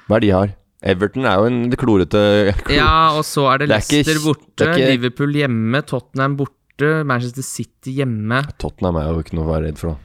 Hva 0.08 0.16
er 0.18 0.20
de 0.20 0.30
har? 0.34 0.52
Everton 0.86 1.24
er 1.24 1.38
jo 1.40 1.46
en 1.48 1.70
klorete 1.72 2.20
klor. 2.60 2.74
ja, 2.76 2.90
og 3.16 3.24
så 3.24 3.46
er 3.54 3.58
det, 3.64 3.68
Det 3.68 3.76
er 3.76 3.80
ikke- 3.80 4.04
Leicester 4.04 4.20
borte, 4.26 4.56
det 4.56 4.66
er 4.68 4.74
ikke- 4.76 4.90
Liverpool 4.92 5.32
hjemme, 5.32 5.82
Tottenham 5.86 6.36
borte, 6.36 7.04
Manchester 7.06 7.42
City 7.42 7.96
hjemme. 7.96 8.42
Tottenham 8.58 8.96
er 8.96 9.08
jo 9.08 9.22
ikke 9.22 9.34
noe 9.34 9.46
å 9.46 9.52
være 9.54 9.64
redd 9.70 9.78
for. 9.78 9.88
da. 9.88 9.96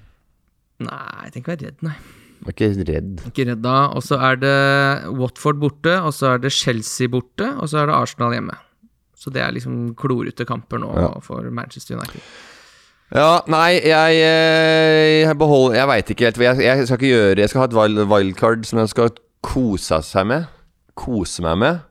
Nei, 0.87 1.23
jeg 1.25 1.33
tenker 1.33 1.51
å 1.51 1.57
være 1.57 1.65
redd, 1.67 1.83
nei. 1.83 1.95
Jeg 2.41 2.47
er 2.47 2.73
ikke 2.73 2.87
redd. 2.95 3.21
Ikke 3.29 3.45
redd 3.51 3.61
da. 3.61 3.75
Og 3.93 4.01
så 4.01 4.17
er 4.19 4.35
det 4.37 5.13
Watford 5.19 5.59
borte, 5.59 5.93
og 6.01 6.11
så 6.11 6.33
er 6.33 6.37
det 6.39 6.51
Chelsea 6.51 7.07
borte, 7.07 7.45
og 7.61 7.67
så 7.69 7.83
er 7.83 7.85
det 7.85 7.93
Arsenal 7.93 8.31
hjemme. 8.33 8.55
Så 9.15 9.31
det 9.31 9.43
er 9.43 9.51
liksom 9.51 9.93
klorete 9.93 10.43
kamper 10.47 10.79
nå 10.79 10.89
Ja. 10.95 11.19
for 11.19 11.43
Manchester 11.51 11.95
United. 11.97 12.21
Ja, 13.11 13.41
nei, 13.51 13.81
jeg, 13.83 14.19
eh, 14.23 15.21
jeg 15.25 15.35
beholder 15.35 15.75
Jeg 15.75 15.87
veit 15.89 16.11
ikke 16.13 16.29
helt. 16.29 16.37
Jeg, 16.39 16.63
jeg 16.63 16.87
skal 16.87 16.99
ikke 16.99 17.09
gjøre 17.11 17.43
Jeg 17.43 17.51
skal 17.51 17.59
ha 17.59 17.67
et 17.67 17.75
wild, 17.75 18.03
wildcard 18.07 18.63
som 18.67 18.79
jeg 18.79 18.91
skal 18.93 19.11
kose 19.43 19.99
seg 20.07 20.29
med. 20.29 20.47
Kose 20.95 21.43
meg 21.43 21.57
med 21.59 21.81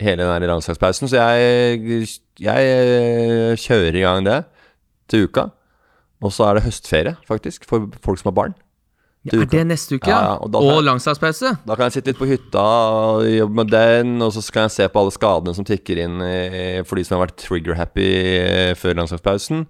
hele 0.00 0.26
den 0.26 0.46
landslagspausen. 0.50 1.08
Så 1.10 1.16
jeg, 1.18 2.04
jeg 2.42 2.76
eh, 2.76 3.56
kjører 3.58 3.96
i 3.98 4.04
gang 4.04 4.26
det 4.26 4.42
til 5.10 5.26
uka. 5.26 5.48
Og 6.24 6.32
så 6.32 6.46
er 6.48 6.58
det 6.58 6.66
høstferie, 6.66 7.16
faktisk, 7.28 7.66
for 7.68 7.90
folk 8.02 8.20
som 8.20 8.30
har 8.30 8.36
barn. 8.38 8.54
Ja, 9.26 9.40
er 9.42 9.48
det 9.50 9.64
neste 9.66 9.98
uke, 9.98 10.08
Ja, 10.08 10.36
og 10.38 10.52
og 10.54 10.54
da? 10.54 10.60
Da 11.66 11.74
kan 11.74 11.88
jeg 11.88 11.96
sitte 11.96 12.12
litt 12.12 12.20
på 12.20 12.28
hytta 12.30 12.62
og 12.62 13.26
jobbe 13.26 13.58
med 13.58 13.72
den, 13.74 14.12
og 14.22 14.30
så 14.32 14.44
kan 14.54 14.68
jeg 14.68 14.76
se 14.76 14.86
på 14.88 15.02
alle 15.02 15.14
skadene 15.14 15.54
som 15.56 15.66
tikker 15.66 15.98
inn 16.04 16.22
eh, 16.22 16.82
for 16.86 16.98
de 16.98 17.04
som 17.04 17.18
har 17.18 17.26
vært 17.26 17.40
trigger-happy 17.42 18.10
før 18.78 19.00
landslagspausen. 19.00 19.66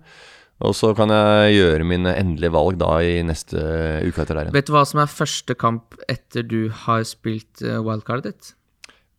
Og 0.64 0.72
så 0.72 0.94
kan 0.96 1.10
jeg 1.12 1.56
gjøre 1.58 1.84
mine 1.84 2.14
endelige 2.16 2.52
valg 2.54 2.78
da 2.80 2.94
i 3.04 3.18
neste 3.28 3.60
uke 4.06 4.22
etter 4.22 4.38
der 4.38 4.46
igjen. 4.46 4.54
Vet 4.56 4.68
du 4.70 4.72
hva 4.72 4.86
som 4.88 5.02
er 5.02 5.10
første 5.12 5.52
kamp 5.60 5.96
etter 6.08 6.46
du 6.48 6.70
har 6.86 7.02
spilt 7.04 7.60
uh, 7.60 7.82
wildcardet 7.84 8.30
ditt? 8.30 8.48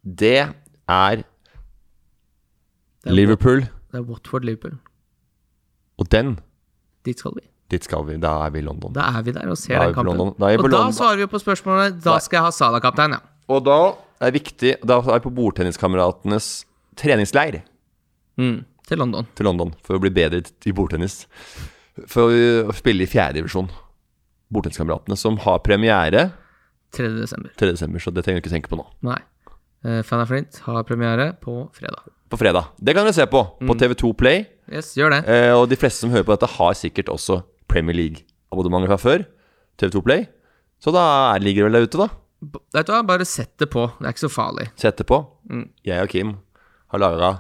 Det 0.02 0.40
er 0.90 1.22
Det 3.04 3.12
er 3.12 3.14
Liverpool, 3.14 3.62
Det 3.92 4.00
er 4.02 4.08
Watford-Liverpool. 4.08 4.80
og 6.00 6.10
den 6.14 6.40
Dit 7.06 7.20
skal 7.22 7.32
vi. 7.38 7.46
Dit 7.72 7.84
skal 7.86 8.04
vi. 8.08 8.18
Da 8.18 8.32
er 8.46 8.50
vi 8.52 8.60
i 8.60 8.66
London. 8.66 8.94
Da 8.96 9.06
er 9.18 9.22
vi 9.24 9.32
der 9.36 9.48
og 9.52 9.58
ser 9.58 9.76
er 9.78 9.86
den 9.92 9.94
kampen. 9.96 10.20
Og 10.20 10.40
da 10.40 10.56
London. 10.58 10.94
svarer 10.94 11.18
vi 11.22 11.28
på 11.28 11.40
spørsmålet 11.40 12.02
Da 12.04 12.18
skal 12.20 12.38
jeg 12.40 12.44
ha 12.48 12.52
Salah-kaptein, 12.52 13.14
ja. 13.16 13.20
Og 13.48 13.64
da 13.64 13.78
er 14.20 14.32
det 14.32 14.42
viktig 14.42 14.74
Da 14.88 14.98
er 15.00 15.20
vi 15.20 15.24
på 15.30 15.36
bordtenniskameratenes 15.38 16.66
treningsleir 16.98 17.62
Mm, 18.38 18.66
til 18.88 18.98
London. 19.02 19.28
til 19.36 19.46
London 19.50 19.74
for 19.84 19.98
å 19.98 20.02
bli 20.04 20.10
bedre 20.16 20.42
i 20.66 20.72
bordtennis. 20.76 21.26
For 22.08 22.32
å 22.32 22.74
spille 22.78 23.04
i 23.04 23.10
fjerdedivisjon. 23.10 23.70
Bordtenniskameratene 24.54 25.18
som 25.20 25.38
har 25.44 25.60
premiere 25.66 26.30
3. 26.96 27.10
desember. 27.20 27.52
3. 27.60 27.72
desember, 27.76 28.00
så 28.00 28.14
det 28.16 28.24
trenger 28.24 28.40
du 28.40 28.46
ikke 28.48 28.54
tenke 28.56 28.72
på 28.72 28.80
nå. 28.80 28.86
Nei. 29.04 29.18
Uh, 29.86 30.00
Fan 30.08 30.22
av 30.24 30.30
Flint 30.32 30.62
har 30.66 30.86
premiere 30.88 31.34
på 31.44 31.66
fredag. 31.76 32.08
På 32.32 32.40
fredag. 32.40 32.72
Det 32.80 32.96
kan 32.96 33.06
dere 33.08 33.16
se 33.16 33.26
på 33.32 33.42
på 33.60 33.76
TV2 33.80 34.14
Play. 34.20 34.46
Yes, 34.72 34.94
gjør 35.00 35.14
det. 35.16 35.20
Eh, 35.32 35.52
og 35.56 35.70
de 35.72 35.78
fleste 35.80 36.04
som 36.04 36.12
hører 36.12 36.26
på 36.28 36.34
dette, 36.36 36.50
har 36.58 36.74
sikkert 36.76 37.08
også 37.14 37.38
Premier 37.72 37.96
League-abonnementer 37.96 38.90
fra 38.92 38.98
før. 39.00 39.24
TV2 39.80 40.02
Play. 40.04 40.26
Så 40.84 40.92
da 40.92 41.04
er- 41.36 41.40
ligger 41.40 41.64
det 41.64 41.72
vel 41.72 41.78
der 41.80 41.88
ute, 41.88 41.98
da. 41.98 42.10
Vet 42.76 42.86
du 42.86 42.92
hva, 42.92 43.02
bare 43.08 43.26
sett 43.26 43.56
det 43.58 43.70
på. 43.72 43.86
Det 44.00 44.06
er 44.06 44.12
ikke 44.12 44.26
så 44.28 44.34
farlig. 44.34 44.68
Sett 44.76 44.98
det 45.00 45.08
på. 45.08 45.22
Mm. 45.50 45.70
Jeg 45.88 46.02
og 46.04 46.10
Kim 46.10 46.34
har 46.92 47.00
laga 47.00 47.32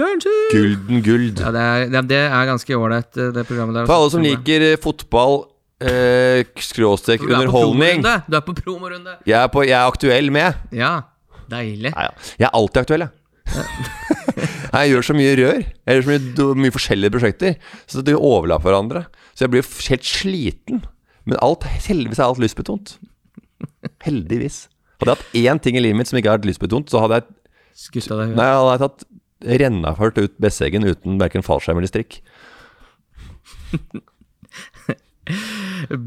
Fjernsyn! 0.00 0.50
Gulden 0.54 1.02
Guld. 1.06 1.40
Ja, 1.44 1.52
det 1.54 1.62
er, 1.66 1.84
ja, 1.92 2.02
det 2.14 2.20
er 2.24 2.48
ganske 2.48 2.76
ålreit, 2.80 3.10
eh, 3.20 3.30
det 3.36 3.46
programmet 3.48 3.76
der. 3.80 3.86
For 3.90 4.00
alle 4.00 4.10
som 4.14 4.24
liker 4.24 4.64
eh, 4.72 4.76
fotball, 4.80 5.42
eh, 5.84 6.42
skråstrek 6.64 7.20
Du 7.22 7.28
er 7.28 7.34
på 7.34 7.40
underholdning. 7.44 8.02
Du 8.28 8.36
er 8.40 8.44
på 8.46 8.56
promorunde. 8.58 9.18
jeg 9.28 9.36
er, 9.42 9.48
på, 9.52 9.64
jeg 9.68 9.76
er 9.76 9.86
aktuell 9.92 10.32
med. 10.34 10.56
Ja, 10.76 10.92
deilig. 11.52 11.92
Nei, 11.94 12.06
ja. 12.08 12.14
Jeg 12.40 12.48
er 12.48 12.56
alltid 12.60 12.82
aktuell, 12.86 13.06
jeg. 13.06 13.16
Jeg 14.70 14.92
gjør 14.92 15.02
så 15.02 15.14
mye 15.18 15.30
rør. 15.34 15.56
Jeg 15.66 15.96
gjør 15.96 16.04
så 16.04 16.10
mye, 16.12 16.20
do- 16.38 16.52
mye 16.62 16.70
forskjellige 16.70 17.10
prosjekter. 17.16 17.56
Så 17.90 18.04
de 18.06 18.12
overlapper 18.14 18.70
hverandre. 18.70 19.00
Så 19.34 19.42
jeg 19.42 19.50
blir 19.50 19.64
helt 19.88 20.06
sliten. 20.06 20.84
Men 21.26 21.40
alt, 21.42 21.66
heldigvis 21.88 22.20
er 22.22 22.28
alt 22.28 22.38
lystbetont. 22.38 22.92
Heldigvis. 24.06 24.60
Hadde 25.00 25.16
jeg 25.16 25.18
hatt 25.18 25.40
én 25.58 25.60
ting 25.64 25.78
i 25.80 25.82
livet 25.82 25.98
mitt 25.98 26.10
som 26.10 26.20
ikke 26.20 26.30
har 26.30 26.38
vært 26.38 26.46
lystbetont, 26.52 26.90
så 26.92 27.02
hadde 27.02 27.18
jeg, 27.18 27.26
Skutta 27.80 28.16
deg 28.20 28.34
nei, 28.36 28.46
hadde 28.46 28.72
jeg 28.76 28.82
tatt 28.84 29.04
rennafart 29.44 30.18
ut 30.20 30.38
Besseggen 30.42 30.86
uten 30.86 31.18
verken 31.20 31.44
fallskjerm 31.46 31.78
eller 31.80 31.90
strikk. 31.90 32.20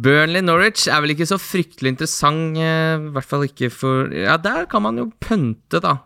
Burnley 0.04 0.44
Norwich 0.44 0.88
er 0.92 1.02
vel 1.04 1.14
ikke 1.16 1.28
så 1.30 1.40
fryktelig 1.40 1.94
interessant, 1.94 2.58
eh, 2.60 2.98
i 3.00 3.12
hvert 3.16 3.30
fall 3.30 3.46
ikke 3.48 3.70
for 3.74 4.12
Ja, 4.14 4.38
der 4.38 4.66
kan 4.70 4.84
man 4.86 5.00
jo 5.00 5.12
pønte, 5.24 5.80
da. 5.84 5.98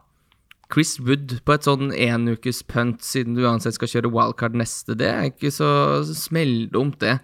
Chris 0.74 0.98
Wood 1.00 1.38
på 1.48 1.54
et 1.56 1.64
sånn 1.64 1.94
enukes 1.96 2.62
punt, 2.68 3.00
siden 3.02 3.38
du 3.38 3.44
uansett 3.46 3.78
skal 3.78 3.88
kjøre 3.88 4.10
wildcard 4.12 4.54
neste. 4.60 4.98
Det 5.00 5.08
er 5.08 5.30
ikke 5.30 5.48
så 5.56 5.70
smelldumt, 6.04 6.98
det. 7.00 7.20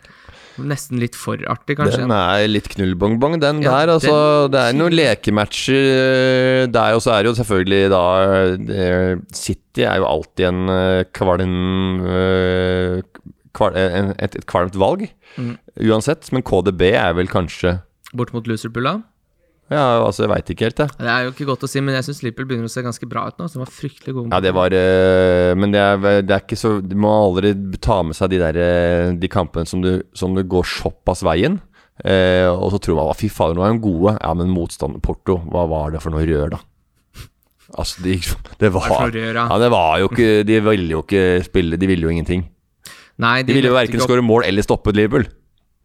Nesten 0.63 0.99
litt 1.01 1.15
for 1.17 1.41
artig, 1.49 1.75
kanskje. 1.79 2.03
Den 2.05 2.13
er 2.15 2.47
litt 2.47 2.69
knullbongbong, 2.71 3.39
den 3.41 3.61
Ja, 3.65 3.73
der. 3.85 3.91
Altså, 3.97 4.13
den- 4.47 4.51
det 4.53 4.61
er 4.61 4.77
noen 4.77 4.93
lekematcher 4.95 6.71
der, 6.71 6.93
og 6.95 7.01
så 7.01 7.11
er 7.17 7.23
det 7.23 7.31
jo 7.35 7.43
selvfølgelig 7.43 7.89
da 7.89 8.03
det, 8.57 9.35
City 9.35 9.83
er 9.83 9.97
jo 9.97 10.05
alltid 10.05 10.45
en 10.47 10.69
eh, 10.69 11.03
kvalm 11.11 12.05
eh, 12.07 13.01
kval, 13.53 13.75
et, 13.75 14.35
et 14.37 14.45
kvalmt 14.45 14.75
valg, 14.79 15.09
Mm. 15.37 15.57
uansett. 15.89 16.31
Men 16.31 16.43
KDB 16.43 16.91
er 16.93 17.13
vel 17.17 17.27
kanskje 17.27 17.81
Bort 18.13 18.31
mot 18.31 18.45
Loserpulla. 18.45 19.01
Ja, 19.73 19.83
altså, 20.05 20.25
jeg 20.25 20.31
veit 20.31 20.49
ikke 20.53 20.67
helt, 20.67 20.81
jeg. 20.83 20.93
Det 20.99 21.09
er 21.09 21.25
jo 21.25 21.33
ikke 21.33 21.47
godt 21.49 21.65
å 21.65 21.69
si, 21.71 21.81
men 21.81 21.97
jeg 21.97 22.05
syns 22.07 22.21
Liverpool 22.21 22.47
begynner 22.51 22.69
å 22.69 22.73
se 22.73 22.83
ganske 22.85 23.07
bra 23.09 23.25
ut 23.31 23.39
nå. 23.41 23.47
Så 23.49 23.57
de 23.57 23.63
var 23.63 23.71
fryktelig 23.73 24.13
gode. 24.15 24.29
Ja, 24.35 24.41
det 24.43 24.53
var 24.55 24.75
eh, 24.77 25.51
Men 25.57 25.73
det 25.73 25.81
er, 25.81 26.01
det 26.21 26.35
er 26.35 26.43
ikke 26.43 26.59
så 26.59 26.75
Du 26.85 26.93
må 26.99 27.11
aldri 27.11 27.53
ta 27.81 28.01
med 28.05 28.17
seg 28.17 28.33
de 28.33 28.41
der 28.41 28.59
eh, 28.61 29.13
De 29.17 29.29
kampene 29.31 29.69
som 29.69 29.81
du, 29.83 29.95
som 30.17 30.35
du 30.37 30.43
går 30.45 30.67
såpass 30.69 31.23
veien. 31.25 31.57
Eh, 32.03 32.47
og 32.49 32.71
så 32.73 32.79
tror 32.81 32.97
man 32.99 33.11
«Å, 33.11 33.17
fy 33.17 33.29
fader, 33.33 33.57
nå 33.57 33.65
er 33.65 33.75
de 33.75 33.83
gode. 33.83 34.15
Ja, 34.19 34.31
men 34.37 34.53
motstander 34.53 35.01
Porto, 35.03 35.39
hva 35.49 35.65
var 35.69 35.93
det 35.93 36.01
for 36.03 36.13
noe 36.13 36.25
rør, 36.27 36.55
da? 36.55 36.61
Altså, 37.73 38.03
de, 38.05 38.17
det 38.61 38.69
var 38.75 38.89
Hva 38.91 39.05
er 39.07 39.13
det. 39.15 39.29
Ja, 39.33 39.55
det 39.61 39.69
var 39.73 39.95
jo 40.01 40.09
ikke 40.11 40.43
De 40.45 40.57
ville 40.67 40.91
jo 40.93 40.99
ikke 41.05 41.23
spille, 41.47 41.79
de 41.79 41.89
ville 41.89 42.05
jo 42.05 42.11
ingenting. 42.13 42.43
Nei, 43.23 43.39
De 43.45 43.55
ville 43.55 43.69
jo 43.71 43.77
verken 43.77 44.01
skåre 44.01 44.25
mål 44.25 44.45
eller 44.49 44.65
stoppe 44.65 44.93
Liverpool. 44.93 45.25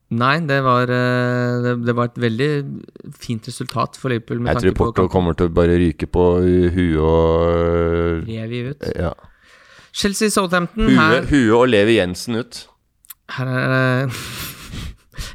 Nei, 0.08 0.38
det 0.48 0.62
var, 0.64 0.88
eh, 0.88 1.74
det, 1.84 1.92
var 1.92 2.08
et 2.08 2.20
veldig 2.22 2.50
fint 3.20 3.44
resultat 3.44 3.98
for 4.00 4.08
Liverpool. 4.08 4.40
Med 4.40 4.56
Jeg 4.56 4.72
tror 4.72 4.78
Porto 4.86 5.08
kommer 5.12 5.36
til 5.36 5.50
å 5.50 5.52
bare 5.52 5.76
ryke 5.76 6.08
på 6.08 6.24
huet 6.72 6.96
og 6.96 8.24
Levi 8.28 8.62
ut. 8.70 8.88
Ja. 8.96 9.12
Chelsea 9.92 10.32
Southampton. 10.32 10.88
Huet, 10.88 10.96
Her, 10.96 11.28
huet 11.28 11.56
og 11.58 11.66
Levi 11.68 11.98
Jensen 11.98 12.40
ut. 12.40 12.66
her 13.36 13.52
er 13.52 13.74
det 13.74 14.14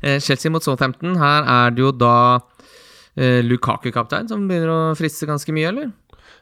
Eh, 0.03 0.19
Chelsea 0.19 0.51
mot 0.51 0.63
Southampton. 0.63 1.15
Her 1.19 1.45
er 1.47 1.73
det 1.75 1.83
jo 1.83 1.91
da 1.95 2.39
eh, 3.15 3.39
Lukaku-kaptein 3.43 4.27
som 4.31 4.47
begynner 4.49 4.71
å 4.71 4.79
friste 4.99 5.27
ganske 5.29 5.55
mye, 5.55 5.69
eller? 5.71 5.91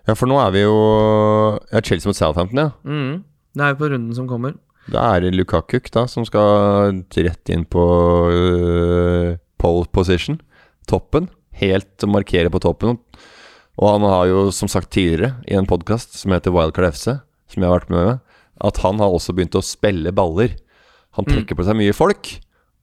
Ja, 0.08 0.16
for 0.18 0.30
nå 0.30 0.40
er 0.42 0.54
vi 0.56 0.64
jo 0.64 0.78
Ja, 1.70 1.82
Chelsea 1.86 2.10
mot 2.10 2.18
Southampton, 2.18 2.58
ja. 2.58 2.72
Mm. 2.86 3.24
Det 3.54 3.66
er 3.66 3.74
jo 3.74 3.80
på 3.84 3.92
runden 3.92 4.16
som 4.18 4.30
kommer. 4.30 4.56
Da 4.90 5.04
er 5.16 5.22
det 5.22 5.36
Lukakuk 5.36 5.92
da 5.94 6.08
som 6.10 6.26
skal 6.26 7.04
rett 7.14 7.52
inn 7.54 7.68
på 7.70 7.84
uh, 8.34 9.38
pole 9.62 9.86
position. 9.94 10.40
Toppen. 10.90 11.30
Helt 11.62 12.08
markere 12.10 12.50
på 12.50 12.62
toppen. 12.64 12.98
Og 13.80 13.88
han 13.88 14.06
har 14.06 14.28
jo 14.30 14.48
som 14.56 14.70
sagt 14.72 14.92
tidligere 14.94 15.38
i 15.50 15.56
en 15.58 15.70
podkast 15.70 16.18
som 16.20 16.34
heter 16.34 16.54
Wildcard 16.54 16.94
FC, 16.96 17.08
som 17.52 17.64
jeg 17.64 17.70
har 17.70 17.80
vært 17.80 17.94
med 17.94 18.08
med, 18.08 18.22
at 18.62 18.80
han 18.84 19.02
har 19.02 19.14
også 19.14 19.36
begynt 19.38 19.58
å 19.58 19.64
spille 19.66 20.14
baller. 20.14 20.54
Han 21.18 21.28
trekker 21.28 21.58
på 21.58 21.66
seg 21.68 21.78
mye 21.80 21.96
folk. 21.96 22.30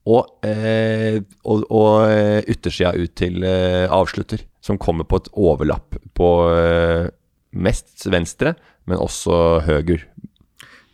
Og, 0.08 0.24
eh, 0.46 1.20
og, 1.44 1.66
og 1.68 2.08
eh, 2.08 2.40
yttersida 2.48 2.94
ut 2.96 3.12
til 3.18 3.44
eh, 3.44 3.84
avslutter, 3.92 4.40
som 4.64 4.80
kommer 4.80 5.04
på 5.04 5.20
et 5.20 5.28
overlapp 5.36 5.98
på 6.16 6.28
eh, 6.54 7.10
mest 7.52 8.06
venstre, 8.08 8.54
men 8.88 9.02
også 9.04 9.60
høyre. 9.66 10.00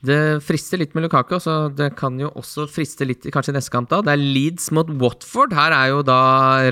Det 0.05 0.21
frister 0.45 0.81
litt 0.81 0.93
med 0.97 1.07
Lukaku, 1.07 1.39
så 1.41 1.69
det 1.73 1.95
kan 1.99 2.19
jo 2.21 2.29
også 2.37 2.67
friste 2.69 3.07
litt 3.09 3.25
kanskje 3.33 3.55
i 3.55 3.57
neste 3.57 3.73
kamp. 3.73 3.89
da 3.93 4.03
Det 4.05 4.13
er 4.13 4.21
Leeds 4.21 4.71
mot 4.77 4.91
Watford. 5.01 5.55
Her 5.57 5.73
er 5.73 5.93
jo 5.95 6.03
da 6.05 6.19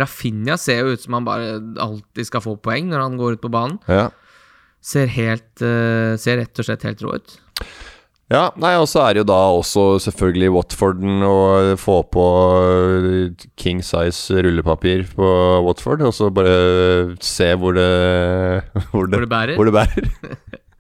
Rafinha 0.03 0.59
ser 0.61 0.83
jo 0.83 0.93
ut 0.93 1.05
som 1.05 1.17
han 1.17 1.29
bare 1.29 1.55
alltid 1.81 2.29
skal 2.29 2.45
få 2.45 2.59
poeng 2.61 2.91
når 2.93 3.07
han 3.07 3.17
går 3.21 3.39
ut 3.39 3.45
på 3.45 3.53
banen. 3.53 3.79
Ja. 3.89 4.11
Ser 4.83 5.09
helt 5.15 5.63
eh, 5.63 6.19
Ser 6.19 6.41
rett 6.43 6.59
og 6.59 6.67
slett 6.67 6.85
helt 6.89 7.03
rå 7.07 7.17
ut. 7.17 7.39
Ja, 8.33 8.47
nei, 8.57 8.71
og 8.81 8.87
så 8.89 9.03
er 9.05 9.13
det 9.13 9.23
jo 9.23 9.29
da 9.29 9.39
også 9.59 9.83
selvfølgelig 10.01 10.53
Watforden 10.55 11.25
å 11.27 11.37
få 11.81 11.99
på 12.09 12.27
eh, 12.57 13.47
king 13.61 13.83
size 13.85 14.45
rullepapir 14.47 15.05
på 15.17 15.33
Watford, 15.67 16.05
og 16.09 16.17
så 16.17 16.31
bare 16.33 17.17
se 17.21 17.51
hvor 17.61 17.77
det 17.77 17.89
Hvor 18.93 19.09
det, 19.09 19.17
Hvor 19.17 19.25
det 19.25 19.33
bærer. 19.33 19.57
Hvor 19.57 19.69
det 19.69 19.77
bærer. 19.77 20.13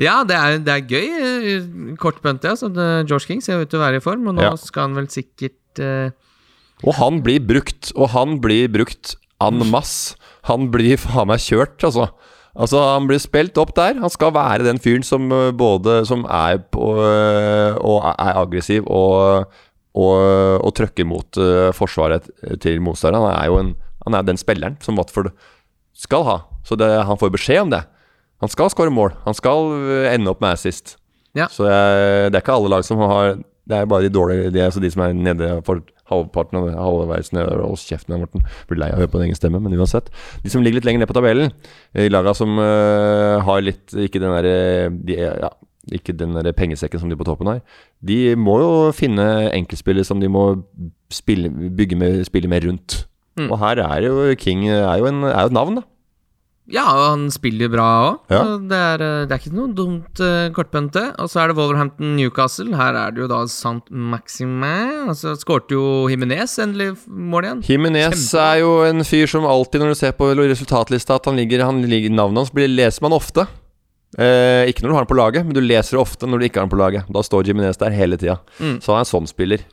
Ja, 0.00 0.22
det 0.24 0.36
er, 0.36 0.58
det 0.64 0.72
er 0.76 0.86
gøy. 0.88 1.08
eh, 1.20 1.96
Kort 2.00 2.20
pønt, 2.22 2.44
ja. 2.44 2.54
Så 2.56 2.70
George 2.72 3.26
King 3.26 3.42
ser 3.44 3.60
ut 3.60 3.68
til 3.70 3.80
å 3.80 3.84
være 3.84 3.96
i 4.00 4.04
form, 4.04 4.28
og 4.28 4.34
nå 4.38 4.42
Ja. 4.42 4.54
skal 4.56 4.88
han 4.88 4.94
vel 4.94 5.08
sikkert 5.12 5.80
uh... 5.80 6.10
Og 6.82 6.94
han 6.98 7.20
blir 7.22 7.38
brukt, 7.46 7.92
og 7.94 8.10
han 8.10 8.40
blir 8.42 8.68
brukt 8.72 9.14
en 9.40 9.58
masse. 9.70 10.16
Han 10.48 10.70
blir 10.70 10.96
faen 10.98 11.28
meg 11.30 11.38
kjørt, 11.38 11.78
altså. 11.82 12.08
Altså, 12.54 12.76
Han 12.94 13.06
blir 13.08 13.18
spilt 13.18 13.56
opp 13.56 13.74
der. 13.74 13.94
Han 14.02 14.10
skal 14.10 14.32
være 14.34 14.64
den 14.66 14.78
fyren 14.78 15.02
som 15.02 15.30
øh, 15.32 15.52
både 15.56 16.02
Som 16.04 16.26
er 16.28 16.58
på 16.58 16.84
Og 16.84 18.02
er 18.12 18.36
aggressiv 18.36 18.84
og 18.86 19.46
og, 19.92 20.64
og 20.64 20.70
trøkker 20.72 21.04
mot 21.04 21.36
forsvaret 21.76 22.24
til 22.64 22.78
motstanderen. 22.80 23.26
Han 23.28 23.34
er 23.36 23.46
jo 23.50 23.58
en, 23.60 23.72
han 24.06 24.14
er 24.16 24.22
den 24.24 24.38
spilleren 24.40 24.78
som 24.80 24.96
Watford 24.96 25.28
skal 25.92 26.24
ha. 26.24 26.36
Så 26.64 26.78
det, 26.80 26.88
han 27.04 27.18
får 27.20 27.32
beskjed 27.34 27.60
om 27.66 27.74
det. 27.74 27.82
Han 28.42 28.50
skal 28.50 28.72
skåre 28.72 28.92
mål. 28.92 29.14
Han 29.26 29.38
skal 29.38 29.72
øh, 29.78 30.10
ende 30.10 30.32
opp 30.32 30.42
med 30.42 30.56
assist. 30.56 30.96
Ja. 31.38 31.48
Så 31.50 31.68
jeg, 31.68 32.28
det 32.30 32.38
er 32.38 32.44
ikke 32.44 32.58
alle 32.58 32.68
lag 32.74 32.84
som 32.84 33.00
har 33.00 33.38
Det 33.40 33.76
er 33.76 33.86
bare 33.88 34.04
de 34.04 34.12
dårlige 34.12 34.50
De, 34.52 34.58
er 34.60 34.66
altså 34.68 34.82
de 34.82 34.90
som 34.92 35.00
er 35.00 35.14
nede 35.16 35.46
for 35.64 35.80
halvparten 36.10 36.58
av 36.58 36.66
halvveis 36.76 37.32
nede 37.32 37.54
Hold 37.62 37.80
kjeften, 37.80 38.18
Morten. 38.20 38.44
Blir 38.68 38.82
lei 38.82 38.90
av 38.92 38.98
å 38.98 39.02
høre 39.04 39.12
på 39.12 39.20
din 39.20 39.30
egen 39.30 39.38
stemme, 39.38 39.62
men 39.62 39.72
uansett. 39.78 40.10
De 40.44 40.52
som 40.52 40.60
ligger 40.60 40.80
litt 40.80 40.88
lenger 40.88 41.04
ned 41.04 41.08
på 41.08 41.16
tabellen, 41.16 41.54
de 41.96 42.10
laga 42.10 42.34
som 42.36 42.58
uh, 42.60 43.40
har 43.46 43.62
litt 43.64 43.94
Ikke 43.96 44.20
den 44.20 44.34
derre 44.34 44.90
de, 44.92 45.16
ja, 45.16 45.48
ikke 45.90 46.14
den 46.14 46.36
der 46.36 46.52
pengesekken 46.54 47.00
som 47.00 47.08
de 47.10 47.16
på 47.18 47.26
toppen 47.26 47.48
har. 47.48 47.62
De 48.04 48.34
må 48.36 48.58
jo 48.60 48.74
finne 48.94 49.24
enkeltspillere 49.54 50.06
som 50.06 50.20
de 50.20 50.28
må 50.30 50.44
spille, 51.12 51.48
bygge 51.50 51.98
med, 51.98 52.20
spille 52.28 52.50
med 52.50 52.68
rundt. 52.68 53.00
Mm. 53.40 53.48
Og 53.48 53.56
her 53.62 53.80
er 53.82 54.04
jo 54.06 54.28
King 54.38 54.66
er 54.68 55.00
jo, 55.00 55.08
en, 55.08 55.24
er 55.30 55.40
jo 55.40 55.50
et 55.50 55.56
navn, 55.56 55.80
da. 55.80 55.86
Ja, 56.70 56.84
og 56.86 57.02
han 57.02 57.22
spiller 57.34 57.70
bra 57.72 57.86
òg. 58.06 58.18
Ja. 58.30 58.42
Det, 58.70 58.80
eh, 59.02 59.24
det 59.26 59.34
er 59.34 59.40
ikke 59.40 59.54
noe 59.56 59.72
dumt 59.74 60.20
uh, 60.22 60.46
kortbønte. 60.54 61.02
Og 61.18 61.30
så 61.30 61.42
er 61.42 61.50
det 61.50 61.56
Wolverhampton-Newcastle. 61.58 62.76
Her 62.78 62.98
er 63.00 63.14
det 63.14 63.24
jo 63.24 63.30
da 63.32 63.40
Sant 63.50 63.90
Maximin. 63.90 65.08
Altså, 65.10 65.34
så 65.34 65.42
skårte 65.42 65.74
jo 65.74 65.86
Himinez 66.12 66.54
endelig 66.62 66.92
mål 67.06 67.48
igjen. 67.48 67.64
Jimenez 67.66 68.28
er 68.38 68.60
jo 68.62 68.76
en 68.86 69.02
fyr 69.06 69.26
som 69.30 69.48
alltid, 69.48 69.82
når 69.82 69.96
du 69.96 70.00
ser 70.04 70.14
på 70.14 70.30
resultatlista, 70.38 71.18
at 71.18 71.26
han 71.26 71.40
ligger, 71.40 71.66
han 71.66 71.82
ligger 71.82 72.14
navnet 72.14 72.44
hans 72.44 72.54
blir, 72.54 72.70
leser 72.70 73.04
man 73.04 73.18
ofte. 73.18 73.48
Eh, 74.20 74.68
ikke 74.68 74.84
når 74.84 74.90
du 74.90 74.94
har 74.94 75.04
han 75.06 75.08
på 75.08 75.16
laget, 75.16 75.46
men 75.48 75.56
du 75.56 75.62
leser 75.64 75.96
det 75.96 76.02
ofte 76.02 76.28
når 76.28 76.40
du 76.40 76.46
ikke 76.46 76.60
har 76.60 76.68
han 76.68 76.72
på 76.72 76.80
laget. 76.80 77.10
Da 77.10 77.26
står 77.26 77.48
Jimenez 77.48 77.80
der 77.80 77.94
hele 77.96 78.18
tida. 78.20 78.38
Mm. 78.60 78.78
Så 78.78 78.92
han 78.92 79.00
er 79.00 79.06
en 79.06 79.12
sånn 79.12 79.30
spiller. 79.30 79.66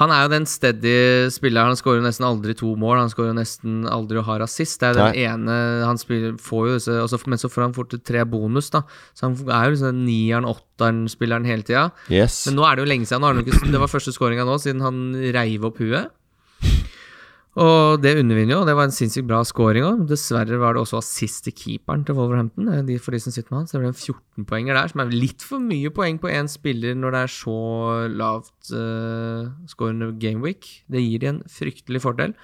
Han 0.00 0.10
er 0.10 0.24
jo 0.24 0.30
den 0.32 0.46
steady 0.50 0.94
spilleren. 1.30 1.70
Han 1.70 1.78
skårer 1.78 2.02
nesten 2.02 2.26
aldri 2.26 2.56
to 2.58 2.72
mål. 2.80 2.98
Han 3.04 3.12
skårer 3.12 3.36
nesten 3.36 3.84
aldri 3.86 4.18
og 4.18 4.26
har 4.26 4.40
rasist. 4.42 4.80
Det 4.82 4.88
er 4.90 4.98
den 4.98 5.12
Nei. 5.12 5.26
ene 5.28 5.58
han 5.86 6.00
spiller, 6.00 6.34
får 6.42 6.66
jo 6.66 6.74
disse, 6.80 6.96
også, 7.04 7.20
Men 7.30 7.38
så 7.38 7.50
får 7.52 7.66
han 7.68 7.76
fort 7.76 7.94
tre 8.02 8.24
bonus, 8.26 8.72
da. 8.74 8.82
Så 9.14 9.28
han 9.28 9.38
er 9.46 9.68
jo 9.68 9.76
liksom 9.76 9.92
den 9.92 10.02
nieren, 10.08 10.48
åtteren-spilleren 10.50 11.46
hele 11.46 11.62
tida. 11.62 11.86
Yes. 12.10 12.42
Men 12.48 12.58
nå 12.58 12.66
er 12.66 12.74
det 12.74 12.86
jo 12.86 12.90
lenge 12.90 13.06
siden. 13.06 13.22
Nå 13.22 13.30
har 13.30 13.38
han 13.38 13.46
ikke, 13.46 13.70
det 13.70 13.82
var 13.84 13.92
første 13.92 14.14
skåringa 14.16 14.48
nå, 14.48 14.58
siden 14.62 14.82
han 14.82 15.00
reiv 15.36 15.70
opp 15.70 15.78
huet. 15.78 16.10
Og 17.54 18.00
det 18.02 18.16
undervinner 18.18 18.56
jo, 18.56 18.60
og 18.64 18.66
det 18.66 18.74
var 18.74 18.88
en 18.88 18.94
sinnssykt 18.94 19.28
bra 19.30 19.38
scoring 19.46 19.84
òg. 19.86 20.00
Dessverre 20.10 20.58
var 20.58 20.74
det 20.74 20.82
også 20.82 20.98
assist 20.98 21.44
til 21.46 21.54
keeperen 21.54 22.02
til 22.06 22.16
Wolverhampton. 22.18 22.66
eh, 22.72 22.82
De, 22.88 22.98
for 22.98 23.14
de 23.14 23.20
som 23.22 23.34
sitter 23.34 23.52
med 23.52 23.60
han, 23.60 23.68
så 23.70 23.78
det 23.78 23.84
ble 23.84 23.92
en 23.92 24.00
14-poenger 24.00 24.74
der, 24.74 24.90
som 24.90 25.04
er 25.04 25.14
litt 25.14 25.44
for 25.46 25.62
mye 25.62 25.92
poeng 25.94 26.18
på 26.18 26.32
én 26.32 26.50
spiller 26.50 26.98
når 26.98 27.14
det 27.14 27.22
er 27.22 27.34
så 27.36 27.58
lavt 28.10 28.74
uh, 28.74 29.54
scorende 29.70 30.10
gameweek. 30.18 30.66
Det 30.90 31.04
gir 31.04 31.22
de 31.22 31.30
en 31.30 31.42
fryktelig 31.46 32.02
fordel. 32.02 32.34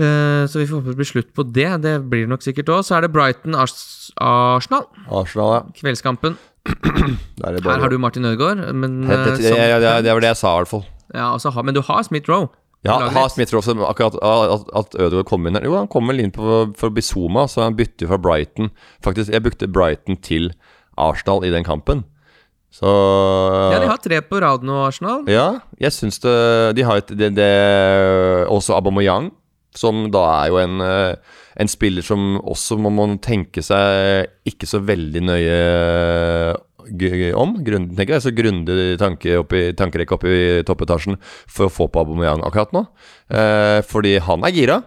Eh, 0.00 0.44
så 0.48 0.56
vi 0.56 0.64
får 0.64 0.80
håpe 0.80 0.94
det 0.94 1.00
blir 1.02 1.10
slutt 1.10 1.34
på 1.36 1.44
det. 1.52 1.68
Det 1.84 1.92
blir 2.08 2.24
det 2.24 2.32
nok 2.32 2.44
sikkert 2.44 2.72
òg. 2.72 2.80
Så 2.86 2.96
er 2.96 3.04
det 3.04 3.12
Brighton-Arsenal. 3.12 4.88
Arsenal, 5.20 5.52
ja. 5.58 5.60
Kveldskampen. 5.82 6.40
Er 7.42 7.58
Her 7.58 7.80
har 7.82 7.90
du 7.90 7.98
Martin 7.98 8.24
Ødegaard, 8.24 8.60
men 8.78 9.02
eh, 9.02 9.24
det, 9.34 9.50
ja, 9.50 9.80
det, 9.98 10.12
var 10.14 10.22
det 10.22 10.28
jeg 10.30 10.38
sa, 10.38 10.52
i 10.54 10.60
hvert 10.62 10.70
fall. 10.70 10.84
ja, 11.10 11.32
har, 11.34 11.62
Men 11.66 11.74
du 11.74 11.82
har 11.82 12.04
Smith 12.06 12.30
Roe. 12.30 12.46
Ja, 12.82 12.96
Laget 12.98 13.14
har 13.14 13.28
også 13.30 13.74
akkurat 13.86 14.16
at, 14.18 14.70
at 14.74 14.94
Ødegaard 14.98 15.28
kom 15.28 15.46
inn 15.46 15.54
her 15.54 15.66
Jo, 15.68 15.76
han 15.78 15.90
kom 15.90 16.08
vel 16.10 16.18
inn 16.24 16.32
på, 16.34 16.62
for 16.78 16.90
Bizuma, 16.90 17.44
så 17.46 17.62
han 17.68 17.76
bytter 17.78 18.10
fra 18.10 18.18
Brighton. 18.18 18.72
Faktisk, 19.04 19.30
jeg 19.30 19.44
brukte 19.44 19.68
Brighton 19.70 20.18
til 20.18 20.50
Arsenal 20.98 21.46
i 21.46 21.52
den 21.54 21.62
kampen. 21.66 22.02
Så 22.72 22.88
Ja, 22.88 23.78
de 23.78 23.90
har 23.90 24.00
tre 24.02 24.18
på 24.24 24.40
rad 24.42 24.64
nå, 24.66 24.80
Arsenal. 24.88 25.22
Ja, 25.30 25.60
jeg 25.78 25.92
syns 25.92 26.18
det 26.24 26.32
De 26.78 26.86
har 26.88 27.02
et 27.02 27.12
det, 27.12 27.34
det, 27.36 27.52
Også 28.50 28.74
Aubameyang. 28.74 29.30
Som 29.76 30.06
da 30.12 30.24
er 30.42 30.50
jo 30.50 30.58
en, 30.60 30.82
en 30.82 31.70
spiller 31.70 32.04
som 32.04 32.40
også 32.40 32.76
må 32.82 32.90
man 32.92 33.14
tenke 33.24 33.62
seg 33.64 34.26
ikke 34.48 34.68
så 34.68 34.82
veldig 34.84 35.22
nøye 35.24 35.60
om. 37.38 37.54
Grunn, 37.64 37.90
tenker 37.96 38.16
jeg, 38.16 38.24
så 38.24 38.32
grundig 38.34 38.98
tanke 39.00 39.36
oppi, 39.40 39.64
tankerekke 39.78 40.16
opp 40.16 40.24
i 40.28 40.62
toppetasjen 40.66 41.18
for 41.46 41.68
å 41.68 41.72
få 41.72 41.88
på 41.92 42.02
Aubameyang 42.04 42.42
akkurat 42.46 42.72
nå. 42.76 42.86
Eh, 43.32 43.80
fordi 43.88 44.18
han 44.22 44.44
er 44.46 44.56
gira. 44.56 44.80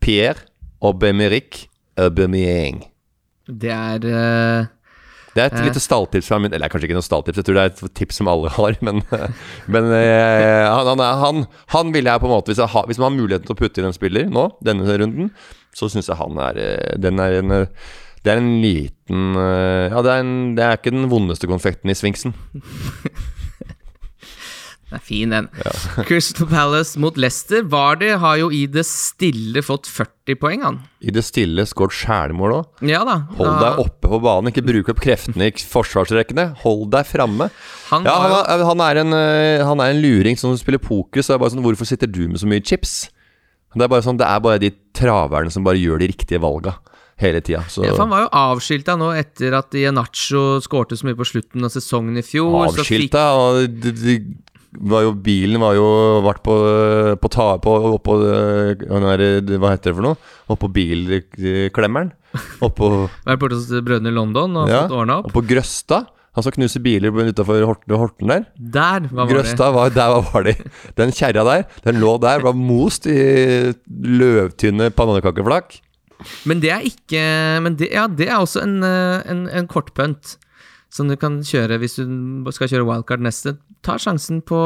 Pierre 0.00 0.46
Aubameyang. 0.82 1.64
Aubameyang. 2.00 2.84
Det 3.50 3.72
er 3.74 4.06
uh... 4.06 4.68
Det 5.30 5.44
er 5.44 5.46
et 5.46 5.60
Eh. 5.60 5.66
lite 5.68 5.78
stalltips 5.78 6.26
fra 6.26 6.40
min 6.42 6.52
Eller 6.52 6.66
kanskje 6.68 6.88
ikke 6.88 6.96
noe 6.98 7.06
stalltips, 7.06 7.38
jeg 7.38 7.46
tror 7.46 7.54
det 7.54 7.62
er 7.62 7.70
et 7.70 7.94
tips 7.94 8.16
som 8.18 8.26
alle 8.26 8.50
har. 8.50 8.74
Men, 8.86 8.98
men 9.70 9.84
eh, 9.94 10.66
han, 10.66 10.90
han, 10.90 11.02
han, 11.22 11.44
han 11.70 11.92
ville 11.94 12.10
jeg 12.10 12.20
på 12.22 12.26
en 12.26 12.34
måte 12.34 12.50
Hvis, 12.50 12.58
har, 12.58 12.86
hvis 12.88 12.98
man 12.98 13.12
har 13.12 13.18
muligheten 13.20 13.46
til 13.46 13.54
å 13.54 13.60
putte 13.60 13.78
inn 13.80 13.86
en 13.86 13.94
spiller 13.94 14.26
nå, 14.26 14.48
denne 14.66 14.98
runden, 14.98 15.30
så 15.70 15.86
syns 15.86 16.10
jeg 16.10 16.18
han 16.18 16.40
er 16.42 16.58
eh, 16.58 16.96
Den 16.98 17.22
er 17.22 17.38
en 17.38 17.54
det 18.24 18.32
er 18.32 18.40
en 18.40 18.54
liten 18.60 19.36
eh, 19.40 19.88
Ja, 19.88 20.02
det 20.04 20.12
er, 20.12 20.24
en, 20.24 20.32
det 20.56 20.64
er 20.64 20.78
ikke 20.78 20.92
den 20.92 21.08
vondeste 21.12 21.48
konfekten 21.50 21.92
i 21.92 21.96
svingsen. 21.96 22.36
Den 24.90 24.98
er 24.98 25.02
fin, 25.06 25.30
den. 25.30 25.46
Crystal 26.08 26.48
Palace 26.50 26.98
mot 26.98 27.14
Leicester. 27.14 27.62
Vardy 27.62 28.08
har 28.18 28.40
jo 28.40 28.48
i 28.50 28.64
det 28.66 28.82
stille 28.88 29.62
fått 29.62 29.86
40 29.86 30.38
poeng, 30.42 30.64
han. 30.66 30.80
I 30.98 31.14
det 31.14 31.22
stille 31.22 31.62
skåret 31.70 31.94
sjælmål 31.94 32.56
òg. 32.56 32.82
Ja 32.90 33.04
da. 33.06 33.20
Hold 33.38 33.52
da... 33.52 33.60
deg 33.62 33.84
oppe 33.84 34.10
på 34.10 34.18
banen, 34.24 34.50
ikke 34.50 34.66
bruk 34.66 34.90
opp 34.90 35.04
kreftene 35.04 35.46
i 35.46 35.54
forsvarsrekkene. 35.54 36.48
Hold 36.64 36.88
deg 36.96 37.06
framme. 37.06 37.52
Han 37.92 38.10
Ja, 38.10 38.16
han 38.18 38.34
er, 38.40 38.66
han, 38.66 38.84
er 38.88 39.02
en, 39.04 39.14
eh, 39.20 39.62
han 39.62 39.84
er 39.84 39.94
en 39.94 40.02
luring 40.02 40.42
som 40.42 40.58
spiller 40.58 40.82
poker, 40.82 41.22
så 41.22 41.36
det 41.36 41.38
er 41.38 41.44
bare 41.44 41.54
sånn 41.54 41.66
Hvorfor 41.68 41.86
sitter 41.86 42.10
du 42.10 42.24
med 42.26 42.42
så 42.42 42.50
mye 42.50 42.66
chips? 42.66 43.04
Det 43.78 43.86
er 43.86 43.94
bare 43.94 44.02
sånn, 44.02 44.18
det 44.18 44.26
er 44.26 44.42
bare 44.42 44.58
de 44.58 44.74
traverne 44.98 45.54
som 45.54 45.62
bare 45.62 45.78
gjør 45.78 46.02
de 46.02 46.10
riktige 46.10 46.42
valga 46.42 46.80
hele 47.20 47.40
tida. 47.44 47.62
Så 47.68 47.84
ja, 47.84 47.94
Han 47.98 48.10
var 48.12 48.24
jo 48.26 48.28
avskilta 48.40 48.96
nå 49.00 49.10
etter 49.18 49.56
at 49.58 49.74
Ianacho 49.76 50.60
skårte 50.64 50.96
så 50.98 51.06
mye 51.08 51.18
på 51.18 51.26
slutten 51.28 51.64
av 51.66 51.72
sesongen 51.74 52.16
i 52.18 52.22
fjor. 52.26 52.68
så 52.72 52.80
fikk- 52.80 52.84
avskilta, 52.84 53.24
og 53.36 53.80
de, 53.82 53.92
de 54.00 54.14
var 54.86 55.02
jo, 55.02 55.12
bilen 55.18 55.58
var 55.60 55.74
jo 55.74 55.86
vært 56.22 56.44
på, 56.46 56.54
på 57.18 57.30
ta 57.34 57.48
på 57.58 57.72
oppå 57.90 58.20
der, 58.22 58.84
Hva 59.58 59.72
heter 59.74 59.90
det 59.90 59.96
for 59.98 60.04
noe? 60.06 60.16
Oppå 60.54 60.68
bilklemmeren. 60.70 62.12
Oppå 62.62 62.90
Vært 63.26 63.40
borte 63.42 63.58
hos 63.58 63.66
brødrene 63.82 64.12
i 64.12 64.14
London 64.14 64.56
og 64.62 64.70
Ja, 64.70 64.84
fått 64.86 64.94
ordna 65.00 65.18
opp. 65.20 65.32
oppå 65.32 65.42
Grøsta. 65.50 66.04
Han 66.38 66.44
skal 66.46 66.54
knuse 66.54 66.78
biler 66.78 67.10
utafor 67.10 67.64
Horten, 67.66 67.96
Horten 67.98 68.30
der. 68.30 68.44
Der 68.54 69.08
var 69.10 69.24
Vardy. 69.26 69.32
Grøsta 69.34 69.72
var 69.74 69.90
der 69.90 70.12
var 70.14 70.28
var 70.30 70.44
de. 70.46 70.52
Den 70.94 71.10
kjerra 71.10 71.42
der, 71.48 71.64
den 71.82 71.98
lå 71.98 72.12
der, 72.22 72.38
var 72.46 72.54
most 72.54 73.08
i 73.10 73.16
løvtynne 73.90 74.92
pannekakeflak. 74.94 75.80
Men 76.48 76.60
det 76.62 76.70
er 76.74 76.84
ikke 76.86 77.22
Men 77.64 77.76
det, 77.80 77.90
ja, 77.94 78.06
det 78.06 78.28
er 78.28 78.38
også 78.40 78.62
en, 78.64 78.80
eh, 78.84 79.22
en, 79.30 79.46
en 79.48 79.68
kortpunt 79.70 80.36
som 80.90 81.06
du 81.06 81.14
kan 81.14 81.38
kjøre 81.46 81.78
hvis 81.78 82.00
du 82.00 82.50
skal 82.50 82.70
kjøre 82.72 82.86
wildcard 82.88 83.22
neste. 83.22 83.54
Ta 83.86 83.94
sjansen 84.02 84.40
på 84.42 84.58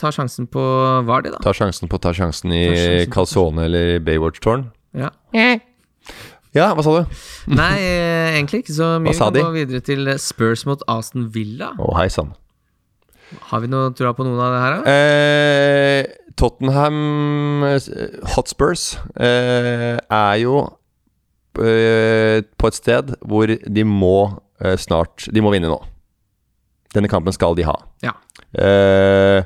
Ta 0.00 0.10
sjansen 0.14 0.48
på 0.48 0.62
Vardi, 1.06 1.34
da. 1.34 1.42
Ta 1.44 1.52
sjansen 1.52 1.90
på 1.92 2.00
ta 2.00 2.14
sjansen 2.16 2.54
i 2.56 2.62
Ta 2.64 2.78
sjansen 2.80 3.12
Calzone 3.12 3.66
eller 3.68 3.98
Baywatch-tårn. 4.00 4.70
Ja. 4.96 5.12
Ja, 6.56 6.70
hva 6.72 6.82
sa 6.82 6.94
du? 6.96 7.18
Nei, 7.52 7.74
eh, 7.84 8.38
egentlig 8.38 8.64
ikke 8.64 8.78
så 8.78 8.94
mye. 8.96 9.12
Vi 9.12 9.18
de? 9.18 9.42
kan 9.42 9.52
gå 9.52 9.56
videre 9.58 9.84
til 9.84 10.08
Spurs 10.18 10.64
mot 10.66 10.82
Aston 10.88 11.28
Villa. 11.34 11.74
Å, 11.76 11.92
hei 12.00 12.08
sann. 12.12 12.32
Har 13.50 13.60
vi 13.60 13.68
noe 13.68 13.92
trua 13.96 14.14
på 14.16 14.24
noen 14.24 14.40
av 14.40 14.54
det 14.54 14.60
her, 14.62 14.76
da? 14.78 14.96
Eh, 14.96 16.32
Tottenham 16.38 17.64
eh, 17.66 17.88
Hotspurs 18.34 18.94
eh, 19.20 19.98
er 19.98 20.34
jo 20.40 20.62
eh, 20.62 20.74
på 21.58 22.70
et 22.70 22.76
sted 22.78 23.14
hvor 23.26 23.50
de 23.50 23.84
må 23.84 24.16
eh, 24.62 24.76
snart 24.80 25.26
De 25.34 25.42
må 25.44 25.50
vinne 25.54 25.70
nå. 25.70 25.78
Denne 26.94 27.10
kampen 27.12 27.34
skal 27.36 27.56
de 27.58 27.66
ha. 27.68 27.74
Ja. 28.04 28.14
Eh, 28.56 29.42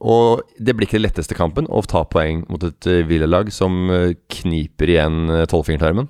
og 0.00 0.40
det 0.56 0.72
blir 0.76 0.86
ikke 0.86 0.96
den 0.96 1.04
letteste 1.04 1.36
kampen 1.36 1.66
å 1.68 1.82
ta 1.84 2.04
poeng 2.08 2.44
mot 2.48 2.62
et 2.64 2.86
uh, 2.88 3.02
Villa-lag 3.04 3.50
som 3.52 3.90
eh, 3.92 4.14
kniper 4.32 4.88
igjen 4.94 5.28
tolvfingertarmen. 5.50 6.06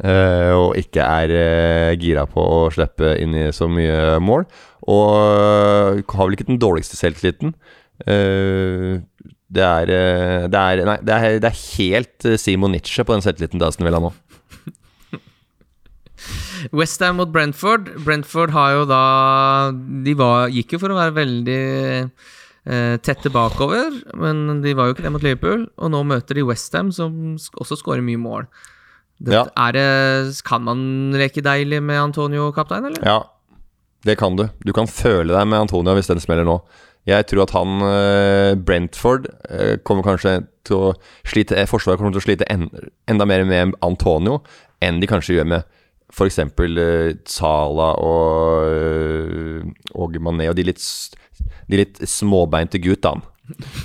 eh, 0.00 0.52
og 0.56 0.78
ikke 0.80 1.04
er 1.04 1.34
eh, 1.34 1.96
gira 2.00 2.24
på 2.30 2.40
å 2.40 2.70
slippe 2.72 3.12
inn 3.20 3.34
i 3.36 3.44
så 3.52 3.68
mye 3.68 4.16
mål. 4.24 4.46
Og 4.88 5.10
eh, 5.98 6.00
har 6.16 6.24
vel 6.30 6.38
ikke 6.38 6.48
den 6.48 6.62
dårligste 6.62 6.96
selvtilliten. 6.96 7.52
Eh, 8.06 8.96
det 9.54 9.62
er, 9.66 9.92
eh, 9.92 10.46
det 10.50 10.58
er 10.58 10.82
Nei, 10.88 10.96
det 11.04 11.14
er, 11.14 11.38
det 11.44 11.50
er 11.50 11.60
helt 11.76 12.26
Simon 12.40 12.72
Nietzsche 12.74 13.04
på 13.06 13.12
den 13.14 13.22
selvtilliten 13.22 13.60
til 13.60 13.68
Aston 13.68 13.86
Villa 13.86 14.00
nå. 14.02 14.10
Westham 16.72 17.18
mot 17.20 17.32
Brentford. 17.32 17.90
Brentford 18.04 18.54
har 18.54 18.72
jo 18.78 18.84
da 18.88 19.02
De 19.74 20.14
var, 20.18 20.48
gikk 20.54 20.76
jo 20.76 20.80
for 20.82 20.94
å 20.94 20.98
være 20.98 21.16
veldig 21.16 21.60
eh, 22.64 22.96
tette 23.04 23.32
bakover, 23.34 23.98
men 24.16 24.62
de 24.64 24.74
var 24.76 24.88
jo 24.88 24.96
ikke 24.96 25.06
det 25.06 25.12
mot 25.14 25.26
Liverpool. 25.26 25.66
Og 25.76 25.92
nå 25.92 26.04
møter 26.08 26.40
de 26.40 26.46
Westham, 26.46 26.92
som 26.94 27.36
også 27.60 27.80
skårer 27.80 28.04
mye 28.04 28.20
mål. 28.20 28.48
Det, 29.18 29.32
Ja. 29.32 29.44
det, 29.72 30.42
kan 30.44 30.64
man 30.66 31.12
leke 31.14 31.42
deilig 31.44 31.82
med 31.82 32.00
Antonio 32.00 32.50
kaptein, 32.52 32.84
eller? 32.90 33.04
Ja, 33.06 33.22
det 34.04 34.18
kan 34.18 34.36
du. 34.36 34.48
Du 34.64 34.72
kan 34.72 34.86
føle 34.90 35.32
deg 35.32 35.46
med 35.48 35.60
Antonio 35.66 35.94
hvis 35.94 36.10
den 36.10 36.20
smeller 36.20 36.44
nå. 36.44 36.58
Jeg 37.06 37.26
tror 37.28 37.44
at 37.44 37.52
han 37.52 37.82
eh, 37.84 38.54
Brentford 38.56 39.28
eh, 39.50 39.76
kommer 39.84 40.04
kanskje 40.06 40.38
til 40.64 40.76
å 40.76 40.92
slite 41.28 41.56
eh, 41.60 41.66
Forsvaret 41.68 42.00
kommer 42.00 42.14
til 42.16 42.22
å 42.22 42.24
slite 42.24 42.48
en, 42.48 42.70
enda 43.10 43.26
mer 43.28 43.44
med 43.44 43.74
Antonio 43.84 44.38
enn 44.84 45.02
de 45.02 45.08
kanskje 45.08 45.36
gjør 45.36 45.50
med 45.52 45.66
f.eks. 46.14 46.40
Uh, 46.40 47.12
Sala 47.28 47.90
og, 48.00 48.70
uh, 48.70 49.70
og 49.98 50.18
Mané 50.22 50.48
og 50.50 50.58
de 50.58 50.68
litt, 50.70 50.82
de 51.70 51.80
litt 51.82 52.02
småbeinte 52.08 52.80
guttene. 52.82 53.24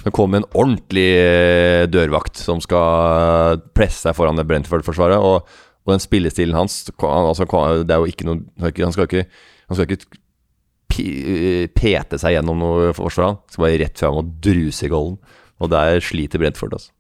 Det 0.06 0.14
kommer 0.16 0.40
en 0.40 0.52
ordentlig 0.56 1.10
eh, 1.20 1.86
dørvakt 1.92 2.40
som 2.40 2.62
skal 2.64 3.60
presse 3.76 4.06
seg 4.06 4.16
foran 4.16 4.40
det 4.40 4.46
Brentford-forsvaret. 4.48 5.20
Og, 5.20 5.44
og 5.84 5.92
den 5.92 6.00
spillestilen 6.00 6.56
hans 6.56 6.86
han, 7.02 7.28
altså, 7.28 7.44
Det 7.84 7.92
er 7.92 8.00
jo 8.00 8.08
ikke 8.08 8.28
noe 8.30 8.40
Han 8.62 8.96
skal 8.96 9.10
ikke, 9.10 9.26
han 9.68 9.76
skal 9.76 9.90
ikke 9.90 11.68
pete 11.76 12.22
seg 12.22 12.38
gjennom 12.38 12.64
noe 12.64 12.94
forsvar. 12.96 13.34
Han 13.34 13.52
skal 13.52 13.66
bare 13.66 13.82
rett 13.84 14.00
fram 14.00 14.22
og 14.22 14.32
druse 14.48 14.88
i 14.88 14.94
golden. 14.94 15.20
Og 15.60 15.74
der 15.76 16.00
sliter 16.04 16.40
Brentford, 16.40 16.80
altså. 16.80 16.96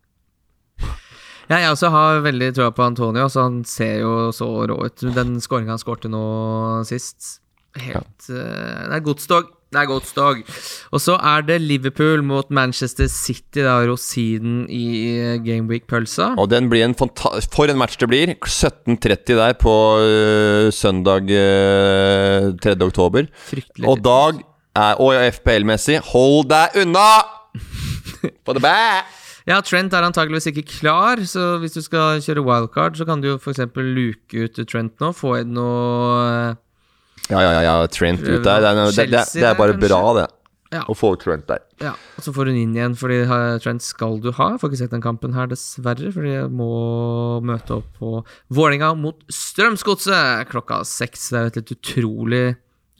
Ja, 1.49 1.63
jeg 1.63 1.73
også 1.73 1.89
har 1.89 2.19
veldig 2.21 2.51
troa 2.53 2.71
på 2.75 2.85
Antonio. 2.85 3.25
Altså, 3.25 3.47
han 3.47 3.63
ser 3.65 4.03
jo 4.03 4.29
så 4.35 4.47
rå 4.69 4.75
ut. 4.85 5.05
Den 5.15 5.39
skåringa 5.41 5.73
han 5.73 5.81
skårte 5.81 6.11
nå 6.11 6.25
sist 6.89 7.39
Helt 7.77 8.29
uh, 8.33 8.89
Det 8.89 8.95
er 8.97 9.01
godstog. 9.05 9.49
Det 9.69 9.77
er 9.77 9.85
godstog. 9.85 10.39
Og 10.89 11.01
så 11.01 11.13
er 11.29 11.43
det 11.45 11.59
Liverpool 11.61 12.23
mot 12.25 12.47
Manchester 12.49 13.05
City, 13.05 13.61
da, 13.61 13.75
rosinen 13.85 14.63
i 14.65 14.85
eh, 15.13 15.35
Gameweek-pølsa. 15.45 16.31
Og 16.41 16.49
den 16.49 16.71
blir 16.71 16.87
en 16.87 16.97
For 16.97 17.69
en 17.69 17.77
match 17.77 17.99
det 18.01 18.09
blir. 18.09 18.33
17.30 18.33 19.37
der 19.37 19.53
på 19.61 19.75
uh, 20.01 20.73
søndag 20.73 21.29
uh, 21.29 22.49
3. 22.65 22.75
oktober. 22.81 23.29
Fryktelig. 23.51 23.85
Og 23.85 24.01
Dag 24.01 24.41
er 24.75 24.97
Og 25.01 25.13
FPL-messig, 25.37 26.01
hold 26.13 26.49
deg 26.49 26.81
unna! 26.81 27.07
På 28.45 28.57
det 28.57 28.65
bæ! 28.65 28.75
Ja, 29.49 29.57
Trent 29.65 29.95
er 29.97 30.05
antageligvis 30.05 30.45
ikke 30.51 30.67
klar, 30.69 31.21
så 31.25 31.55
hvis 31.61 31.73
du 31.73 31.81
skal 31.81 32.19
kjøre 32.21 32.43
wildcard, 32.45 32.99
så 32.99 33.05
kan 33.09 33.23
du 33.23 33.31
jo 33.31 33.37
f.eks. 33.39 33.63
luke 33.81 34.43
ut 34.45 34.59
Trent 34.69 35.01
nå. 35.01 35.09
Få 35.17 35.39
inn 35.39 35.55
noe 35.57 36.53
Ja, 37.29 37.39
ja, 37.41 37.53
ja, 37.55 37.63
ja. 37.65 37.73
Trent 37.89 38.21
ut 38.21 38.43
der. 38.45 38.61
Det 38.61 38.69
er, 38.69 38.83
det, 38.85 39.07
det, 39.09 39.23
det 39.33 39.47
er 39.49 39.57
bare 39.57 39.77
bra, 39.81 40.03
det. 40.19 40.27
Ja. 40.69 40.83
Å 40.85 40.93
få 40.93 41.15
Trent 41.17 41.47
der. 41.49 41.63
Ja, 41.81 41.95
og 42.13 42.21
så 42.21 42.33
får 42.35 42.51
hun 42.51 42.59
inn 42.61 42.77
igjen, 42.77 42.93
fordi 42.99 43.23
Trent 43.63 43.81
skal 43.81 44.19
du 44.21 44.29
ha. 44.37 44.51
Jeg 44.53 44.61
får 44.61 44.69
ikke 44.69 44.81
sett 44.83 44.93
den 44.93 45.05
kampen 45.05 45.33
her, 45.33 45.49
dessverre, 45.49 46.11
fordi 46.13 46.35
jeg 46.35 46.53
må 46.53 46.69
møte 47.49 47.79
opp 47.79 47.89
på 47.97 48.19
Vålerenga 48.53 48.93
mot 49.01 49.25
Strømsgodset 49.33 50.45
klokka 50.53 50.83
seks. 50.85 51.31
Det 51.33 51.39
er 51.39 51.47
jo 51.47 51.55
helt 51.55 51.73
utrolig 51.79 52.43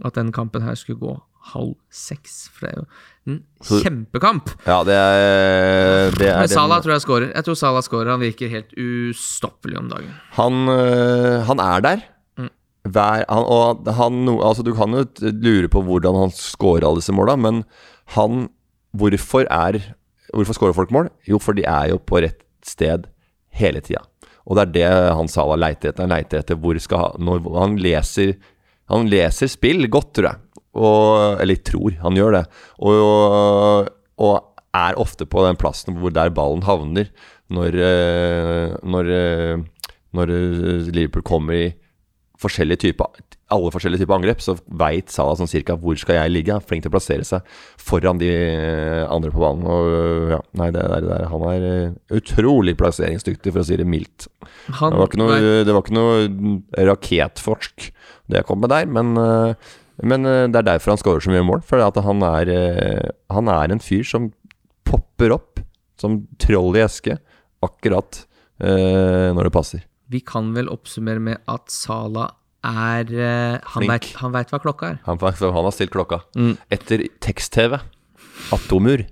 at 0.02 0.18
den 0.18 0.34
kampen 0.34 0.66
her 0.66 0.82
skulle 0.82 1.02
gå 1.04 1.14
halv 1.54 1.76
seks, 1.94 2.48
for 2.54 2.66
det 2.66 2.74
er 2.74 2.82
jo 2.82 2.88
en 3.30 3.66
Så- 3.66 3.80
kjempekamp. 3.84 4.50
Ja, 4.68 4.80
det 4.88 4.96
er, 4.98 6.12
det 6.18 6.28
er 6.30 6.40
Men 6.44 6.52
Salah 6.52 6.82
tror 6.84 6.96
jeg 6.96 7.04
scorer. 7.06 7.28
Jeg 7.36 7.46
tror 7.48 7.58
Salah 7.60 7.84
scorer. 7.86 8.12
Han 8.16 8.24
virker 8.24 8.50
helt 8.52 8.74
ustoppelig 8.80 9.78
om 9.80 9.90
dagen. 9.92 10.14
Han, 10.40 10.60
øh, 10.74 11.46
han 11.50 11.60
er 11.64 11.84
der. 11.86 12.04
Mm. 12.40 12.50
Hver, 12.90 13.26
han, 13.30 13.46
og 13.46 13.90
han, 14.00 14.20
altså, 14.40 14.64
du 14.66 14.74
kan 14.78 14.96
jo 14.98 15.06
lure 15.44 15.70
på 15.70 15.82
hvordan 15.86 16.16
han 16.26 16.32
scorer 16.36 16.88
alle 16.88 17.02
disse 17.04 17.14
måla, 17.16 17.36
men 17.40 17.64
han 18.16 18.48
Hvorfor 18.98 19.46
er 19.54 19.78
Hvorfor 20.34 20.56
scorer 20.58 20.74
folk 20.74 20.92
mål? 20.92 21.10
Jo, 21.30 21.38
for 21.42 21.54
de 21.58 21.62
er 21.66 21.90
jo 21.92 22.00
på 22.02 22.22
rett 22.24 22.40
sted 22.66 23.06
hele 23.54 23.82
tida. 23.86 24.02
Og 24.50 24.58
det 24.58 24.64
er 24.64 24.72
det 24.74 25.16
han 25.18 25.28
Salah 25.30 25.58
leiter 25.62 25.92
etter. 25.92 26.06
Han 26.08 26.14
leiter 26.14 26.42
etter 26.42 26.58
hvor 26.58 26.78
skal 26.82 27.04
han 27.04 27.26
når, 27.26 27.44
Han 27.60 27.78
leser 27.82 28.34
Han 28.90 29.06
leser 29.10 29.50
spill 29.52 29.86
godt, 29.94 30.14
tror 30.18 30.26
jeg. 30.32 30.38
Og, 30.80 31.42
eller 31.44 31.60
tror 31.68 31.98
han 32.04 32.18
gjør 32.18 32.40
det. 32.40 32.46
Og, 32.80 33.90
og 34.20 34.36
er 34.78 35.00
ofte 35.02 35.26
på 35.26 35.44
den 35.48 35.58
plassen 35.60 35.98
hvor 36.00 36.14
der 36.14 36.32
ballen 36.34 36.64
havner 36.68 37.10
når, 37.50 37.80
eh, 37.82 38.78
når, 38.86 39.10
eh, 39.16 39.86
når 40.14 40.34
eh, 40.36 40.92
Liverpool 40.94 41.26
kommer 41.26 41.58
i 41.58 41.68
forskjellige 42.40 42.86
typer 42.86 43.26
alle 43.50 43.72
forskjellige 43.74 44.04
typer 44.04 44.14
angrep, 44.20 44.42
så 44.46 44.54
veit 44.80 45.10
Salah 45.10 45.34
sånn 45.40 45.50
cirka 45.50 45.74
hvor 45.82 45.98
skal 45.98 46.20
jeg 46.20 46.34
ligge. 46.34 46.54
Han 46.54 46.62
er 46.62 46.70
flink 46.70 46.84
til 46.86 46.92
å 46.92 46.94
plassere 46.94 47.26
seg 47.26 47.56
foran 47.82 48.20
de 48.22 48.30
andre 49.10 49.32
på 49.34 49.42
banen. 49.42 49.66
Og 49.66 50.34
ja, 50.36 50.40
nei, 50.62 50.70
det 50.76 50.84
der, 50.84 51.02
det 51.02 51.10
der, 51.10 51.26
han 51.32 51.46
er 51.50 52.20
utrolig 52.20 52.76
plasseringsdyktig, 52.80 53.50
for 53.56 53.64
å 53.64 53.66
si 53.66 53.80
det 53.82 53.88
mildt. 53.90 54.30
Han, 54.78 54.94
Det 54.94 55.02
var 55.02 55.10
ikke 55.10 55.22
noe, 55.24 55.40
det 55.66 55.76
var 55.76 55.82
ikke 55.82 55.98
noe 55.98 56.86
rakettforsk 56.92 57.90
det 58.30 58.44
jeg 58.44 58.46
kom 58.46 58.62
med 58.62 58.70
der, 58.70 58.86
men, 58.86 59.16
eh, 59.18 59.72
men 60.04 60.28
eh, 60.28 60.46
det 60.52 60.62
er 60.62 60.68
derfor 60.74 60.94
han 60.94 61.02
skårer 61.02 61.26
så 61.26 61.34
mye 61.34 61.46
mål. 61.46 61.64
For 61.68 61.84
at 61.84 62.00
han 62.06 62.24
er, 62.26 62.52
eh, 62.54 63.12
han 63.34 63.52
er 63.52 63.74
en 63.74 63.84
fyr 63.84 64.06
som 64.08 64.32
popper 64.88 65.36
opp 65.36 65.62
som 66.00 66.22
troll 66.42 66.78
i 66.80 66.84
eske 66.86 67.18
akkurat 67.66 68.24
eh, 68.64 69.30
når 69.36 69.50
det 69.50 69.54
passer. 69.56 69.86
Vi 70.10 70.22
kan 70.26 70.54
vel 70.56 70.72
oppsummere 70.72 71.22
med 71.22 71.42
at 71.52 71.70
Sala 71.74 72.30
er 72.66 73.12
eh, 73.14 73.60
Han 73.76 73.88
veit 73.88 74.52
hva 74.52 74.60
klokka 74.64 74.94
er. 74.96 75.00
Han, 75.06 75.20
han 75.22 75.68
har 75.68 75.76
stilt 75.76 75.94
klokka. 75.94 76.24
Mm. 76.36 76.56
Etter 76.74 77.06
tekst-TV. 77.24 77.78
Atomur. 78.56 79.06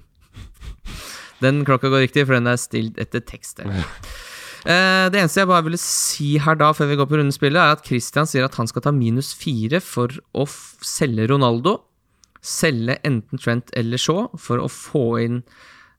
Den 1.43 1.61
klokka 1.67 1.91
går 1.93 2.07
riktig, 2.07 2.25
for 2.25 2.39
den 2.39 2.49
er 2.49 2.57
stilt 2.57 2.97
etter 3.01 3.21
tekst. 3.21 3.61
Eh, 4.65 5.07
det 5.11 5.19
eneste 5.19 5.43
jeg 5.43 5.49
bare 5.51 5.65
ville 5.67 5.79
si 5.81 6.35
her 6.41 6.57
da, 6.59 6.71
før 6.75 6.89
vi 6.91 6.97
går 6.99 7.09
på 7.09 7.19
rundespillet, 7.19 7.59
er 7.59 7.75
at 7.75 7.85
Christian 7.85 8.29
sier 8.29 8.47
at 8.47 8.57
han 8.59 8.69
skal 8.69 8.85
ta 8.85 8.93
minus 8.95 9.33
fire 9.37 9.81
for 9.83 10.13
å 10.33 10.47
selge 10.47 11.27
Ronaldo. 11.31 11.77
Selge 12.41 12.97
enten 13.07 13.41
Trent 13.41 13.73
eller 13.77 14.01
Shaw 14.01 14.31
for 14.39 14.63
å 14.63 14.69
få 14.71 15.05
inn 15.25 15.41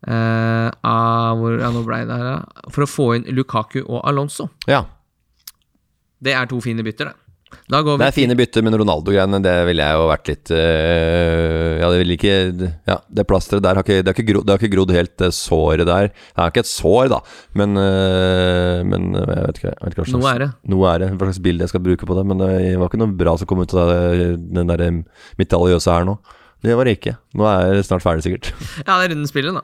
eh, 0.06 0.68
ah, 0.70 1.30
hvor, 1.38 1.58
ja, 1.60 1.70
nå 1.74 1.84
ble 1.86 2.02
det 2.08 2.18
her. 2.18 2.44
For 2.74 2.86
å 2.86 2.90
få 2.90 3.08
inn 3.18 3.28
Lukaku 3.36 3.82
og 3.84 4.02
Alonso. 4.08 4.48
Ja. 4.70 4.84
Det 6.18 6.34
er 6.34 6.48
to 6.50 6.60
fine 6.64 6.82
bytter, 6.86 7.12
det. 7.12 7.27
Da 7.68 7.80
går 7.84 7.96
vi 7.96 8.02
Det 8.02 8.08
er 8.08 8.16
fine 8.16 8.36
bytter, 8.38 8.64
men 8.64 8.76
Ronaldo-greiene, 8.80 9.40
det 9.44 9.54
ville 9.68 9.84
jeg 9.84 9.98
jo 9.98 10.06
vært 10.08 10.30
litt 10.30 10.52
øh, 10.56 11.74
Ja, 11.80 11.90
det 11.92 11.98
ville 12.02 12.16
ikke 12.16 12.34
Ja, 12.88 12.96
det 13.08 13.26
plasteret 13.28 13.64
der 13.64 13.78
har 13.80 13.84
ikke, 13.86 14.00
det 14.02 14.10
har 14.12 14.16
ikke, 14.16 14.26
grodd, 14.32 14.46
det 14.48 14.54
har 14.54 14.62
ikke 14.62 14.72
grodd 14.76 14.94
helt, 14.96 15.14
det 15.20 15.30
såret 15.36 15.88
der. 15.88 16.10
Det 16.12 16.44
er 16.44 16.52
ikke 16.52 16.64
et 16.64 16.70
sår, 16.70 17.10
da, 17.12 17.20
men 17.60 17.76
øh, 17.80 18.80
Men 18.88 19.08
øh, 19.16 19.28
jeg 19.28 19.46
vet 19.46 19.62
ikke, 19.62 19.72
jeg 19.72 19.84
vet 19.84 19.94
ikke 19.96 20.02
hva 20.02 20.08
slags 20.10 20.18
Noe 20.18 20.32
er 20.34 20.44
det. 20.44 20.50
Noe 20.74 20.90
er 20.92 21.04
det. 21.04 21.12
Hva 21.14 21.28
slags 21.30 21.42
bilde 21.44 21.64
jeg 21.66 21.72
skal 21.74 21.84
bruke 21.84 22.08
på 22.08 22.18
det. 22.18 22.26
Men 22.28 22.42
det 22.42 22.50
var 22.80 22.90
ikke 22.90 23.00
noe 23.02 23.16
bra 23.20 23.36
som 23.40 23.48
kom 23.50 23.62
ut 23.62 23.74
av 23.76 23.92
det, 23.92 24.28
den 24.56 24.72
der 24.72 24.84
metaljøse 25.40 25.92
her 25.92 26.08
nå. 26.08 26.18
Det 26.64 26.74
var 26.74 26.88
det 26.88 26.96
ikke. 26.98 27.14
Nå 27.38 27.46
er 27.46 27.76
det 27.78 27.84
snart 27.86 28.02
ferdig, 28.02 28.24
sikkert. 28.26 28.50
Ja, 28.88 28.98
det 28.98 29.08
er 29.08 29.12
rundens 29.14 29.30
spillet, 29.30 29.54
da. 29.54 29.62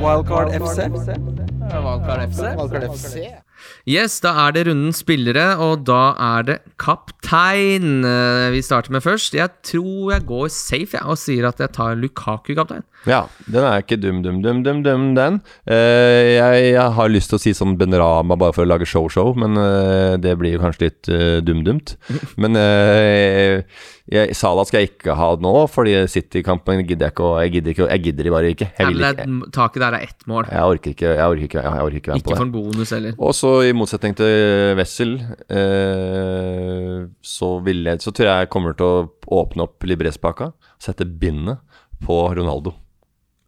Wildcard 0.00 0.54
FC. 0.56 0.86
Wildcard 0.88 2.24
FC. 2.30 2.46
Wildcard 2.56 2.88
FC. 2.94 3.41
Yes, 3.88 4.20
da 4.22 4.30
er 4.44 4.52
det 4.54 4.68
rundens 4.68 5.00
spillere, 5.02 5.56
og 5.58 5.82
da 5.88 6.12
er 6.14 6.44
det 6.46 6.56
kaptein 6.78 8.04
eh, 8.06 8.52
vi 8.54 8.60
starter 8.62 8.94
med 8.94 9.02
først. 9.02 9.34
Jeg 9.34 9.50
tror 9.66 10.12
jeg 10.14 10.26
går 10.28 10.52
safe 10.54 10.94
jeg, 10.94 11.02
og 11.02 11.18
sier 11.18 11.48
at 11.48 11.58
jeg 11.58 11.74
tar 11.74 11.98
Lukaku 11.98 12.54
kaptein. 12.54 12.86
Ja, 13.10 13.24
den 13.50 13.66
er 13.66 13.82
ikke 13.82 13.98
dum, 13.98 14.20
dum, 14.22 14.38
dum, 14.44 14.60
dum, 14.62 14.84
dum, 14.86 15.08
den. 15.16 15.40
Uh, 15.66 15.74
jeg, 15.74 16.68
jeg 16.76 16.94
har 16.94 17.10
lyst 17.10 17.32
til 17.32 17.40
å 17.40 17.42
si 17.42 17.54
sånn 17.58 17.74
Benrama 17.80 18.36
bare 18.38 18.54
for 18.54 18.62
å 18.62 18.70
lage 18.70 18.86
show-show, 18.86 19.32
men 19.42 19.58
uh, 19.58 20.14
det 20.22 20.36
blir 20.38 20.54
jo 20.54 20.62
kanskje 20.62 20.86
litt 20.86 21.10
uh, 21.10 21.40
dum-dumt. 21.42 21.96
Men 22.42 22.56
eh, 22.58 23.64
jeg, 24.12 24.34
Salah 24.36 24.64
skal 24.68 24.82
jeg 24.82 24.90
ikke 24.92 25.14
ha 25.16 25.28
nå, 25.40 25.52
fordi 25.72 25.94
City-kampen 26.12 26.82
gidder 26.86 27.08
jeg 27.08 27.14
ikke, 27.14 27.24
og 27.30 27.38
jeg 27.42 27.52
gidder 27.56 27.72
ikke, 27.74 27.86
jeg 27.90 28.02
gidder 28.06 28.28
bare 28.34 28.50
ikke. 28.52 28.68
Jeg, 28.68 28.84
Nei, 28.86 28.92
vil 28.92 29.06
ikke, 29.06 29.16
det 29.16 29.26
er- 29.46 29.50
taket 29.56 29.80
der 29.84 29.96
er 29.98 30.02
ett 30.08 30.26
mål. 30.28 30.44
jeg 30.52 30.62
orker 30.74 30.90
ikke, 30.94 31.12
jeg 31.16 31.26
orker 31.32 31.46
ikke, 31.48 31.62
jeg 31.62 31.86
orker 31.86 31.96
ikke 32.00 32.12
være 32.12 32.16
med 32.18 32.22
Ikke 32.22 32.30
på 32.32 32.36
for 32.36 32.44
en 32.46 32.52
bonus 32.52 32.90
heller. 32.96 33.14
Og 33.18 33.32
så 33.38 33.52
i 33.68 33.72
motsetning 33.72 34.14
til 34.20 34.76
Wessel, 34.78 35.14
eh, 35.48 37.06
så, 37.22 37.48
jeg, 37.66 37.98
så 38.02 38.12
tror 38.12 38.28
jeg 38.28 38.44
jeg 38.44 38.50
kommer 38.52 38.76
til 38.78 38.86
å 38.86 39.10
åpne 39.42 39.66
opp 39.66 39.86
Libres-pakka, 39.88 40.52
sette 40.82 41.06
bindet 41.06 41.58
på 42.04 42.20
Ronaldo. 42.36 42.74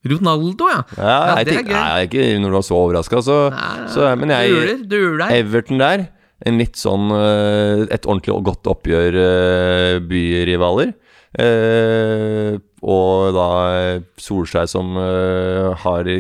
Ronaldo, 0.05 0.67
ja. 0.69 0.83
Ja, 0.99 1.13
Ja, 1.39 1.45
det 1.45 1.55
er 1.57 1.63
gøy. 1.65 1.73
nei, 1.73 2.07
ikke 2.07 2.25
når 2.43 2.51
du 2.53 2.57
var 2.59 2.67
så 2.67 2.77
overraska, 2.77 3.23
så, 3.25 3.37
så 3.89 4.11
Men 4.21 4.29
jeg 4.35 4.53
uler, 4.53 4.83
du 4.87 4.97
uler. 5.15 5.31
Everton 5.33 5.79
der, 5.81 6.07
en 6.43 6.59
litt 6.61 6.79
sånn 6.81 7.13
eh, 7.15 7.85
Et 7.95 8.07
ordentlig 8.09 8.35
og 8.35 8.45
godt 8.51 8.71
oppgjør, 8.75 9.19
eh, 9.21 9.99
byrivaler. 10.05 10.95
Eh, 11.35 12.57
og 12.85 13.35
da 13.35 13.49
Solskjær 14.21 14.69
som 14.71 14.93
har 15.81 16.11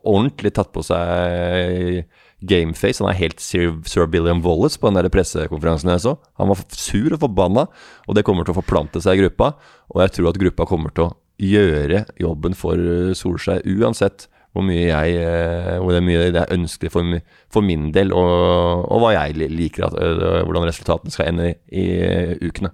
ordentlig 0.00 0.54
tatt 0.56 0.72
på 0.72 0.82
seg 0.82 2.06
gameface. 2.48 3.02
Han 3.02 3.10
er 3.10 3.18
helt 3.18 3.42
Sir, 3.44 3.76
William 4.08 4.40
Wallace 4.44 4.80
på 4.80 4.88
den 4.88 4.98
der 4.98 5.12
pressekonferansen 5.12 5.92
jeg 5.92 6.04
så. 6.06 6.16
Han 6.40 6.50
var 6.50 6.64
sur 6.72 7.12
og 7.12 7.20
forbanna, 7.26 7.66
og 8.08 8.16
det 8.16 8.24
kommer 8.24 8.48
til 8.48 8.56
å 8.56 8.60
forplante 8.62 9.02
seg 9.04 9.18
i 9.18 9.26
gruppa. 9.26 9.52
Og 9.92 10.02
jeg 10.06 10.16
tror 10.16 10.32
at 10.32 10.40
gruppa 10.40 10.66
kommer 10.70 10.96
til 10.96 11.10
å 11.10 11.14
gjøre 11.38 12.06
jobben 12.18 12.56
for 12.58 12.80
Solskjær, 13.20 13.62
uansett 13.68 14.30
hvor 14.56 14.64
mye 14.64 14.86
jeg 14.88 15.16
eh, 15.20 15.74
Hvor 15.78 15.92
det 15.92 16.00
er 16.00 16.06
mye 16.06 16.30
det 16.34 16.40
er 16.40 16.54
ønskelig 16.54 16.90
for, 16.92 17.18
for 17.52 17.64
min 17.64 17.90
del, 17.94 18.12
og, 18.16 18.86
og 18.88 19.02
hva 19.02 19.12
jeg 19.14 19.50
liker 19.52 19.88
at, 19.88 19.98
hvordan 20.46 20.68
resultatene 20.68 21.14
skal 21.14 21.28
ende 21.30 21.52
i, 21.68 21.84
i 21.84 22.48
ukene. 22.48 22.72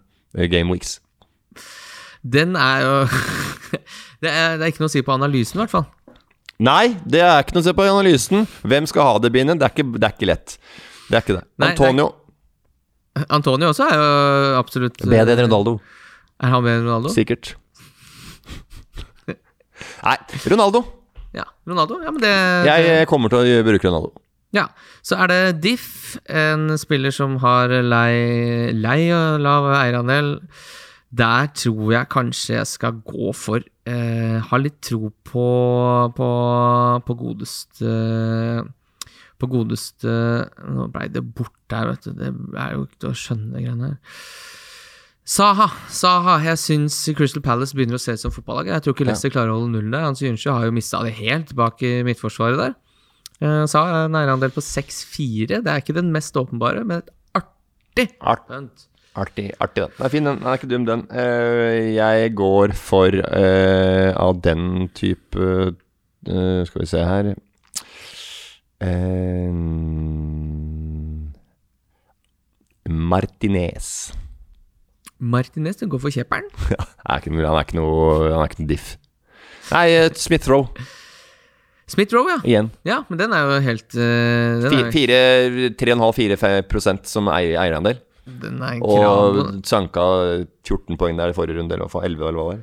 Game 0.50 0.70
weeks. 0.72 0.98
Den 2.24 2.56
er 2.56 2.80
jo 2.82 2.94
det, 4.22 4.30
er, 4.30 4.56
det 4.56 4.64
er 4.64 4.72
ikke 4.72 4.84
noe 4.84 4.90
å 4.90 4.94
si 4.94 5.04
på 5.04 5.14
analysen, 5.14 5.58
i 5.58 5.64
hvert 5.64 5.74
fall. 5.74 5.86
Nei, 6.64 6.94
det 7.04 7.20
er 7.20 7.42
ikke 7.42 7.56
noe 7.56 7.64
å 7.64 7.66
se 7.66 7.74
på 7.76 7.84
i 7.84 7.90
analysen. 7.90 8.46
Hvem 8.62 8.86
skal 8.88 9.08
ha 9.08 9.18
det 9.22 9.32
bindet? 9.34 9.60
Det 9.60 9.70
det 9.98 10.06
er 10.06 10.14
ikke 10.14 10.30
lett. 10.30 10.56
Det 11.10 11.18
er 11.18 11.24
ikke 11.26 11.36
det. 11.40 11.44
Nei, 11.60 11.72
Antonio. 11.74 12.12
Antonio 13.28 13.70
også 13.70 13.86
er 13.90 13.98
jo 13.98 14.06
absolutt 14.58 15.02
Bedre 15.04 15.36
enn 15.36 15.44
Ronaldo. 15.46 15.76
Er 16.42 16.54
han 16.54 16.64
bedre 16.64 16.80
enn 16.80 16.88
Ronaldo? 16.88 17.12
Sikkert. 17.14 17.54
Nei, 20.04 20.16
Ronaldo. 20.50 20.84
Ja, 21.34 21.48
Ronaldo. 21.66 21.98
Ja, 22.04 22.12
men 22.14 22.22
det 22.22 22.34
Jeg 22.68 23.08
kommer 23.10 23.32
til 23.32 23.42
å 23.42 23.64
bruke 23.66 23.88
Ronaldo. 23.88 24.14
Ja, 24.54 24.68
så 25.02 25.18
er 25.18 25.32
det 25.32 25.40
Diff, 25.64 26.14
en 26.30 26.76
spiller 26.78 27.10
som 27.14 27.40
har 27.42 27.72
lei, 27.82 28.70
lei 28.70 29.00
og 29.10 29.42
lav 29.42 29.66
eierandel. 29.74 30.36
Der 31.14 31.50
tror 31.54 31.90
jeg 31.94 32.10
kanskje 32.10 32.56
jeg 32.56 32.70
skal 32.70 32.96
gå 33.06 33.30
for 33.38 33.62
eh, 33.86 34.38
Ha 34.42 34.58
litt 34.58 34.80
tro 34.82 35.12
på 35.22 35.44
på, 36.16 36.30
på 37.06 37.16
godeste 37.20 37.92
På 39.38 39.50
godeste 39.52 40.14
Nå 40.74 40.88
blei 40.90 41.06
det 41.14 41.22
borte 41.22 41.78
her, 41.78 41.92
vet 41.92 42.08
du. 42.08 42.16
Det 42.18 42.32
er 42.58 42.74
jo 42.74 42.86
ikke 42.88 43.00
til 43.04 43.12
å 43.12 43.20
skjønne, 43.20 43.62
greiene 43.62 43.92
her. 43.92 44.18
Saha, 45.24 45.70
Saha. 45.88 46.36
Jeg 46.44 46.60
syns 46.60 46.96
Crystal 47.16 47.40
Palace 47.44 47.72
begynner 47.76 47.96
å 47.96 48.02
se 48.02 48.12
ut 48.12 48.20
som 48.20 48.32
fotballag. 48.32 48.68
Jeg 48.68 48.84
tror 48.84 48.94
ikke 48.94 49.06
Leicester 49.08 49.32
klarer 49.32 49.54
å 49.54 49.58
holde 49.58 49.72
nullen 49.72 49.94
der. 49.94 50.04
Hans 50.04 50.20
Jønsjø 50.20 50.52
har 50.52 50.66
jo 50.68 50.74
mista 50.76 51.00
det 51.04 51.14
helt 51.16 51.54
bak 51.56 51.80
i 51.80 52.02
midtforsvaret 52.04 52.60
der. 52.60 52.74
Uh, 53.40 53.62
Saha 53.70 53.86
har 53.88 54.08
en 54.10 54.18
eierandel 54.20 54.52
på 54.52 54.60
6-4. 54.64 55.62
Det 55.64 55.70
er 55.72 55.80
ikke 55.80 55.96
den 55.96 56.10
mest 56.12 56.36
åpenbare, 56.36 56.84
men 56.84 57.00
et 57.00 57.08
artig 57.40 58.10
Art, 58.20 58.44
punt. 58.50 58.84
artig, 59.16 59.46
artig 59.64 59.86
den. 59.86 59.94
Den 59.96 60.04
er 60.04 60.12
fin, 60.12 60.28
den. 60.28 60.42
Den 60.42 60.50
er 60.50 60.60
ikke 60.60 60.70
dum, 60.74 60.84
den. 60.90 61.06
Uh, 61.08 61.80
jeg 61.96 62.34
går 62.36 62.76
for 62.76 63.16
uh, 63.24 64.10
av 64.20 64.42
den 64.44 64.90
type 64.92 65.40
uh, 65.40 66.60
Skal 66.68 66.84
vi 66.84 66.90
se 66.90 67.00
her 67.00 67.32
Martinez. 72.84 74.12
Martinez, 75.20 75.76
du 75.80 75.86
går 75.88 76.00
for 76.02 76.10
kjepperen. 76.14 76.48
Ja, 76.74 76.84
er 77.08 77.20
ikke 77.22 77.32
han 77.36 77.56
er 77.58 77.64
ikke 77.66 77.78
noe, 77.78 78.30
han 78.32 78.40
er 78.42 78.50
ikke 78.50 78.62
noe 78.64 78.70
diff. 78.74 78.96
Nei, 79.70 79.86
eh, 79.96 80.10
Smith 80.18 80.48
Rowe 80.50 80.68
Smith 81.86 82.14
Row, 82.16 82.24
ja. 82.32 82.38
igjen. 82.48 82.70
Ja, 82.88 83.02
men 83.10 83.18
den 83.20 83.32
er 83.36 83.44
jo 83.44 83.56
helt 83.60 83.94
eh, 84.00 84.62
Fire- 84.72 84.92
fire- 84.94 85.70
3,5-4 85.76 87.04
som 87.04 87.28
eier- 87.28 87.58
eierandel. 87.60 87.98
den 88.24 88.56
er 88.64 88.78
krav. 88.80 89.36
Og 89.36 89.58
sanka 89.68 90.06
14 90.64 90.96
poeng 90.96 91.18
der 91.20 91.28
i 91.28 91.36
forrige 91.36 91.58
runde, 91.58 91.76
eller 91.76 91.84
hva 91.84 91.92
faen, 91.92 92.06
11 92.08 92.24
eller 92.30 92.40
hva 92.40 92.54
det 92.54 92.62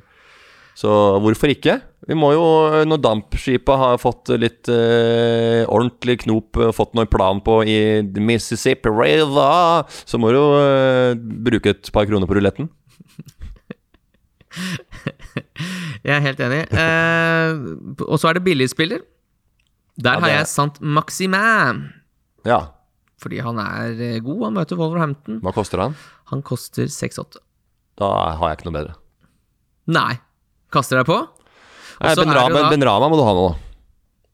Så 0.78 0.90
hvorfor 1.22 1.52
ikke? 1.52 1.78
Vi 2.08 2.16
må 2.18 2.32
jo, 2.34 2.44
når 2.88 2.98
dampskipet 3.04 3.78
har 3.78 3.98
fått 4.02 4.32
litt 4.40 4.68
eh, 4.72 5.62
ordentlig 5.70 6.22
knop, 6.24 6.56
eh, 6.58 6.72
fått 6.74 6.96
noe 6.98 7.06
plan 7.10 7.38
på 7.44 7.60
i 7.68 7.76
Mississippi 8.18 8.90
River, 8.90 9.84
så 10.08 10.18
må 10.18 10.32
du 10.32 10.38
jo 10.40 10.46
eh, 10.58 11.12
bruke 11.46 11.74
et 11.76 11.92
par 11.94 12.08
kroner 12.08 12.26
på 12.30 12.38
ruletten. 12.40 12.70
Jeg 16.02 16.16
er 16.16 16.24
helt 16.24 16.40
enig. 16.44 16.62
Eh, 16.74 17.50
og 18.08 18.16
så 18.20 18.30
er 18.30 18.38
det 18.38 18.44
billigspiller. 18.48 19.04
Der 20.02 20.16
Ja, 20.16 20.20
har 20.20 20.28
det 20.28 20.36
jeg 20.40 20.48
Sant 20.48 20.80
Maximin. 20.80 21.82
Ja. 22.48 22.58
Fordi 23.22 23.38
han 23.44 23.58
er 23.60 23.92
eh, 24.00 24.18
god. 24.24 24.44
Han 24.48 24.56
møter 24.56 24.80
Wolverhampton. 24.80 25.38
Hva 25.44 25.52
koster 25.54 25.78
han? 25.84 25.96
Han 26.32 26.42
koster 26.42 26.88
6-8. 26.90 27.38
Da 28.00 28.08
har 28.40 28.50
jeg 28.50 28.58
ikke 28.58 28.70
noe 28.70 28.78
bedre. 28.80 28.94
Nei. 29.92 30.16
Kaster 30.72 31.00
deg 31.02 31.08
på? 31.08 31.18
Nei, 32.02 32.14
ben, 32.18 32.32
Rama, 32.34 32.56
da- 32.56 32.70
ben 32.72 32.82
Rama 32.88 33.10
må 33.12 33.18
du 33.20 33.22
ha 33.26 33.34
nå. 33.36 33.50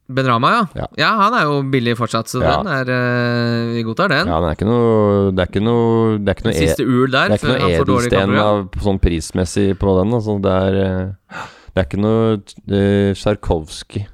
Ben 0.09 0.25
Rama, 0.25 0.51
ja. 0.55 0.61
Ja. 0.79 0.87
ja. 0.97 1.09
han 1.21 1.35
er 1.37 1.43
jo 1.45 1.57
billig 1.69 1.93
fortsatt, 1.99 2.31
så 2.33 2.41
Ja. 2.41 2.63
den 2.63 2.71
er 2.73 2.89
eh, 2.95 3.75
Vi 3.75 3.83
godtar 3.85 4.09
den. 4.09 4.31
Ja, 4.31 4.39
det 4.41 4.49
er 4.49 4.57
ikke 4.57 4.69
noe 4.71 5.33
Det 5.37 5.43
er 5.45 5.51
ikke 5.51 5.65
noe 5.67 6.17
Det 6.17 6.31
er 6.33 6.39
ikke 6.39 6.47
noe, 6.47 6.55
e, 6.55 6.63
Siste 6.65 6.87
ul 6.87 7.11
der, 7.13 7.29
det 7.29 7.37
er 7.37 7.43
ikke 7.43 7.51
noe 7.53 7.75
edelsten 7.77 8.39
av, 8.41 8.63
sånn 8.87 9.01
prismessig 9.05 9.67
på 9.77 9.97
den. 10.01 10.15
Altså, 10.17 10.39
det 10.41 10.55
er 10.65 10.79
eh, 10.87 11.45
Det 11.75 11.83
er 11.83 11.89
ikke 11.91 12.01
noe 12.01 12.39
uh, 12.41 13.13
Tsjarkovskij. 13.13 14.07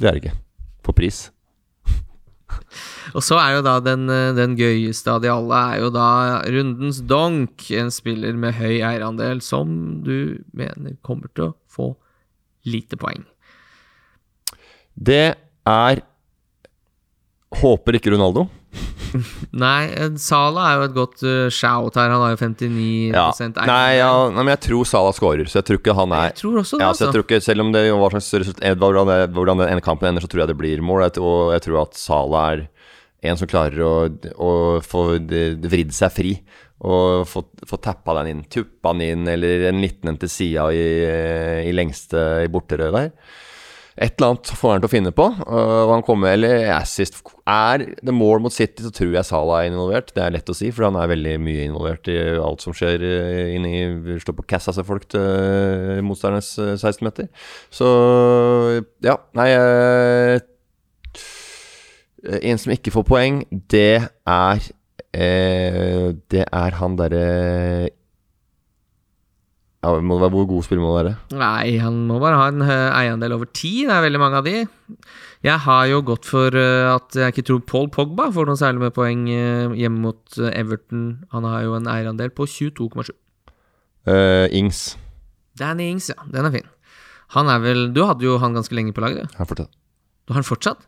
Det 0.00 0.06
er 0.06 0.12
det 0.12 0.20
ikke. 0.24 0.36
På 0.84 0.92
pris. 0.96 1.30
Og 3.14 3.22
så 3.26 3.38
er 3.40 3.56
jo 3.56 3.62
da 3.66 3.78
den, 3.80 4.04
eh, 4.10 4.32
den 4.36 4.56
gøyeste 4.58 5.10
av 5.10 5.20
de 5.24 5.30
alle, 5.32 5.60
er 5.74 5.80
jo 5.84 5.90
da 5.94 6.08
rundens 6.46 7.00
donk. 7.10 7.66
En 7.74 7.90
spiller 7.90 8.36
med 8.38 8.54
høy 8.60 8.78
eierandel 8.80 9.40
som 9.42 10.02
du 10.06 10.38
mener 10.54 10.96
kommer 11.06 11.28
til 11.34 11.50
å 11.50 11.54
få 11.70 11.92
lite 12.66 12.96
poeng. 13.00 13.24
Det 15.00 15.34
er 15.66 16.02
Håper 17.60 17.96
ikke 17.98 18.12
Ronaldo. 18.14 18.44
Nei, 19.64 19.88
Sala 20.22 20.68
er 20.68 20.76
jo 20.78 20.84
et 20.86 20.92
godt 20.94 21.22
eh, 21.26 21.48
shout 21.50 21.96
her. 21.98 22.12
Han 22.14 22.22
har 22.22 22.36
jo 22.36 22.38
59 22.38 23.10
Ja. 23.10 23.24
eier. 23.34 23.66
Nei, 23.66 23.96
ja, 23.98 24.10
nei, 24.30 24.44
men 24.44 24.52
jeg 24.54 24.60
tror 24.68 24.86
Sala 24.86 25.10
scorer, 25.16 25.48
så 25.50 25.58
jeg 25.58 25.66
tror 25.66 25.80
ikke 25.80 25.96
han 25.98 26.14
er 26.14 26.28
Jeg 26.28 26.36
tror 26.44 26.60
også 26.62 26.78
det, 26.78 26.84
Ja, 26.84 26.92
så 26.94 27.02
jeg 27.02 27.08
altså. 27.08 27.16
tror 27.16 27.26
ikke, 27.26 27.40
Selv 27.42 27.64
om 27.64 27.72
det 27.74 27.82
var 27.90 28.14
slags 28.14 28.30
resultat, 28.44 28.78
hvordan, 28.78 29.10
det, 29.10 29.18
hvordan 29.34 29.58
den 29.64 29.72
ene 29.74 29.82
kampen 29.82 30.12
ender, 30.12 30.22
så 30.22 30.30
tror 30.30 30.44
jeg 30.44 30.52
det 30.52 30.58
blir 30.62 30.78
mål. 30.86 31.08
Og 31.18 31.50
jeg 31.56 31.64
tror 31.66 31.80
at 31.82 31.98
Sala 31.98 32.44
er 32.52 32.62
en 33.22 33.38
som 33.40 33.50
klarer 33.50 33.82
å, 33.84 33.94
å 34.40 34.52
få 34.84 35.04
vridd 35.20 35.94
seg 35.96 36.14
fri. 36.14 36.34
Og 36.80 37.26
få, 37.28 37.42
få 37.68 37.76
tappa 37.84 38.14
den 38.20 38.30
inn, 38.30 38.42
tuppa 38.48 38.94
den 38.96 39.04
inn, 39.04 39.28
eller 39.28 39.66
en 39.68 39.82
liten 39.82 40.14
en 40.14 40.16
til 40.20 40.32
sida 40.32 40.70
i, 40.72 40.84
i 41.68 41.74
lengste 41.76 42.22
i 42.46 42.48
borterøret 42.52 42.96
der. 42.96 43.38
Et 44.00 44.14
eller 44.16 44.30
annet 44.30 44.50
får 44.56 44.70
han 44.72 44.80
til 44.80 44.88
å 44.88 44.92
finne 44.92 45.10
på. 45.12 45.26
øh, 45.28 45.80
Og 45.84 45.90
han 45.92 46.04
kommer, 46.06 46.32
eller 46.32 46.70
assist 46.72 47.18
Er 47.44 47.82
det 48.00 48.14
mål 48.14 48.40
mot 48.40 48.54
City, 48.54 48.84
så 48.86 48.92
tror 48.94 49.12
jeg 49.12 49.28
Salah 49.28 49.60
er 49.60 49.68
involvert. 49.68 50.14
Det 50.14 50.22
er 50.24 50.32
lett 50.32 50.48
å 50.48 50.56
si, 50.56 50.70
for 50.72 50.86
han 50.86 50.96
er 50.96 51.10
veldig 51.10 51.34
mye 51.42 51.66
involvert 51.66 52.08
i 52.08 52.16
alt 52.40 52.64
som 52.64 52.72
skjer 52.76 53.02
øh, 53.04 53.50
inni 53.56 54.20
Står 54.22 54.38
på 54.38 54.46
cassa 54.48 54.72
seg 54.72 54.86
folk 54.88 55.04
til 55.10 55.20
øh, 55.20 56.00
motstandernes 56.06 56.54
øh, 56.62 56.72
16-meter. 56.78 57.28
Så 57.74 57.90
ja, 59.04 59.18
nei 59.36 59.50
En 62.20 62.60
som 62.60 62.74
ikke 62.74 62.92
får 62.92 63.06
poeng, 63.08 63.40
det 63.72 64.02
er 64.28 64.60
eh, 65.16 66.10
Det 66.30 66.44
er 66.44 66.76
han 66.76 66.98
derre 67.00 67.24
ja, 69.80 69.94
må 69.96 70.18
det 70.18 70.26
være 70.26 70.34
Hvor 70.34 70.48
god 70.50 70.66
spiller 70.66 70.84
må 70.84 70.90
det 70.92 71.04
være? 71.06 71.14
Nei, 71.40 71.78
han 71.80 72.02
må 72.10 72.18
bare 72.20 72.36
ha 72.36 72.48
en 72.52 72.64
eiendel 72.68 73.32
over 73.38 73.48
ti. 73.48 73.86
Det 73.88 73.94
er 73.94 74.04
veldig 74.04 74.20
mange 74.20 74.42
av 74.42 74.44
de. 74.44 74.66
Jeg 75.40 75.56
har 75.64 75.86
jo 75.88 76.02
gått 76.04 76.26
for 76.28 76.52
eh, 76.52 76.84
at 76.90 77.16
jeg 77.16 77.32
ikke 77.32 77.46
tror 77.48 77.62
Paul 77.64 77.86
Pogba 77.92 78.26
får 78.34 78.50
noe 78.50 78.60
særlig 78.60 78.82
med 78.82 78.92
poeng 78.96 79.22
eh, 79.32 79.72
hjemme 79.78 80.02
mot 80.04 80.36
eh, 80.36 80.52
Everton. 80.52 81.06
Han 81.32 81.46
har 81.48 81.64
jo 81.64 81.78
en 81.78 81.88
eierandel 81.88 82.32
på 82.36 82.44
22,7. 82.44 83.08
Uh, 84.08 84.46
Ings. 84.56 84.98
Danny 85.56 85.88
Ings, 85.92 86.10
ja. 86.12 86.28
Den 86.28 86.48
er 86.48 86.52
fin. 86.52 86.68
Han 87.36 87.48
er 87.52 87.60
vel 87.62 87.88
Du 87.96 88.02
hadde 88.04 88.24
jo 88.24 88.36
han 88.42 88.56
ganske 88.56 88.74
lenge 88.76 88.92
på 88.96 89.00
laget. 89.04 89.32
du. 89.32 89.38
Han 89.38 89.48
fortsatt. 89.48 89.72
Du 90.28 90.34
har 90.34 90.42
han 90.42 90.48
fortsatt? 90.48 90.84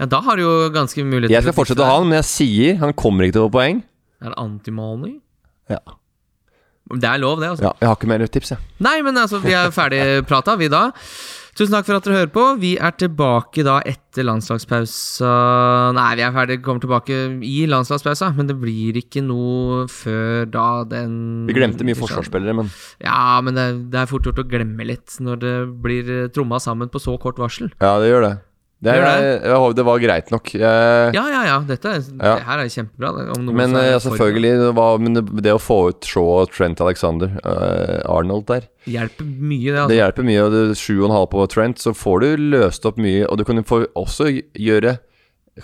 Ja, 0.00 0.08
da 0.12 0.20
har 0.26 0.36
du 0.36 0.44
jo 0.44 0.54
ganske 0.74 1.04
mulighet 1.06 1.32
Jeg 1.32 1.46
skal 1.46 1.56
fortsette 1.56 1.84
å 1.84 1.88
ha 1.88 2.00
han, 2.00 2.10
men 2.10 2.20
jeg 2.20 2.28
sier 2.30 2.82
han 2.82 2.92
kommer 2.96 3.26
ikke 3.26 3.38
til 3.38 3.46
å 3.46 3.48
få 3.48 3.56
poeng. 3.58 3.80
Er 4.20 4.32
det 4.32 4.38
antimani? 4.42 5.14
Ja. 5.72 5.80
Det 6.86 7.08
er 7.08 7.18
lov, 7.18 7.40
det, 7.42 7.48
altså. 7.54 7.64
ja 7.66 7.72
jeg 7.82 7.88
har 7.90 7.96
ikke 7.98 8.12
mer 8.12 8.28
tips, 8.30 8.52
jeg. 8.54 8.62
Nei, 8.86 9.00
men 9.02 9.18
altså, 9.18 9.40
vi 9.42 9.56
er 9.56 9.72
ferdig 9.74 10.04
prata, 10.30 10.54
vi 10.60 10.68
da. 10.70 10.90
Tusen 11.56 11.72
takk 11.72 11.86
for 11.88 11.96
at 11.96 12.04
dere 12.04 12.18
hører 12.18 12.30
på. 12.34 12.42
Vi 12.60 12.74
er 12.76 12.92
tilbake 13.00 13.62
da 13.64 13.78
etter 13.88 14.26
landslagspausa 14.28 15.30
Nei, 15.96 16.10
vi 16.18 16.24
er 16.26 16.34
ferdig, 16.34 16.58
kommer 16.64 16.84
tilbake 16.84 17.16
i 17.48 17.62
landslagspausa, 17.72 18.28
men 18.36 18.50
det 18.50 18.58
blir 18.60 18.98
ikke 19.00 19.22
noe 19.24 19.86
før 19.88 20.44
da 20.52 20.66
den 20.90 21.46
Vi 21.48 21.56
glemte 21.56 21.86
mye 21.88 21.96
forsvarsspillere, 21.96 22.52
men 22.60 22.68
Ja, 23.00 23.40
men 23.44 23.56
det, 23.56 23.66
det 23.94 24.02
er 24.02 24.10
fort 24.10 24.28
gjort 24.28 24.42
å 24.44 24.46
glemme 24.48 24.84
litt 24.84 25.16
når 25.24 25.40
det 25.40 25.54
blir 25.80 26.12
tromma 26.36 26.60
sammen 26.60 26.92
på 26.92 27.00
så 27.02 27.16
kort 27.22 27.40
varsel. 27.40 27.72
ja, 27.80 27.96
det 28.04 28.12
gjør 28.12 28.28
det. 28.28 28.34
Det, 28.76 28.92
jeg 28.92 29.56
håper 29.56 29.76
det 29.78 29.84
var 29.88 30.00
greit 30.02 30.28
nok. 30.30 30.50
Jeg, 30.52 31.12
Ja, 31.16 31.22
ja, 31.32 31.42
ja. 31.48 31.56
Dette 31.64 31.94
er, 31.96 32.02
Ja. 32.20 32.34
Det 32.36 32.44
her 32.44 32.60
er 32.60 32.68
kjempebra. 32.68 33.12
Men 33.48 33.72
er 33.72 33.94
eh, 33.94 34.00
selvfølgelig, 34.04 34.50
det, 34.60 34.72
var, 34.76 34.98
men 35.00 35.16
det, 35.16 35.22
det 35.46 35.54
å 35.56 35.60
få 35.62 35.78
ut 35.88 36.04
Shaw 36.04 36.42
og 36.42 36.52
Trent 36.52 36.82
Alexander, 36.84 37.32
uh, 37.40 38.04
Arnold 38.12 38.44
der, 38.50 38.68
Hjelper 38.86 39.24
mye, 39.24 39.64
det. 39.64 39.72
det 39.72 39.80
altså 39.80 39.96
hjelper 39.96 40.26
mye. 40.28 40.42
Og 40.44 40.52
det 40.52 40.64
sju 40.78 40.92
og 40.98 41.06
en 41.08 41.16
halv 41.16 41.30
på 41.32 41.46
Trent, 41.50 41.80
så 41.82 41.94
får 41.96 42.20
du 42.22 42.44
løst 42.52 42.84
opp 42.86 43.00
mye. 43.00 43.24
Og 43.26 43.40
du 43.40 43.46
kan 43.48 43.64
få 43.66 43.80
også 43.96 44.28
gjøre 44.52 44.98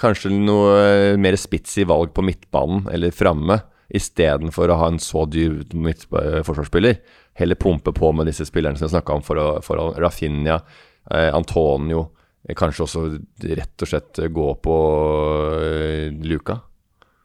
kanskje 0.01 0.33
noe 0.33 0.73
eh, 0.81 1.19
mer 1.21 1.37
spitsy 1.37 1.85
valg 1.89 2.15
på 2.17 2.25
midtbanen 2.25 2.89
eller 2.93 3.13
framme, 3.13 3.61
istedenfor 3.93 4.73
å 4.73 4.79
ha 4.81 4.89
en 4.89 5.03
så 5.03 5.27
dyr 5.29 5.61
eh, 5.61 6.41
forsvarsspiller. 6.49 6.97
Heller 7.37 7.61
pumpe 7.61 7.93
på 7.93 8.11
med 8.17 8.29
disse 8.29 8.49
spillerne 8.49 8.81
som 8.81 8.89
jeg 8.89 8.97
snakka 8.97 9.21
om, 9.21 9.25
for 9.27 9.41
å, 9.41 9.47
for 9.65 9.81
å 9.81 9.87
Rafinha, 10.01 10.63
eh, 11.13 11.29
Antonio 11.29 12.07
eh, 12.07 12.19
Kanskje 12.59 12.85
også 12.87 13.07
rett 13.55 13.85
og 13.85 13.89
slett 13.89 14.19
gå 14.35 14.49
på 14.65 14.77
eh, 15.63 16.11
Luka. 16.27 16.59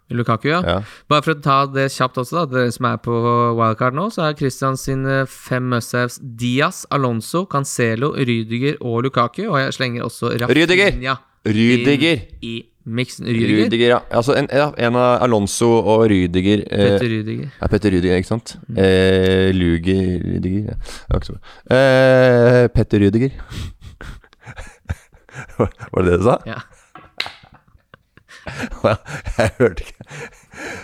Lukaku, 0.09 0.47
ja. 0.47 0.61
Ja. 0.63 0.78
Bare 1.11 1.24
for 1.26 1.36
å 1.36 1.41
ta 1.43 1.57
det 1.68 1.89
kjapt 1.91 2.20
også, 2.22 2.38
da. 2.39 2.45
Dere 2.53 2.72
som 2.72 2.88
er 2.88 2.99
på 3.03 3.15
wildcard 3.57 3.97
nå, 3.97 4.07
så 4.13 4.30
er 4.30 4.38
Christian 4.39 4.80
sine 4.80 5.26
fem 5.28 5.68
must-haves 5.74 6.22
Diaz, 6.39 6.86
Alonso, 6.95 7.43
Cancelo, 7.51 8.13
Rydiger 8.15 8.80
og 8.80 9.03
Lukaku. 9.07 9.43
Og 9.49 9.59
jeg 9.59 9.76
slenger 9.76 10.07
også! 10.07 10.32
Rafinha 10.45 11.18
Rydiger! 11.47 12.24
i 12.43 12.55
miksen. 12.88 13.28
Rydiger? 13.28 13.65
Rydiger, 13.65 13.89
ja. 13.89 13.99
Altså 14.15 14.36
en, 14.39 14.47
ja, 14.51 14.70
en 14.88 14.95
av 14.99 15.24
Alonso 15.26 15.70
og 15.82 16.05
Rydiger 16.11 16.63
eh, 16.63 16.84
Petter 16.93 17.11
Rydiger. 17.11 17.49
Ja, 17.59 17.70
Petter 17.72 17.95
Rydiger, 17.95 18.22
ikke 18.22 18.32
sant? 18.32 18.55
Eh, 18.72 19.49
Luger 19.55 20.22
Rydiger 20.24 20.72
ja. 20.72 21.20
Det. 21.20 21.39
Eh, 21.76 22.68
Petter 22.76 23.03
Rydiger. 23.03 23.36
Var 25.93 26.03
det 26.03 26.11
det 26.11 26.19
du 26.21 26.25
sa? 26.27 26.38
Ja. 26.47 26.59
Jeg 29.38 29.49
hørte 29.59 29.83
ikke. 29.83 30.05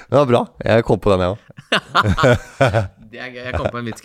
Det 0.10 0.18
var 0.18 0.26
bra. 0.30 0.41
Jeg 0.66 0.84
kom 0.88 0.99
på 1.01 1.14
den, 1.14 1.24
jeg 1.24 1.30
òg. 1.34 1.39
Det 3.14 3.22
er 3.22 3.30
gøy. 3.30 3.43
Jeg 3.45 3.54
kom 3.54 3.70
på 3.70 3.78
en 3.78 3.86
vits. 3.86 4.01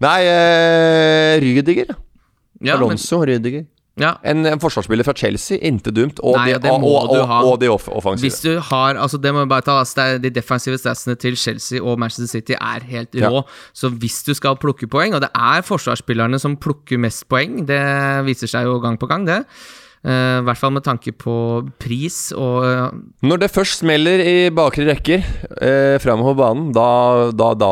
Nei, 0.00 0.20
eh, 0.24 1.34
Rydiger. 1.44 1.92
ja. 2.64 2.76
Alonso 2.76 3.18
men, 3.20 3.28
Rydiger. 3.28 3.66
Ja. 4.00 4.14
En, 4.24 4.46
en 4.48 4.60
forsvarsspiller 4.60 5.04
fra 5.04 5.12
Chelsea, 5.16 5.58
intet 5.60 5.92
dumt. 5.96 6.20
Og 6.24 6.36
Nei, 6.38 6.54
de, 6.56 6.70
og, 6.70 6.84
og, 7.10 7.18
og, 7.44 7.58
de 7.60 7.68
off 7.68 7.90
offensive. 7.92 8.24
Hvis 8.24 8.40
du 8.40 8.56
har 8.70 8.96
Altså 8.96 9.18
Det 9.20 9.32
må 9.34 9.44
vi 9.44 9.50
bare 9.50 9.64
ta 9.66 9.74
altså, 9.82 10.06
De 10.22 10.30
defensive 10.32 10.78
statsene 10.80 11.14
til 11.20 11.36
Chelsea 11.36 11.82
og 11.82 11.98
Manchester 12.00 12.30
City 12.38 12.56
er 12.56 12.86
helt 12.88 13.14
Ja. 13.14 13.28
rå. 13.28 13.42
Så 13.76 13.90
hvis 13.92 14.22
du 14.24 14.32
skal 14.34 14.56
plukke 14.56 14.88
poeng, 14.88 15.14
og 15.14 15.20
det 15.20 15.28
er 15.34 15.60
forsvarsspillerne 15.62 16.38
som 16.40 16.56
plukker 16.56 16.98
mest 16.98 17.28
poeng, 17.28 17.66
det 17.68 17.82
viser 18.24 18.48
seg 18.48 18.64
jo 18.64 18.78
gang 18.80 18.98
på 18.98 19.06
gang, 19.10 19.26
det. 19.28 19.44
Eh, 20.02 20.38
I 20.40 20.42
hvert 20.42 20.58
fall 20.58 20.72
med 20.74 20.82
tanke 20.82 21.12
på 21.14 21.32
pris 21.78 22.32
og 22.34 22.64
eh, 22.66 22.94
Når 23.22 23.38
det 23.38 23.48
først 23.54 23.84
smeller 23.84 24.18
i 24.26 24.48
bakre 24.50 24.88
rekker 24.88 25.22
eh, 25.62 25.94
framover 26.02 26.34
banen, 26.40 26.72
da, 26.74 26.86
da, 27.30 27.52
da, 27.54 27.68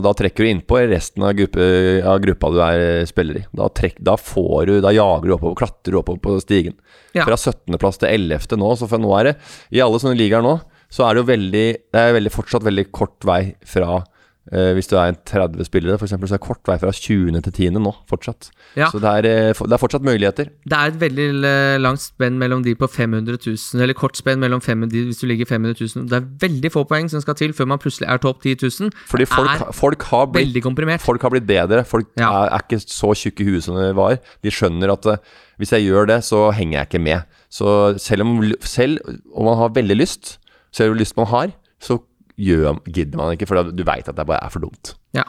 da 0.00 0.12
trekker 0.16 0.46
du 0.46 0.48
innpå 0.54 0.80
resten 0.88 1.26
av, 1.26 1.34
gruppe, 1.36 1.66
av 2.00 2.22
gruppa 2.24 2.48
du 2.54 2.62
er 2.64 3.04
spiller 3.10 3.42
i. 3.42 3.44
Da, 3.52 3.68
trekk, 3.68 4.00
da 4.00 4.16
får 4.16 4.70
du 4.70 4.74
Da 4.86 4.94
jager 4.96 5.28
du 5.28 5.36
oppover, 5.36 5.58
klatrer 5.60 5.92
du 5.92 6.00
oppover 6.00 6.22
på 6.24 6.38
stigen. 6.40 6.78
Ja. 7.12 7.26
Fra 7.28 7.36
17.-plass 7.36 8.00
til 8.00 8.08
11. 8.08 8.56
nå, 8.56 8.72
så 8.80 8.88
for 8.88 9.04
nå 9.04 9.12
er 9.18 9.28
det 9.28 9.36
I 9.76 9.84
alle 9.84 10.00
sånne 10.00 10.16
ligaer 10.16 10.44
nå, 10.44 10.56
så 10.88 11.04
er 11.04 11.12
det 11.12 11.24
jo 11.26 11.28
veldig 11.34 11.66
Det 11.92 12.00
er 12.08 12.16
veldig, 12.16 12.32
fortsatt 12.32 12.64
veldig 12.64 12.88
kort 12.94 13.28
vei 13.28 13.42
fra 13.68 14.00
eh, 14.00 14.13
Hvis 14.50 14.86
du 14.90 14.96
er 15.00 15.08
en 15.08 15.16
30 15.24 15.64
spillere, 15.64 15.96
f.eks., 15.96 16.10
så 16.12 16.16
er 16.18 16.36
det 16.36 16.40
kort 16.44 16.60
vei 16.68 16.74
fra 16.78 16.90
20. 16.92 17.40
til 17.46 17.52
10. 17.52 17.78
nå, 17.80 17.92
fortsatt. 18.10 18.50
Ja. 18.76 18.90
Så 18.92 19.00
det 19.00 19.08
er, 19.08 19.28
eh, 19.48 19.54
det 19.56 19.72
er 19.72 19.80
fortsatt 19.80 20.04
muligheter. 20.04 20.50
Det 20.68 20.76
er 20.76 20.92
et 20.92 20.98
veldig 21.00 21.28
eh, 21.48 21.78
langt 21.80 22.02
spenn 22.04 22.36
mellom 22.38 22.62
de 22.62 22.74
på 22.76 22.86
500 22.86 23.38
000, 23.46 23.80
eller 23.82 23.96
kort 23.96 24.16
spenn 24.20 24.38
mellom 24.44 24.60
500, 24.60 24.90
de 24.92 25.04
hvis 25.08 25.22
du 25.22 25.26
ligger 25.30 25.48
500 25.48 25.74
000. 25.96 26.08
Det 26.12 26.18
er 26.20 26.28
veldig 26.44 26.72
få 26.74 26.84
poeng 26.90 27.08
som 27.10 27.24
skal 27.24 27.34
til 27.40 27.54
før 27.56 27.70
man 27.72 27.80
plutselig 27.80 28.06
er 28.12 28.20
topp 28.20 28.42
10 28.44 28.56
000. 28.84 28.92
Fordi 29.08 29.24
folk, 29.32 29.64
folk 29.74 30.02
har 30.12 30.26
blitt. 30.34 31.00
Folk 31.00 31.22
har 31.22 31.30
blitt 31.30 31.46
bedre. 31.48 31.84
Folk 31.88 32.12
Ja. 32.20 32.28
er, 32.44 32.52
er 32.58 32.60
ikke 32.68 32.80
så 32.84 33.14
tjukke 33.16 33.40
i 33.40 33.48
huet 33.48 33.64
som 33.64 33.76
de 33.80 33.90
var. 33.96 34.18
De 34.44 34.50
skjønner 34.52 34.92
at 34.92 35.06
eh, 35.06 35.16
hvis 35.58 35.72
jeg 35.72 35.88
gjør 35.88 36.06
det, 36.12 36.20
så 36.24 36.50
henger 36.52 36.80
jeg 36.82 36.86
ikke 36.92 37.02
med. 37.04 37.22
Så 37.48 37.96
selv 38.02 38.22
om, 38.26 38.38
selv 38.60 38.98
om 39.34 39.44
man 39.48 39.56
har 39.56 39.68
veldig 39.76 39.96
lyst, 39.96 40.38
selv 40.74 40.90
om 40.92 40.98
lyst 40.98 41.16
man 41.16 41.26
har, 41.30 41.52
så 41.80 41.98
gjør, 42.40 42.80
gidder 42.90 43.20
man 43.20 43.34
ikke, 43.36 43.46
for 43.50 43.70
du 43.70 43.84
veit 43.86 44.08
at 44.10 44.16
det 44.16 44.26
bare 44.26 44.42
er 44.44 44.50
for 44.54 44.64
dumt. 44.66 44.94
Ja. 45.16 45.24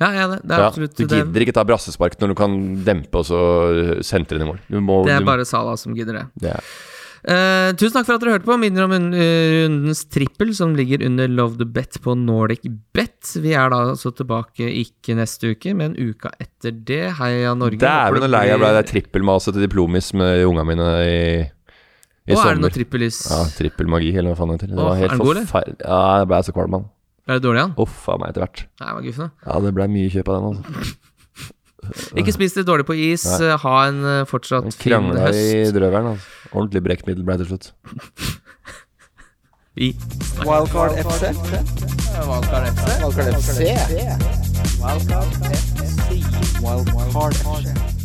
Ja, 0.00 0.08
ja, 0.16 0.28
det, 0.30 0.38
det 0.48 0.54
er 0.56 0.62
Ja, 0.62 0.68
absolutt 0.70 0.94
du 0.96 1.02
det, 1.04 1.18
gidder 1.18 1.42
ikke 1.44 1.52
ta 1.58 1.64
brassespark 1.68 2.14
når 2.22 2.30
du 2.32 2.34
kan 2.38 2.54
dempe 2.86 3.20
og 3.20 3.26
så 3.28 3.40
sentre 4.06 4.38
den 4.40 4.46
i 4.46 4.48
mål. 4.48 4.62
Må, 4.80 5.02
det 5.04 5.12
er 5.18 5.20
du, 5.20 5.28
bare 5.28 5.44
Salah 5.44 5.76
som 5.76 5.92
gidder 5.98 6.22
det. 6.22 6.26
det 6.46 6.54
er, 6.56 6.72
Uh, 7.20 7.68
tusen 7.76 7.98
takk 7.98 8.06
for 8.08 8.16
at 8.16 8.22
dere 8.22 8.32
hørte 8.38 8.48
på. 8.48 8.54
Minner 8.56 8.86
om 8.86 8.94
eh, 8.96 9.66
rundens 9.66 10.06
trippel, 10.08 10.54
som 10.56 10.72
ligger 10.72 11.02
under 11.04 11.28
Love 11.28 11.58
the 11.60 11.66
Bet 11.68 11.98
på 12.00 12.14
Nordic 12.16 12.64
Bet. 12.96 13.34
Vi 13.44 13.52
er 13.52 13.68
da 13.68 13.82
altså 13.90 14.08
tilbake 14.16 14.64
ikke 14.64 15.18
neste 15.18 15.50
uke, 15.52 15.74
men 15.76 15.92
uka 16.00 16.32
etter 16.40 16.72
det. 16.72 17.02
Heia 17.18 17.52
Norge. 17.52 17.76
Dæven, 17.82 18.22
det 18.24 18.30
lei 18.32 18.46
jeg 18.48 18.56
ble 18.56 18.70
blir- 18.70 18.78
det 18.80 18.88
trippelmaset 18.88 19.52
til 19.52 19.66
diplomis 19.66 20.08
med 20.16 20.46
unga 20.48 20.64
mine 20.64 20.88
i, 21.04 21.20
i 22.30 22.34
Å, 22.38 22.40
er 22.46 22.56
det 22.56 22.62
noe 22.64 22.72
trippelis? 22.74 23.18
Ja, 23.30 23.42
trippelmagi, 23.58 24.10
eller 24.16 24.32
hva 24.32 24.38
faen 24.40 24.52
det 24.54 24.58
heter. 24.60 24.72
Det 24.72 24.86
var 24.86 24.96
helt 25.02 25.14
forferdelig. 25.20 25.76
Ja, 25.84 26.00
jeg 26.22 26.30
ble 26.30 26.40
så 26.46 26.54
kvalm, 26.56 26.74
mann. 26.78 26.88
Er 27.28 27.38
det 27.38 27.44
dårlig, 27.44 27.60
han? 27.66 27.74
Uff 27.84 28.08
a 28.10 28.16
meg 28.18 28.32
etter 28.32 28.42
hvert. 28.46 28.64
Nei, 28.80 28.90
var 28.96 29.02
guffen, 29.06 29.28
da. 29.28 29.46
Ja, 29.50 29.60
det 29.66 29.70
ble 29.76 29.84
mye 29.92 30.10
kjøp 30.14 30.30
av 30.30 30.34
den, 30.38 30.44
altså. 30.50 30.64
Ikke 32.20 32.32
spis 32.36 32.52
det 32.54 32.66
dårlig 32.68 32.84
på 32.86 32.94
is. 32.94 33.24
Nei. 33.26 33.48
eh, 33.50 33.56
Ha 33.62 33.74
en 33.88 34.00
eh, 34.04 34.24
fortsatt 34.28 34.66
en 34.68 34.74
fin 34.74 34.92
Krangla 34.92 35.30
i 35.30 35.32
høst. 35.64 35.74
drøvelen, 35.76 36.10
altså. 36.14 36.26
Ordentlig 36.52 36.82
brekkmiddel 36.86 37.24
ble 37.26 37.36
det 37.40 37.46
til 37.46 37.56
slutt. 37.56 37.66
Vi 39.78 39.92
Wildcard 40.44 40.98
FC. 40.98 41.30
Wildcard 42.26 42.66
FC. 42.74 42.84
Wildcard 43.00 43.34
FC. 43.38 43.58
Wildcard 44.82 45.54
FC. 45.54 45.80
Wildcard 46.60 47.34
FC. 47.34 47.99